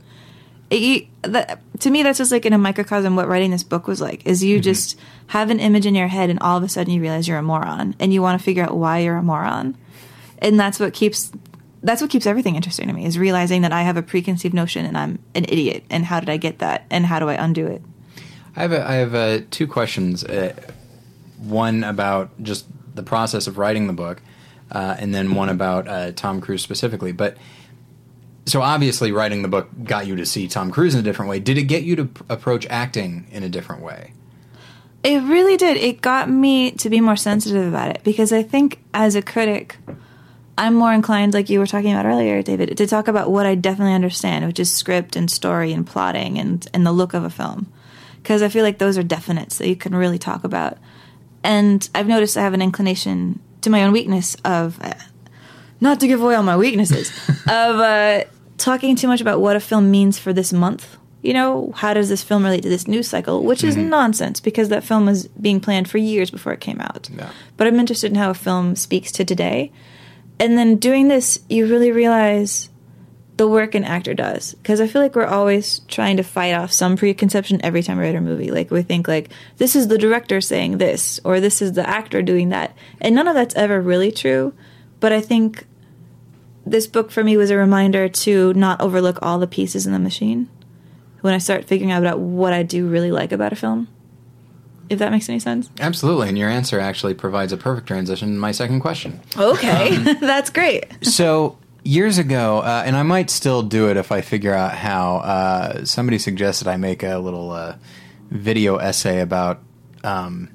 [0.70, 4.02] It, that, to me that's just like in a microcosm what writing this book was
[4.02, 6.92] like is you just have an image in your head and all of a sudden
[6.92, 9.78] you realize you're a moron and you want to figure out why you're a moron
[10.40, 11.32] and that's what keeps
[11.84, 14.86] that's what keeps everything interesting to me is realizing that i have a preconceived notion
[14.86, 17.68] and i'm an idiot and how did i get that and how do i undo
[17.68, 17.82] it
[18.56, 20.24] I have a, I have uh, two questions.
[20.24, 20.54] Uh,
[21.38, 22.66] one about just
[22.96, 24.22] the process of writing the book,
[24.72, 27.12] uh, and then one about uh, Tom Cruise specifically.
[27.12, 27.38] But
[28.46, 31.40] so obviously, writing the book got you to see Tom Cruise in a different way.
[31.40, 34.14] Did it get you to p- approach acting in a different way?
[35.04, 35.78] It really did.
[35.78, 39.78] It got me to be more sensitive about it because I think as a critic,
[40.58, 43.56] I'm more inclined, like you were talking about earlier, David, to talk about what I
[43.56, 47.30] definitely understand, which is script and story and plotting and, and the look of a
[47.30, 47.72] film.
[48.22, 50.78] Because I feel like those are definites that you can really talk about.
[51.44, 54.94] And I've noticed I have an inclination to my own weakness of, uh,
[55.82, 57.12] not to give away all my weaknesses,
[57.48, 58.24] of uh,
[58.58, 60.98] talking too much about what a film means for this month.
[61.22, 63.44] You know, how does this film relate to this news cycle?
[63.44, 63.90] Which is mm-hmm.
[63.90, 67.10] nonsense because that film was being planned for years before it came out.
[67.12, 67.32] Yeah.
[67.58, 69.72] But I'm interested in how a film speaks to today.
[70.40, 72.70] And then doing this, you really realize
[73.38, 74.54] the work an actor does.
[74.56, 78.04] Because I feel like we're always trying to fight off some preconception every time we
[78.04, 78.52] write a movie.
[78.52, 82.22] Like we think like this is the director saying this, or this is the actor
[82.22, 84.54] doing that, and none of that's ever really true.
[85.00, 85.66] But I think
[86.66, 90.00] this book for me was a reminder to not overlook all the pieces in the
[90.00, 90.50] machine
[91.22, 93.88] when I start figuring out about what I do really like about a film.
[94.90, 95.70] If that makes any sense.
[95.80, 99.20] Absolutely, and your answer actually provides a perfect transition to my second question.
[99.36, 100.86] Okay, that's great.
[101.02, 105.18] so years ago, uh, and I might still do it if I figure out how.
[105.18, 107.78] Uh, somebody suggested I make a little uh,
[108.30, 109.64] video essay about
[110.04, 110.52] um,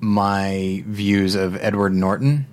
[0.00, 2.46] my views of Edward Norton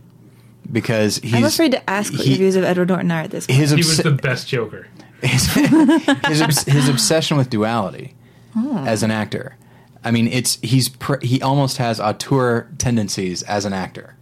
[0.71, 3.31] because he's I'm afraid to ask what he- your views of Edward Norton are at
[3.31, 3.59] this point.
[3.59, 4.87] his, He was the best Joker.
[5.21, 5.45] his,
[6.27, 8.13] his, obs- his obsession with duality
[8.53, 8.77] hmm.
[8.87, 9.55] as an actor.
[10.03, 14.15] I mean, it's he's pr- he almost has auteur tendencies as an actor.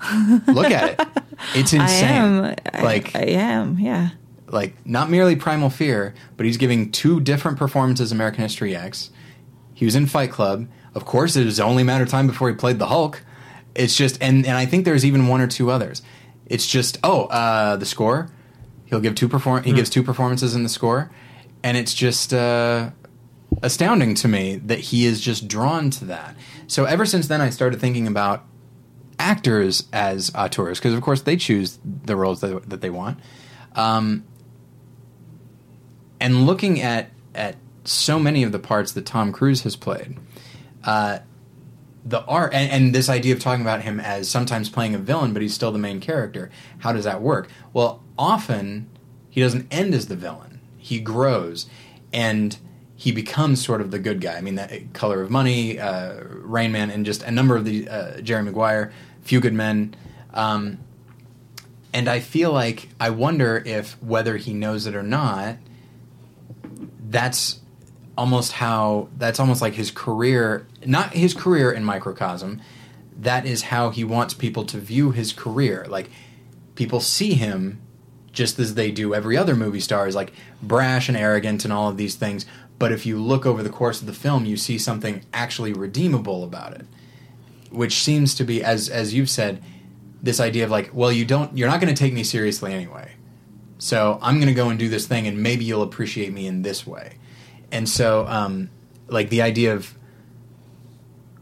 [0.46, 1.08] Look at it;
[1.54, 2.08] it's I insane.
[2.08, 2.54] am.
[2.72, 3.78] I, like I am.
[3.78, 4.10] Yeah.
[4.48, 9.10] like not merely Primal Fear, but he's giving two different performances American History X.
[9.72, 10.68] He was in Fight Club.
[10.94, 13.22] Of course, it was only a matter of time before he played the Hulk.
[13.74, 16.02] It's just, and, and I think there's even one or two others.
[16.46, 18.30] It's just, oh, uh, the score.
[18.86, 19.64] He'll give two perform.
[19.64, 21.10] He gives two performances in the score,
[21.62, 22.90] and it's just uh,
[23.62, 26.36] astounding to me that he is just drawn to that.
[26.66, 28.44] So ever since then, I started thinking about
[29.18, 33.18] actors as auteurs because, of course, they choose the roles that, that they want.
[33.74, 34.24] Um,
[36.20, 40.16] and looking at at so many of the parts that Tom Cruise has played,
[40.84, 41.18] uh,
[42.04, 45.32] the art and, and this idea of talking about him as sometimes playing a villain,
[45.32, 46.50] but he's still the main character.
[46.78, 47.48] How does that work?
[47.72, 48.90] Well, often
[49.30, 50.60] he doesn't end as the villain.
[50.76, 51.66] He grows,
[52.12, 52.56] and
[52.94, 54.36] he becomes sort of the good guy.
[54.36, 57.88] I mean, that Color of Money, uh, Rain Man, and just a number of the
[57.88, 59.96] uh, Jerry Maguire, Few Good Men.
[60.32, 60.78] Um,
[61.94, 65.56] and I feel like I wonder if whether he knows it or not,
[67.08, 67.60] that's
[68.16, 72.60] almost how that's almost like his career, not his career in microcosm.
[73.16, 75.86] That is how he wants people to view his career.
[75.88, 76.10] Like
[76.74, 77.80] people see him
[78.32, 81.88] just as they do every other movie star, is like brash and arrogant and all
[81.88, 82.44] of these things.
[82.78, 86.42] But if you look over the course of the film, you see something actually redeemable
[86.42, 86.86] about it,
[87.70, 89.62] which seems to be, as as you've said,
[90.20, 93.12] this idea of like, well, you don't, you're not going to take me seriously anyway.
[93.78, 96.62] So I'm going to go and do this thing, and maybe you'll appreciate me in
[96.62, 97.18] this way.
[97.74, 98.70] And so, um,
[99.08, 99.94] like the idea of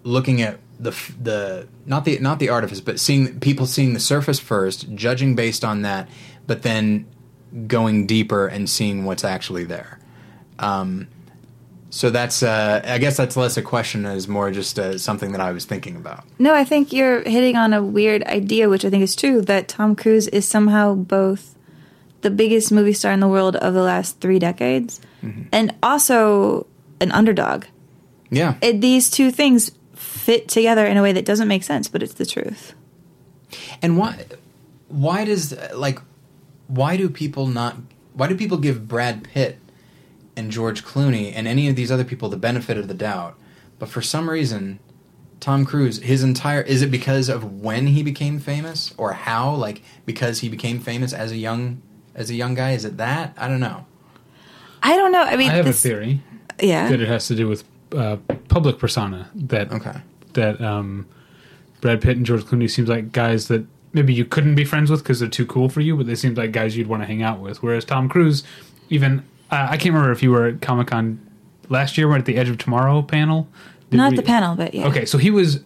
[0.03, 0.91] looking at the
[1.23, 5.63] the not the not the artifice, but seeing people seeing the surface first, judging based
[5.63, 6.09] on that,
[6.47, 7.07] but then
[7.67, 9.99] going deeper and seeing what's actually there.
[10.59, 11.09] Um,
[11.91, 15.41] so that's uh, I guess that's less a question as more just uh, something that
[15.43, 16.25] I was thinking about.
[16.39, 19.69] No, I think you're hitting on a weird idea, which I think is true, that
[19.69, 21.55] Tom Cruise is somehow both
[22.23, 25.43] the biggest movie star in the world of the last three decades Mm-hmm.
[25.53, 26.67] and also
[27.01, 27.65] an underdog.
[28.31, 32.03] Yeah, It, these two things fit together in a way that doesn't make sense, but
[32.03, 32.75] it's the truth.
[33.83, 34.25] and why
[34.89, 35.99] why does like
[36.67, 37.77] why do people not
[38.15, 39.59] why do people give Brad Pitt
[40.37, 43.39] and George Clooney and any of these other people the benefit of the doubt,
[43.79, 44.79] but for some reason
[45.41, 49.51] Tom Cruise, his entire is it because of when he became famous or how?
[49.55, 51.83] Like because he became famous as a young
[52.15, 52.73] as a young guy?
[52.73, 53.35] Is it that?
[53.37, 53.85] I don't know.
[54.83, 55.23] I don't know.
[55.23, 56.21] I mean, I have this- a theory
[56.61, 56.89] Yeah.
[56.89, 57.65] that it has to do with
[57.97, 58.17] uh,
[58.49, 59.29] public persona.
[59.35, 59.93] That Okay.
[60.35, 61.07] that um,
[61.81, 65.03] Brad Pitt and George Clooney seems like guys that maybe you couldn't be friends with
[65.03, 67.23] because they're too cool for you, but they seem like guys you'd want to hang
[67.23, 67.63] out with.
[67.63, 68.43] Whereas Tom Cruise,
[68.89, 71.21] even uh, I can't remember if you were at Comic Con
[71.69, 72.09] last year.
[72.09, 73.49] We're at the Edge of Tomorrow panel.
[73.91, 74.87] Did Not we- the panel, but yeah.
[74.87, 75.61] Okay, so he was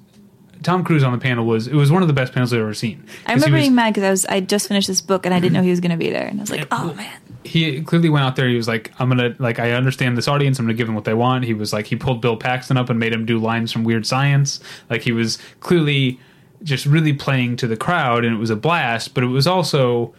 [0.64, 2.74] Tom Cruise on the panel was it was one of the best panels I've ever
[2.74, 3.04] seen.
[3.26, 5.38] I remember was- being mad because I was I just finished this book and I
[5.38, 7.20] didn't know he was going to be there, and I was like, oh man.
[7.46, 8.48] He clearly went out there.
[8.48, 10.58] He was like, "I'm gonna like I understand this audience.
[10.58, 12.90] I'm gonna give them what they want." He was like, he pulled Bill Paxton up
[12.90, 14.60] and made him do lines from Weird Science.
[14.90, 16.20] Like he was clearly
[16.62, 19.14] just really playing to the crowd, and it was a blast.
[19.14, 20.14] But it was also,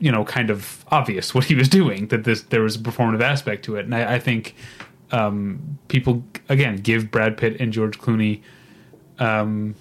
[0.00, 2.08] you know, kind of obvious what he was doing.
[2.08, 4.54] That this there was a performative aspect to it, and I, I think
[5.12, 8.42] um, people again give Brad Pitt and George Clooney.
[9.18, 9.74] Um,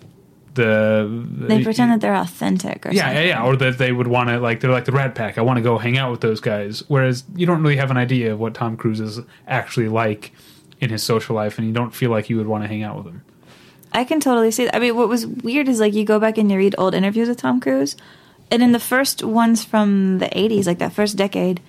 [0.56, 3.18] the They pretend that they're authentic or yeah, something.
[3.18, 5.38] yeah, yeah, or that they would want to like they're like the Rat Pack.
[5.38, 6.84] I want to go hang out with those guys.
[6.88, 10.32] Whereas you don't really have an idea of what Tom Cruise is actually like
[10.80, 12.98] in his social life, and you don't feel like you would want to hang out
[12.98, 13.24] with him.
[13.92, 14.76] I can totally see that.
[14.76, 17.30] I mean, what was weird is like you go back and you read old interviews
[17.30, 17.96] with Tom Cruise,
[18.52, 21.62] and in the first ones from the 80s, like that first decade,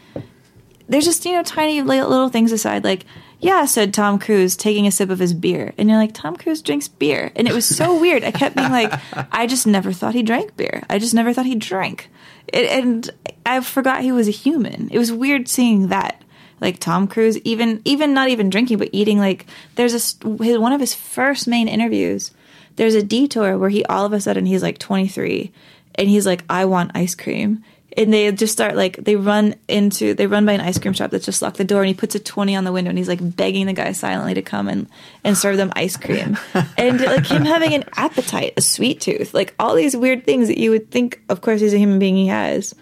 [0.88, 3.04] there's just, you know, tiny little things aside, like,
[3.40, 5.74] yeah, said Tom Cruise taking a sip of his beer.
[5.76, 7.30] And you're like, Tom Cruise drinks beer.
[7.36, 8.24] And it was so weird.
[8.24, 8.92] I kept being like,
[9.32, 10.82] I just never thought he drank beer.
[10.88, 12.10] I just never thought he drank.
[12.48, 13.10] It, and
[13.44, 14.88] I forgot he was a human.
[14.90, 16.22] It was weird seeing that.
[16.60, 19.18] Like Tom Cruise, even even not even drinking, but eating.
[19.18, 19.44] Like
[19.74, 22.30] there's a his, one of his first main interviews.
[22.76, 25.52] There's a detour where he all of a sudden he's like 23,
[25.96, 27.62] and he's like, "I want ice cream,"
[27.96, 31.10] and they just start like they run into they run by an ice cream shop
[31.10, 33.08] that's just locked the door, and he puts a 20 on the window, and he's
[33.08, 34.88] like begging the guy silently to come and
[35.22, 36.36] and serve them ice cream,
[36.78, 40.58] and like him having an appetite, a sweet tooth, like all these weird things that
[40.58, 42.74] you would think, of course, he's a human being, he has.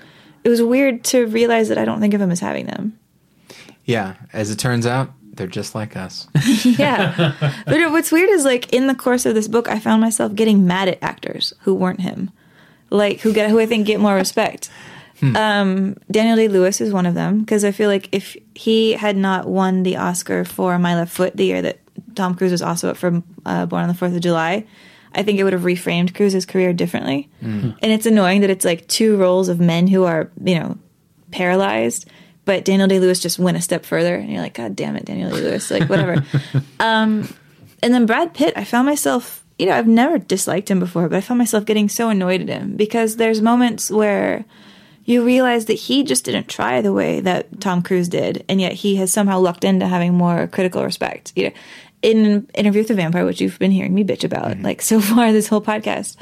[0.44, 2.98] It was weird to realize that I don't think of him as having them.
[3.84, 6.28] Yeah, as it turns out, they're just like us.
[6.64, 7.34] yeah.
[7.66, 10.66] But what's weird is like in the course of this book, I found myself getting
[10.66, 12.30] mad at actors who weren't him,
[12.90, 14.70] like who get who I think get more respect.
[15.22, 19.16] Um, Daniel Day Lewis is one of them because I feel like if he had
[19.16, 21.78] not won the Oscar for My Left Foot the year that
[22.14, 24.66] Tom Cruise was also up for uh, Born on the Fourth of July,
[25.14, 27.28] I think it would have reframed Cruise's career differently.
[27.82, 30.78] And it's annoying that it's like two roles of men who are you know
[31.30, 32.08] paralyzed.
[32.44, 35.04] But Daniel Day Lewis just went a step further, and you're like, God damn it,
[35.04, 36.24] Daniel Day Lewis, like whatever.
[37.82, 41.16] and then Brad Pitt, I found myself, you know, I've never disliked him before, but
[41.16, 44.44] I found myself getting so annoyed at him because there's moments where
[45.04, 48.72] you realize that he just didn't try the way that Tom Cruise did, and yet
[48.72, 51.32] he has somehow lucked into having more critical respect.
[51.34, 51.54] You know,
[52.02, 54.64] in Interview with the Vampire, which you've been hearing me bitch about, mm-hmm.
[54.64, 56.16] like so far this whole podcast,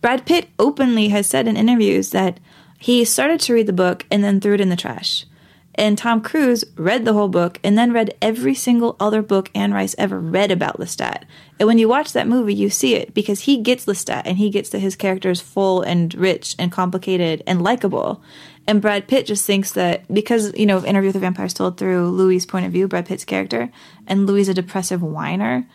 [0.00, 2.40] Brad Pitt openly has said in interviews that
[2.78, 5.26] he started to read the book and then threw it in the trash.
[5.74, 9.72] And Tom Cruise read the whole book and then read every single other book Anne
[9.72, 11.24] Rice ever read about Lestat.
[11.60, 14.48] And when you watch that movie, you see it because he gets Lestat and he
[14.48, 18.22] gets that his character is full and rich and complicated and likable.
[18.66, 21.76] And Brad Pitt just thinks that because, you know, Interview with the Vampire is told
[21.76, 23.70] through Louis' point of view, Brad Pitt's character,
[24.06, 25.68] and Louis is a depressive whiner,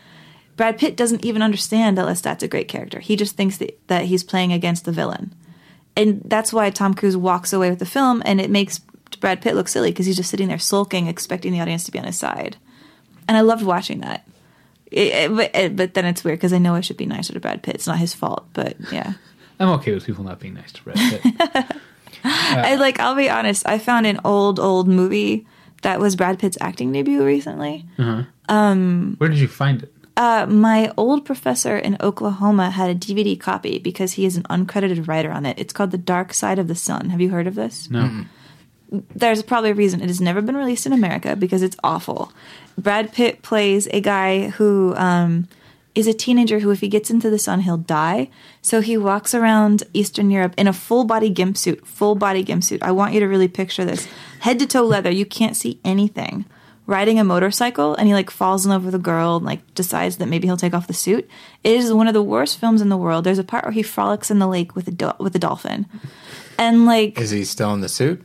[0.58, 3.00] Brad Pitt doesn't even understand that Lestat's a great character.
[3.00, 5.36] He just thinks that, that he's playing against the villain.
[5.96, 8.80] And that's why Tom Cruise walks away with the film, and it makes
[9.20, 12.00] Brad Pitt look silly because he's just sitting there sulking, expecting the audience to be
[12.00, 12.58] on his side.
[13.28, 14.28] And I loved watching that.
[14.92, 17.34] It- it- but, it- but then it's weird because I know I should be nicer
[17.34, 17.76] to Brad Pitt.
[17.76, 19.14] It's not his fault, but yeah.
[19.60, 21.72] I'm okay with people not being nice to Brad Pitt.
[22.24, 23.00] I like.
[23.00, 23.68] I'll be honest.
[23.68, 25.46] I found an old, old movie
[25.84, 27.86] that was Brad Pitt's acting debut recently.
[28.50, 29.92] um Where did you find it?
[30.18, 35.08] Uh, my old professor in Oklahoma had a DVD copy because he is an uncredited
[35.10, 35.60] writer on it.
[35.60, 37.10] It's called The Dark Side of the Sun.
[37.10, 37.90] Have you heard of this?
[37.92, 38.26] No.
[38.92, 42.32] There's probably a reason it has never been released in America because it's awful.
[42.78, 45.48] Brad Pitt plays a guy who um,
[45.96, 48.30] is a teenager who, if he gets into the sun, he'll die.
[48.62, 51.88] So he walks around Eastern Europe in a full body gimp suit.
[51.88, 52.84] Full body gimp suit.
[52.84, 54.08] I want you to really picture this:
[54.42, 55.10] head to toe leather.
[55.10, 56.46] You can't see anything.
[56.88, 60.18] Riding a motorcycle, and he like falls in love with a girl, and like decides
[60.18, 61.28] that maybe he'll take off the suit.
[61.64, 63.24] It is one of the worst films in the world.
[63.24, 65.88] There's a part where he frolics in the lake with a do- with a dolphin,
[66.60, 68.24] and like Is he still in the suit?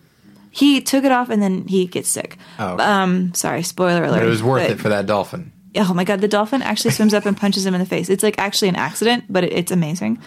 [0.50, 2.36] He took it off and then he gets sick.
[2.58, 2.82] Oh, okay.
[2.84, 4.18] Um, sorry, spoiler alert.
[4.18, 5.52] But it was worth but- it for that dolphin.
[5.76, 8.10] Oh my god, the dolphin actually swims up and punches him in the face.
[8.10, 10.18] It's like actually an accident, but it, it's amazing.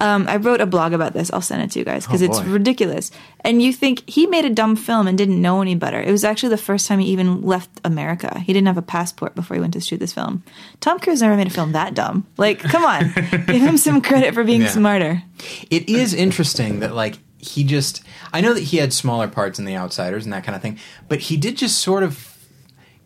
[0.00, 1.32] Um, I wrote a blog about this.
[1.32, 3.10] I'll send it to you guys because Oh, it's ridiculous.
[3.40, 5.98] And you think he made a dumb film and didn't know any better.
[6.02, 8.38] It was actually the first time he even left America.
[8.40, 10.42] He didn't have a passport before he went to shoot this film.
[10.80, 12.26] Tom Cruise never made a film that dumb.
[12.36, 14.68] Like, come on, give him some credit for being Yeah.
[14.68, 15.22] smarter.
[15.70, 18.02] It is interesting that like he just
[18.32, 20.78] I know that he had smaller parts in The Outsiders and that kind of thing,
[21.08, 22.38] but he did just sort of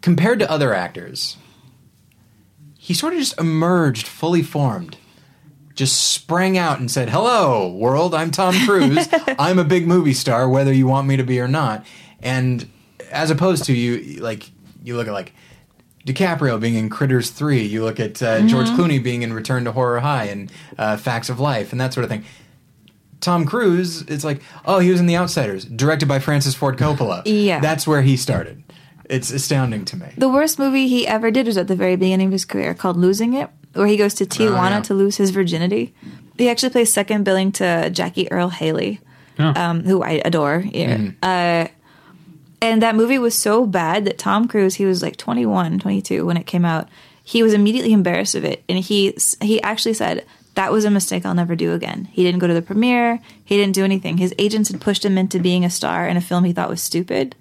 [0.02, 1.36] compared to other actors,
[2.78, 4.98] he sort of just emerged fully formed.
[5.74, 8.14] Just sprang out and said, "Hello, world.
[8.14, 9.08] I'm Tom Cruise.
[9.38, 11.84] I'm a big movie star, whether you want me to be or not."
[12.20, 12.70] And
[13.10, 14.50] as opposed to you, like
[14.82, 15.34] you look at like
[16.06, 19.72] DiCaprio being in Critters Three, you look at uh, George Clooney being in Return to
[19.72, 22.24] Horror High and uh, Facts of Life and that sort of thing.
[23.20, 27.22] Tom Cruise, it's like, oh, he was in The Outsiders, directed by Francis Ford Coppola.
[27.24, 27.60] Yeah.
[27.60, 28.62] That's where he started.
[29.09, 30.09] It's astounding to me.
[30.18, 32.97] The worst movie he ever did was at the very beginning of his career called
[32.97, 34.80] Losing It, where he goes to Tijuana yeah.
[34.82, 35.94] to lose his virginity.
[36.36, 39.01] He actually plays second billing to Jackie Earle Haley,
[39.38, 39.52] Oh.
[39.55, 40.64] um, who I adore.
[40.72, 41.10] Yeah.
[41.22, 41.66] Uh,
[42.62, 46.36] and that movie was so bad that Tom Cruise, he was like 21, 22 when
[46.38, 46.88] it came out.
[47.22, 48.64] He was immediately embarrassed of it.
[48.68, 50.24] And he, he actually said,
[50.57, 52.09] that was a mistake I'll never do again.
[52.11, 53.20] He didn't go to the premiere.
[53.45, 54.19] He didn't do anything.
[54.19, 56.83] His agents had pushed him into being a star in a film he thought was
[56.83, 57.35] stupid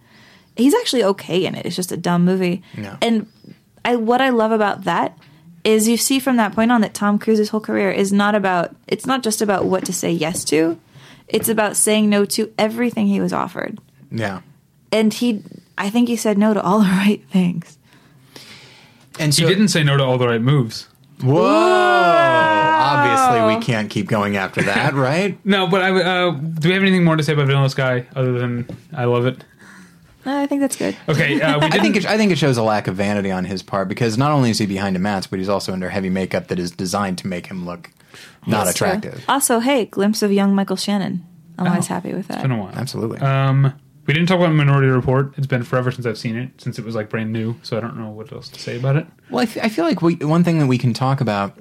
[0.55, 1.65] he's actually okay in it.
[1.65, 2.63] It's just a dumb movie.
[2.77, 2.97] Yeah.
[3.01, 3.27] And
[3.83, 5.17] I what I love about that
[5.63, 8.75] is you see from that point on that Tom Cruise's whole career is not about
[8.87, 10.79] it's not just about what to say yes to.
[11.27, 13.79] It's about saying no to everything he was offered.
[14.11, 14.41] Yeah.
[14.91, 15.43] And he
[15.77, 17.77] I think he said no to all the right things.
[19.17, 20.89] And He didn't say no to all the right moves.
[21.21, 22.54] Whoa!
[22.75, 25.37] Obviously, we can't keep going after that, right?
[25.45, 28.37] No, but I, uh, do we have anything more to say about Vanilla Sky other
[28.37, 29.43] than I love it?
[30.25, 30.95] Uh, I think that's good.
[31.07, 33.45] Okay, uh, we I think it, I think it shows a lack of vanity on
[33.45, 36.09] his part because not only is he behind a mask, but he's also under heavy
[36.09, 37.91] makeup that is designed to make him look
[38.47, 38.87] not That's true.
[38.87, 39.23] attractive.
[39.29, 41.25] Also, hey, glimpse of young Michael Shannon.
[41.57, 42.35] I'm always Oh, happy with that.
[42.35, 42.73] it's been a while.
[42.73, 43.19] Absolutely.
[43.19, 43.73] Um,
[44.07, 45.33] we didn't talk about Minority Report.
[45.37, 47.55] It's been forever since I've seen it, since it was like brand new.
[47.63, 49.05] So I don't know what else to say about it.
[49.29, 51.57] Well, I, f- I feel like we, one thing that we can talk about,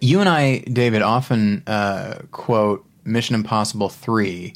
[0.00, 4.52] you and I, David, often uh, quote Mission Impossible 3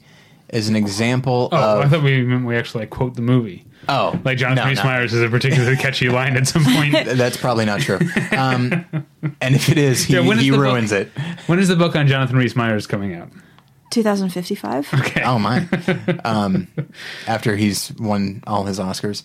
[0.50, 3.64] as an example Oh, I thought we meant we actually like quote the movie.
[3.88, 4.84] oh, Like Jonathan no, Rhys no.
[4.84, 6.92] Meyers is a particularly catchy line at some point.
[7.06, 7.98] That's probably not true.
[8.36, 8.84] Um,
[9.40, 10.64] and if it is, he, Yeah, when is he the book?
[10.64, 11.08] ruins it.
[11.46, 13.28] When is the book on Jonathan Rhys Meyers coming out?
[13.90, 14.94] 2055.
[14.94, 15.22] Okay.
[15.24, 15.66] Oh, my.
[16.24, 16.68] Um,
[17.26, 19.22] after he's won all his Oscars.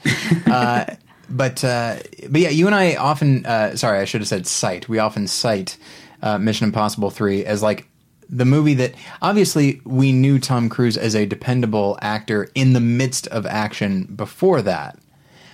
[0.50, 0.96] Uh,
[1.30, 1.98] but, uh,
[2.30, 4.88] but yeah, you and I often, uh, sorry, I should have said cite.
[4.90, 5.78] We often cite
[6.22, 7.88] uh, Mission Impossible 3 as like
[8.30, 13.28] the movie that obviously we knew Tom Cruise as a dependable actor in the midst
[13.28, 14.98] of action before that.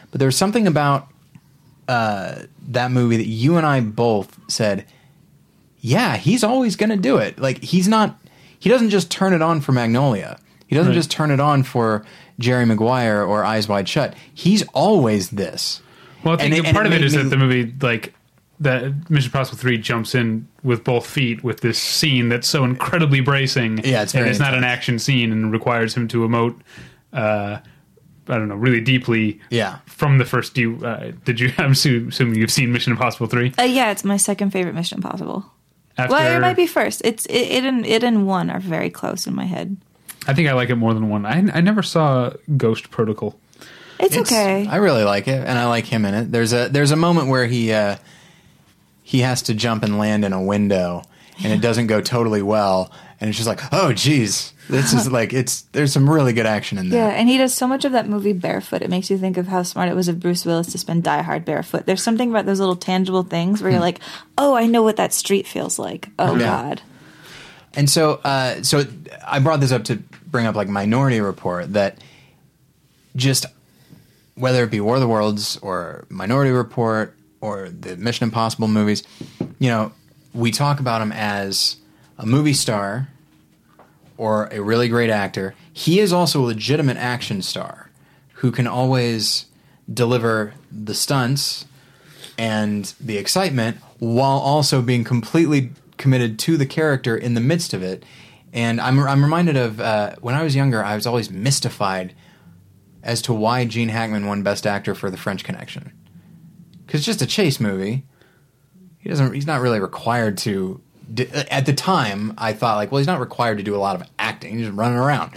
[0.10, 1.07] But there was something about
[1.88, 4.85] uh, that movie that you and I both said,
[5.80, 7.39] yeah, he's always going to do it.
[7.39, 8.18] Like he's not,
[8.60, 10.39] he doesn't just turn it on for Magnolia.
[10.68, 10.95] He doesn't Right.
[10.98, 12.06] just turn it on for
[12.39, 14.15] Jerry Maguire or Eyes Wide Shut.
[14.33, 15.81] He's always this.
[16.23, 17.73] Well, I think And it- part and of it it is made that the movie,
[17.81, 18.13] like,
[18.59, 23.19] that Mission Impossible 3 jumps in with both feet with this scene that's so incredibly
[23.19, 23.79] bracing.
[23.83, 26.55] Yeah, it's And very it's not an action scene and requires him to emote,
[27.11, 27.57] uh,
[28.27, 29.77] I don't know, really deeply Yeah.
[29.87, 30.53] from the first.
[30.53, 33.53] Do you, uh, did you, I'm assuming you've seen Mission Impossible 3?
[33.57, 35.43] Uh, yeah, it's my second favorite Mission Impossible.
[35.97, 37.01] After, Well, it might be first.
[37.03, 39.75] It's it, it and it and one are very close in my head.
[40.31, 41.25] I think I like it more than one.
[41.25, 43.37] I, I never saw Ghost Protocol.
[43.99, 44.65] It's, It's- okay.
[44.67, 46.31] I really like it, and I like him in it.
[46.31, 47.97] There's a there's a moment where he uh,
[49.03, 51.03] he has to jump and land in a window,
[51.43, 55.33] and it doesn't go totally well, and it's just like, oh, geez, this is like
[55.33, 55.61] it's.
[55.73, 57.09] There's some really good action in there.
[57.09, 58.81] yeah, and he does so much of that movie barefoot.
[58.81, 61.21] It makes you think of how smart it was of Bruce Willis to spend Die
[61.21, 61.85] Hard barefoot.
[61.85, 63.99] There's something about those little tangible things where you're like,
[64.37, 66.09] oh, I know what that street feels like.
[66.17, 66.45] Oh, Yeah.
[66.45, 66.81] God.
[67.73, 68.84] And so, uh, so
[69.26, 71.98] I brought this up to bring up like Minority Report that
[73.15, 73.45] just
[74.35, 79.03] whether it be War of the Worlds or Minority Report or the Mission Impossible movies,
[79.60, 79.91] you know,
[80.34, 81.77] we talk about him as
[82.18, 83.10] a movie star
[84.18, 85.53] or a really great actor.
[85.73, 87.89] He is also a legitimate action star
[88.35, 89.45] who can always
[89.91, 91.65] deliver the stunts
[92.38, 95.72] and the excitement while also being completely
[96.02, 98.03] committed to the character in the midst of it.
[98.52, 102.14] And I'm, I'm reminded of uh, when I was younger, I was always mystified
[103.03, 105.94] as to why Gene Hackman won Best Actor for The French Connection.
[106.86, 108.03] Because it's just a chase movie.
[108.98, 109.34] He doesn't.
[109.34, 110.82] He's not really required to.
[111.49, 114.07] At the time, I thought like, well, he's not required to do a lot of
[114.19, 114.57] acting.
[114.57, 115.34] He's just running around.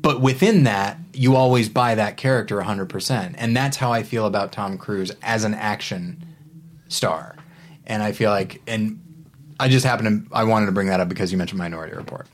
[0.00, 3.34] But within that, you always buy that character 100%.
[3.38, 6.24] And that's how I feel about Tom Cruise as an action
[6.88, 7.36] star.
[7.86, 9.00] And I feel like, and
[9.60, 12.26] I just happened to, I wanted to bring that up because you mentioned Minority Report.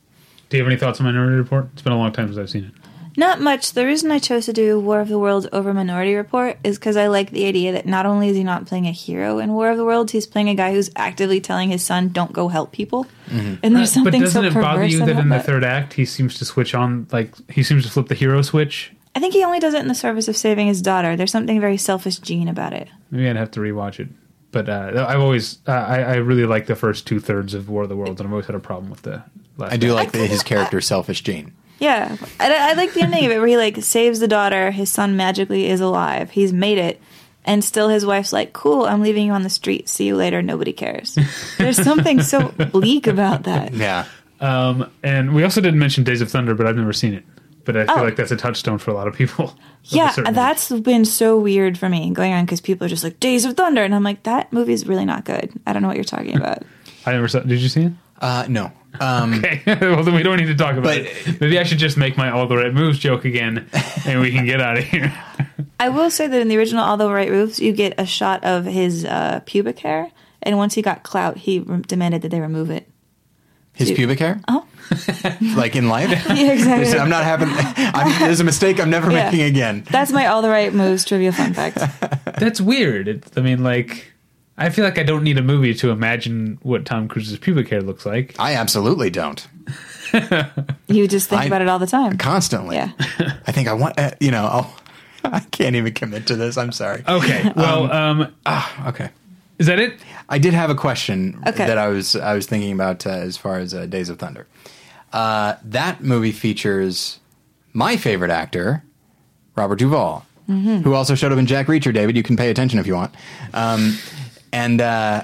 [0.49, 1.69] Do you have any thoughts on Minority Report?
[1.73, 2.73] It's been a long time since I've seen it.
[3.17, 3.73] Not much.
[3.73, 6.97] The reason I chose to do War of the Worlds over Minority Report is because
[6.97, 9.71] I like the idea that not only is he not playing a hero in War
[9.71, 12.73] of the Worlds, he's playing a guy who's actively telling his son, "Don't go help
[12.73, 13.55] people." Mm-hmm.
[13.63, 14.13] And there's something.
[14.13, 15.45] but doesn't so it bother you that in the that.
[15.45, 18.93] third act he seems to switch on, like he seems to flip the hero switch?
[19.15, 21.17] I think he only does it in the service of saving his daughter.
[21.17, 22.89] There's something very selfish Gene about it.
[23.11, 24.09] Maybe I'd have to rewatch it.
[24.53, 27.85] But uh, I've always, uh, I, I really like the first two thirds of War
[27.85, 29.23] of the Worlds, and I've always had a problem with the
[29.57, 29.73] last.
[29.73, 31.53] I do like I the, his character, Selfish Gene.
[31.79, 34.71] Yeah, I, I like the ending of it where he like saves the daughter.
[34.71, 36.31] His son magically is alive.
[36.31, 37.01] He's made it,
[37.45, 39.89] and still his wife's like, "Cool, I'm leaving you on the street.
[39.89, 40.43] See you later.
[40.43, 41.17] Nobody cares."
[41.59, 43.73] There's something so bleak about that.
[43.73, 44.07] Yeah.
[44.41, 47.25] Um, and we also didn't mention Days of Thunder, but I've never seen it.
[47.73, 48.05] But I feel Oh.
[48.07, 49.45] like that's a touchstone for a lot of people.
[49.85, 50.35] of a Yeah, certain age.
[50.35, 53.57] that's been so weird for me going on because people are just like Days of
[53.57, 55.53] Thunder, and I'm like, that movie's really not good.
[55.67, 56.63] I don't know what you're talking about.
[57.07, 57.41] I never saw.
[57.41, 57.93] Did you see it?
[58.21, 58.71] Uh, no.
[59.01, 61.41] Um, Okay, well then we don't need to talk about But- it.
[61.41, 63.67] Maybe I should just make my all the right moves joke again,
[64.05, 65.13] and we can get out of here.
[65.79, 68.45] I will say that in the original All the Right Moves, you get a shot
[68.45, 70.11] of his uh, pubic hair,
[70.43, 72.90] and once he got clout, he re- demanded that they remove it.
[73.81, 73.97] His Dude.
[73.97, 74.41] pubic hair?
[74.49, 74.65] Oh,
[75.57, 76.11] Like in life?
[76.29, 76.99] yeah, exactly.
[76.99, 79.25] I'm not having, I'm, there's a mistake I'm never Yeah.
[79.25, 79.85] making again.
[79.91, 81.77] That's my All the Right Moves trivia fun fact.
[82.39, 83.09] That's weird.
[83.09, 84.13] It's, I mean, like,
[84.59, 87.81] I feel like I don't need a movie to imagine what Tom Cruise's pubic hair
[87.83, 88.35] looks like.
[88.39, 89.47] I absolutely don't.
[90.89, 92.19] You just think I- about it all the time.
[92.19, 92.77] Constantly.
[92.77, 92.91] Yeah.
[93.47, 94.77] I think I want, uh, you know, I'll,
[95.25, 96.57] I can't even commit to this.
[96.57, 97.05] I'm sorry.
[97.07, 98.89] Okay, well, um, Ah.
[98.89, 99.11] Okay.
[99.61, 100.01] Is that it?
[100.29, 101.67] I did have a question Okay.
[101.67, 104.49] that I was I was thinking about uh, as far as uh, Days of Thunder.
[105.13, 107.21] Uh, that movie features
[107.73, 108.83] my favorite actor,
[109.57, 110.79] Robert Duvall, Mm-hmm.
[110.79, 111.95] who also showed up in Jack Reacher.
[111.95, 113.15] David, you can pay attention if you want.
[113.55, 113.97] Um,
[114.53, 115.23] and uh,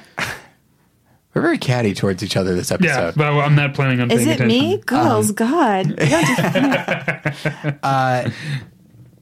[1.35, 2.87] we're very catty towards each other this episode.
[2.89, 3.19] Yeah, episode.
[3.19, 4.47] but I'm not planning on Is paying it attention.
[4.69, 4.77] me?
[4.87, 5.99] Girls, God.
[6.01, 6.17] You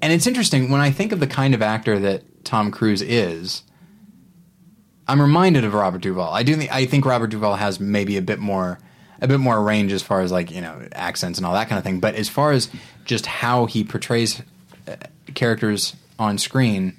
[0.02, 3.62] and it's interesting when I think of the kind of actor that Tom Cruise is.
[5.06, 6.32] I'm reminded of Robert Duvall.
[6.32, 6.56] I do.
[6.56, 8.78] Think, I think Robert Duvall has maybe a bit more,
[9.20, 11.78] a bit more range as far as like you know accents and all that kind
[11.78, 12.00] of thing.
[12.00, 12.70] But as far as
[13.04, 14.42] just how he portrays
[14.88, 14.96] uh,
[15.34, 16.98] characters on screen,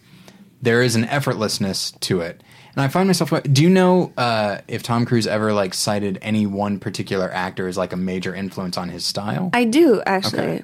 [0.62, 2.42] there is an effortlessness to it.
[2.76, 3.32] And I find myself.
[3.44, 7.78] Do you know uh, if Tom Cruise ever like cited any one particular actor as
[7.78, 9.50] like a major influence on his style?
[9.54, 10.40] I do, actually.
[10.40, 10.64] Okay.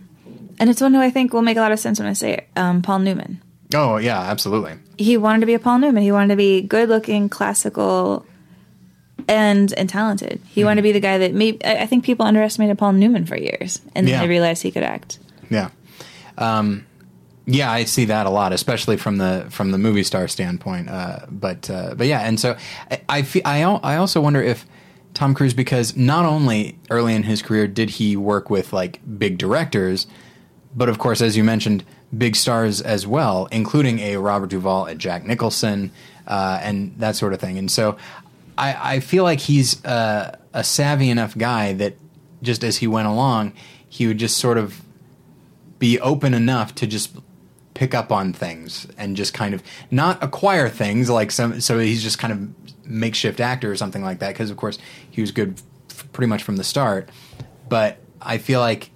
[0.60, 2.34] And it's one who I think will make a lot of sense when I say
[2.34, 2.48] it.
[2.56, 3.42] Um, Paul Newman.
[3.74, 4.74] Oh yeah, absolutely.
[4.98, 6.04] He wanted to be a Paul Newman.
[6.04, 8.26] He wanted to be good looking, classical,
[9.28, 10.42] and and talented.
[10.50, 13.26] He wanted to be the guy that maybe I I think people underestimated Paul Newman
[13.26, 14.22] for years, and then Yeah.
[14.22, 15.20] they realized he could act.
[15.50, 15.70] Yeah.
[16.38, 16.86] Um,
[17.46, 20.90] yeah, I see that a lot, especially from the from the movie star standpoint.
[20.90, 22.56] Uh, but uh, but yeah, and so
[22.90, 24.66] I I, fe- I I also wonder if
[25.14, 29.38] Tom Cruise, because not only early in his career did he work with like big
[29.38, 30.08] directors,
[30.76, 31.84] but of course, as you mentioned,
[32.18, 35.92] big stars as well, including a Robert Duvall, a Jack Nicholson,
[36.28, 37.58] uh, and that sort of thing.
[37.58, 37.98] And so
[38.58, 41.96] I, I feel like he's uh, a savvy enough guy that
[42.42, 43.54] just as he went along,
[43.88, 44.82] he would just sort of
[45.80, 47.16] be open enough to just
[47.74, 52.04] pick up on things and just kind of not acquire things like some so he's
[52.04, 54.78] just kind of makeshift actor or something like that because of course
[55.10, 55.60] he was good
[55.90, 57.10] f- pretty much from the start
[57.70, 58.92] but i feel like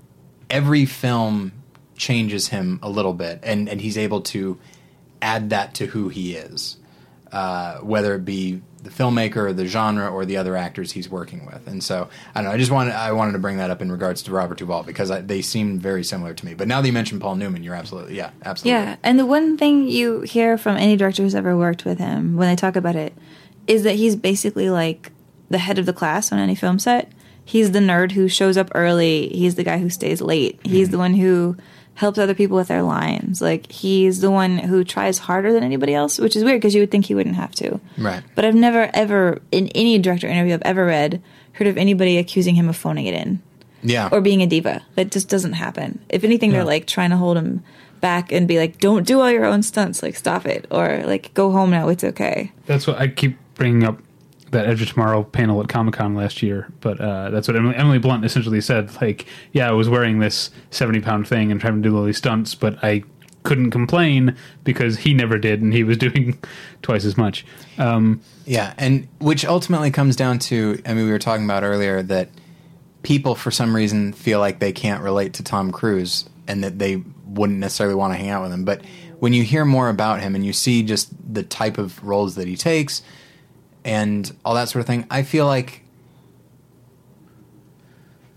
[0.50, 1.52] every film
[1.96, 4.58] changes him a little bit, and and he's able to
[5.22, 6.78] add that to who he is,
[7.32, 11.46] uh, whether it be the filmmaker or the genre or the other actors he's working
[11.46, 11.68] with.
[11.68, 12.56] And so I don't know.
[12.56, 15.12] I just wanted I wanted to bring that up in regards to Robert Duvall because
[15.12, 16.54] I, they seem very similar to me.
[16.54, 19.58] But now that you mentioned Paul Newman, you're absolutely yeah, absolutely Yeah, and the one
[19.58, 22.96] thing you hear from any director who's ever worked with him when they talk about
[22.96, 23.14] it
[23.68, 25.12] is that he's basically like
[25.50, 27.12] the head of the class on any film set.
[27.44, 29.30] He's the nerd who shows up early.
[29.30, 30.60] He's the guy who stays late.
[30.64, 31.58] He's the one who
[31.96, 33.42] helps other people with their lines.
[33.42, 36.82] Like he's the one who tries harder than anybody else, which is weird because you
[36.82, 37.80] would think he wouldn't have to.
[37.98, 38.22] Right.
[38.36, 41.22] But I've never ever in any director interview I've ever read
[41.54, 43.42] heard of anybody accusing him of phoning it in
[43.82, 44.10] yeah.
[44.12, 44.84] or being a diva.
[44.96, 46.00] That just doesn't happen.
[46.10, 46.58] If anything, Yeah.
[46.58, 47.64] they're like trying to hold him
[48.02, 50.04] back and be like, "Don't do all your own stunts.
[50.04, 51.88] Like, stop it," or like, "Go home now.
[51.88, 54.00] It's okay." That's what I keep bringing up
[54.52, 56.72] that Edge of Tomorrow panel at Comic Con last year.
[56.82, 58.90] But uh, that's what Emily, Emily Blunt essentially said.
[59.02, 62.18] Like, yeah, I was wearing this 70 pound thing and trying to do all these
[62.18, 63.04] stunts, but I
[63.44, 66.38] couldn't complain because he never did and he was doing
[66.82, 67.46] twice as much.
[67.78, 72.02] Um, Yeah, and which ultimately comes down to I mean we were talking about earlier
[72.04, 72.30] that
[73.04, 77.04] people for some reason feel like they can't relate to Tom Cruise and that they
[77.26, 78.66] wouldn't necessarily want to hang out with him.
[78.66, 78.82] But
[79.20, 82.48] when you hear more about him and you see just the type of roles that
[82.48, 83.02] he takes
[83.86, 85.82] and all that sort of thing, I feel like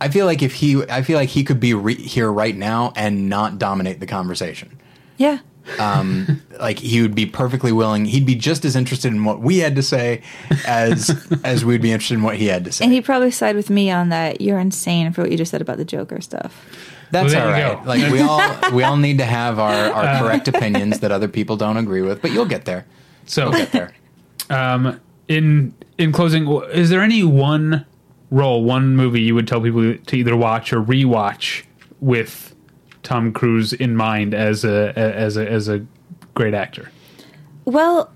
[0.01, 2.93] I feel like if he I feel like he could be re- here right now
[2.95, 4.79] and not dominate the conversation
[5.17, 5.39] Yeah.
[5.81, 8.05] um, like he would be perfectly willing.
[8.05, 10.23] He'd be just as interested in what we had to say
[10.67, 11.11] as
[11.45, 12.85] as we'd be interested in what he had to say.
[12.85, 14.41] And he'd probably side with me on that.
[14.41, 16.65] You're insane for what you just said about the Joker stuff.
[17.11, 17.85] That's Well, all there you right.
[17.85, 17.89] go.
[17.89, 21.57] Like we all we all need to have our, our correct opinions that other people
[21.57, 22.87] don't agree with, but you'll get there.
[23.27, 23.93] so, You'll get there.
[24.51, 27.85] um, in in closing, is there any one
[28.31, 31.65] role, one movie you would tell people to either watch or rewatch
[32.01, 32.55] with
[33.03, 35.87] Tom Cruise in mind as a as a as a
[36.35, 36.91] great actor?
[37.65, 38.11] Well,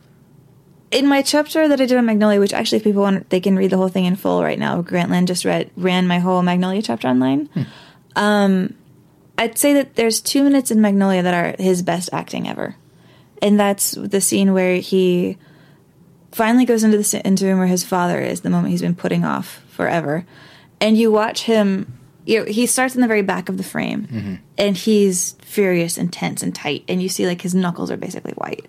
[0.91, 3.57] in my chapter that I did on Magnolia, which actually, if people want, they can
[3.57, 4.83] read the whole thing in full right now.
[4.83, 7.49] Grantland just read ran my whole Magnolia chapter online.
[8.17, 8.75] Um,
[9.39, 12.77] I'd say that there's two minutes in Magnolia that are his best acting ever,
[13.41, 15.39] and that's the scene where he
[16.33, 18.41] finally goes into the into room where his father is.
[18.41, 20.27] The moment he's been putting off forever,
[20.81, 21.99] and you watch him.
[22.25, 24.35] You know, he starts in the very back of the frame, mm-hmm.
[24.57, 28.33] and he's furious and tense and tight, and you see like his knuckles are basically
[28.35, 28.67] white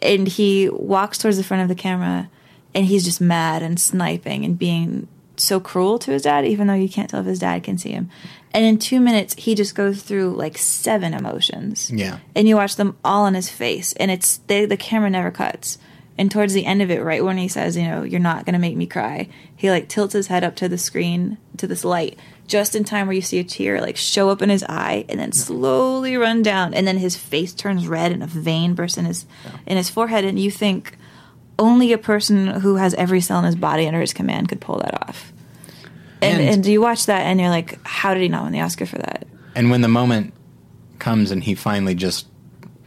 [0.00, 2.30] and he walks towards the front of the camera
[2.74, 6.74] and he's just mad and sniping and being so cruel to his dad even though
[6.74, 8.08] you can't tell if his dad can see him
[8.52, 12.18] and in two minutes he just goes through like seven emotions Yeah.
[12.36, 15.78] and you watch them all on his face and it's they, the camera never cuts
[16.18, 18.52] and towards the end of it right when he says you know you're not going
[18.54, 21.84] to make me cry he like tilts his head up to the screen to this
[21.84, 25.04] light just in time where you see a tear like show up in his eye
[25.08, 28.98] and then slowly run down and then his face turns red and a vein bursts
[28.98, 29.26] in his
[29.66, 30.96] in his forehead and you think
[31.58, 34.78] only a person who has every cell in his body under his command could pull
[34.78, 35.32] that off.
[36.22, 38.60] And, And- and you watch that and you're like how did he not win the
[38.60, 39.26] oscar for that?
[39.56, 40.34] And when the moment
[41.00, 42.26] comes and he finally just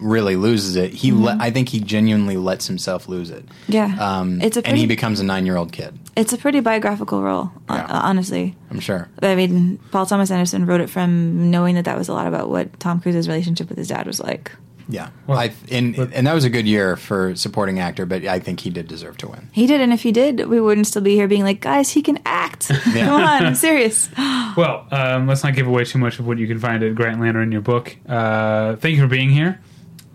[0.01, 3.45] really loses it, he le- I think he genuinely lets himself lose it.
[3.45, 3.71] Mm-hmm.
[3.71, 3.95] Yeah.
[4.19, 5.97] Um, It's a and he becomes a nine year old kid.
[6.15, 7.85] it's a pretty biographical role hon- Yeah.
[7.89, 9.07] honestly I'm sure.
[9.21, 12.49] I mean, Paul Thomas Anderson wrote it from knowing that that was a lot about
[12.49, 14.51] what Tom Cruise's relationship with his dad was like.
[14.89, 15.09] Yeah.
[15.27, 18.39] Well, I, and, but- and that was a good year for supporting actor, but I
[18.39, 19.47] think he did deserve to win.
[19.53, 22.01] He did, and if he did, we wouldn't still be here being like, guys, he
[22.01, 22.69] can act.
[22.93, 23.05] Yeah.
[23.05, 24.09] Come on, I'm serious.
[24.57, 27.35] Well, um, let's not give away too much of what you can find at Grantland
[27.35, 27.95] or in your book.
[28.05, 29.61] Uh, thank you for being here.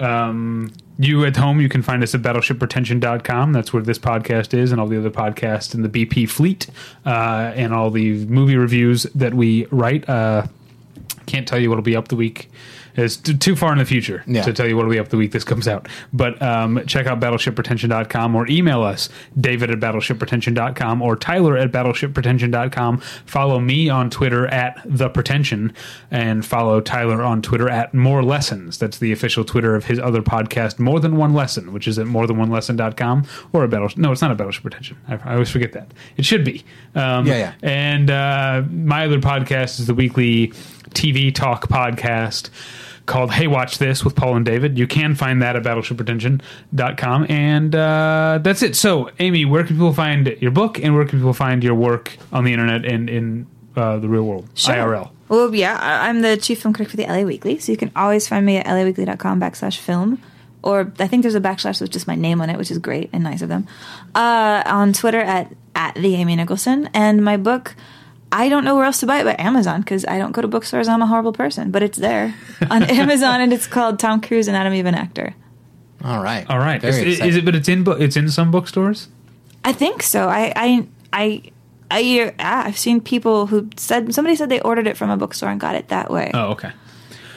[0.00, 3.52] Um, you at home, you can find us at battleshippretension.com.
[3.52, 6.68] That's where this podcast is, and all the other podcasts in the BP fleet,
[7.04, 10.08] uh, and all the movie reviews that we write.
[10.08, 10.46] Uh,
[11.26, 12.50] can't tell you what'll be up the week.
[12.96, 14.42] It's t- too far in the future Yeah.
[14.42, 15.88] to tell you what'll be up the week this comes out.
[16.12, 19.08] But um, check out battleshippretension.com or email us,
[19.40, 22.98] david at battleshippretension.com or tyler at battleshippretension.com.
[23.26, 25.72] Follow me on Twitter at the pretension
[26.10, 28.78] and follow Tyler on Twitter at more lessons.
[28.78, 32.06] That's the official Twitter of his other podcast, More Than One Lesson, which is at
[32.06, 33.90] morethanonelesson.com or a battle.
[33.96, 34.96] No, it's not a battleship pretension.
[35.08, 35.92] I, I always forget that.
[36.16, 36.64] It should be.
[36.94, 37.52] Um, Yeah, yeah.
[37.62, 40.48] and uh, my other podcast is the weekly
[40.90, 42.50] TV talk podcast
[43.06, 44.78] called Hey Watch This with Paul and David.
[44.78, 47.26] You can find that at battleshippretension.com.
[47.30, 48.76] And uh, that's it.
[48.76, 52.16] So, Amy, where can people find your book and where can people find your work
[52.32, 53.46] on the internet and in
[53.76, 55.10] uh, the real world, IRL?
[55.28, 58.28] Well, yeah, I'm the chief film critic for the LA Weekly, so you can always
[58.28, 60.22] find me at laweekly.com backslash film.
[60.62, 63.10] Or I think there's a backslash with just my name on it, which is great
[63.12, 63.66] and nice of them.
[64.14, 66.88] Uh, on Twitter at, at the Amy Nicholson.
[66.92, 67.76] And my book,
[68.32, 70.48] I don't know where else to buy it but Amazon because I don't go to
[70.48, 70.88] bookstores.
[70.88, 72.34] I'm a horrible person, but it's there
[72.70, 75.34] on Amazon, and it's called Tom Cruise Anatomy of an Actor.
[76.04, 76.44] All right.
[76.50, 76.82] All right.
[76.84, 77.44] Is, is it?
[77.44, 77.84] But it's in.
[77.84, 79.08] bu- It's in some bookstores.
[79.64, 80.28] I think so.
[80.28, 81.42] I I I.
[81.88, 85.50] I, yeah, I've seen people who said somebody said they ordered it from a bookstore
[85.50, 86.32] and got it that way.
[86.34, 86.72] Oh, okay.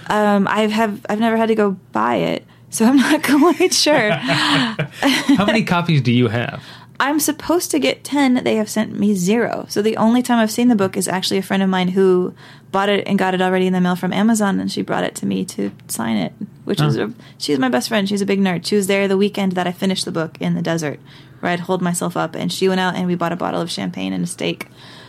[0.07, 4.09] Um, I have I've never had to go buy it, so I'm not quite sure.
[4.11, 6.63] How many copies do you have?
[7.01, 8.43] I'm supposed to get 10.
[8.43, 9.65] They have sent me zero.
[9.69, 12.33] So the only time I've seen the book is actually a friend of mine who
[12.71, 15.15] bought it and got it already in the mail from Amazon and she brought it
[15.15, 16.33] to me to sign it,
[16.65, 18.09] which is a, she's my best friend.
[18.09, 18.65] She's a big nerd.
[18.65, 20.99] She was there the weekend that I finished the book in the desert
[21.39, 23.71] where I'd hold myself up and she went out and we bought a bottle of
[23.71, 24.67] champagne and a steak.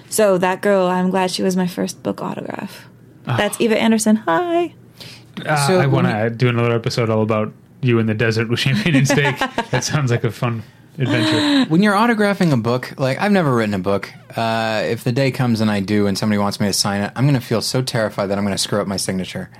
[0.08, 2.88] So that girl, I'm glad she was my first book autograph.
[3.24, 4.16] That's Eva Anderson.
[4.16, 4.74] Hi.
[5.44, 7.52] Uh, So I want to do another episode all about
[7.82, 9.38] you in the desert with champagne and steak.
[9.70, 10.62] that sounds like a fun
[10.98, 11.64] adventure.
[11.70, 14.10] When you're autographing a book, like I've never written a book.
[14.36, 17.12] Uh, if the day comes and I do, and somebody wants me to sign it,
[17.16, 19.50] I'm going to feel so terrified that I'm going to screw up my signature.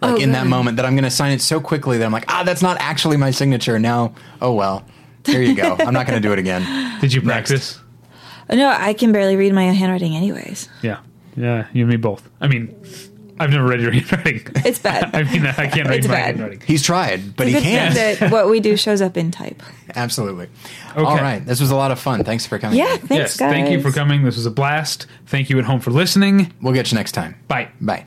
[0.00, 2.12] Like Oh, in that moment, that I'm going to sign it so quickly that I'm
[2.12, 3.78] like, ah, that's not actually my signature.
[3.78, 4.84] Now, oh well,
[5.24, 5.76] here you go.
[5.78, 6.98] I'm not going to do it again.
[7.00, 7.80] Did you practice?
[8.50, 10.68] No, I can barely read my own handwriting anyways.
[10.82, 11.00] Yeah.
[11.36, 11.66] Yeah.
[11.72, 12.28] You and me both.
[12.40, 12.74] I mean,
[13.38, 14.42] I've never read your handwriting.
[14.64, 15.10] It's bad.
[15.14, 16.24] I mean, I can't read It's my bad.
[16.36, 16.60] handwriting.
[16.66, 17.94] He's tried, but he can't.
[17.94, 19.62] that what we do shows up in type.
[19.94, 20.48] Absolutely.
[20.96, 22.24] All right, this was a lot of fun.
[22.24, 22.78] Thanks for coming.
[22.78, 23.36] Yeah, thanks, yes.
[23.36, 23.52] guys.
[23.52, 24.24] Thank you for coming.
[24.24, 25.06] This was a blast.
[25.26, 26.52] Thank you at home for listening.
[26.62, 27.36] We'll get you next time.
[27.48, 27.68] Bye.
[27.80, 28.06] Bye.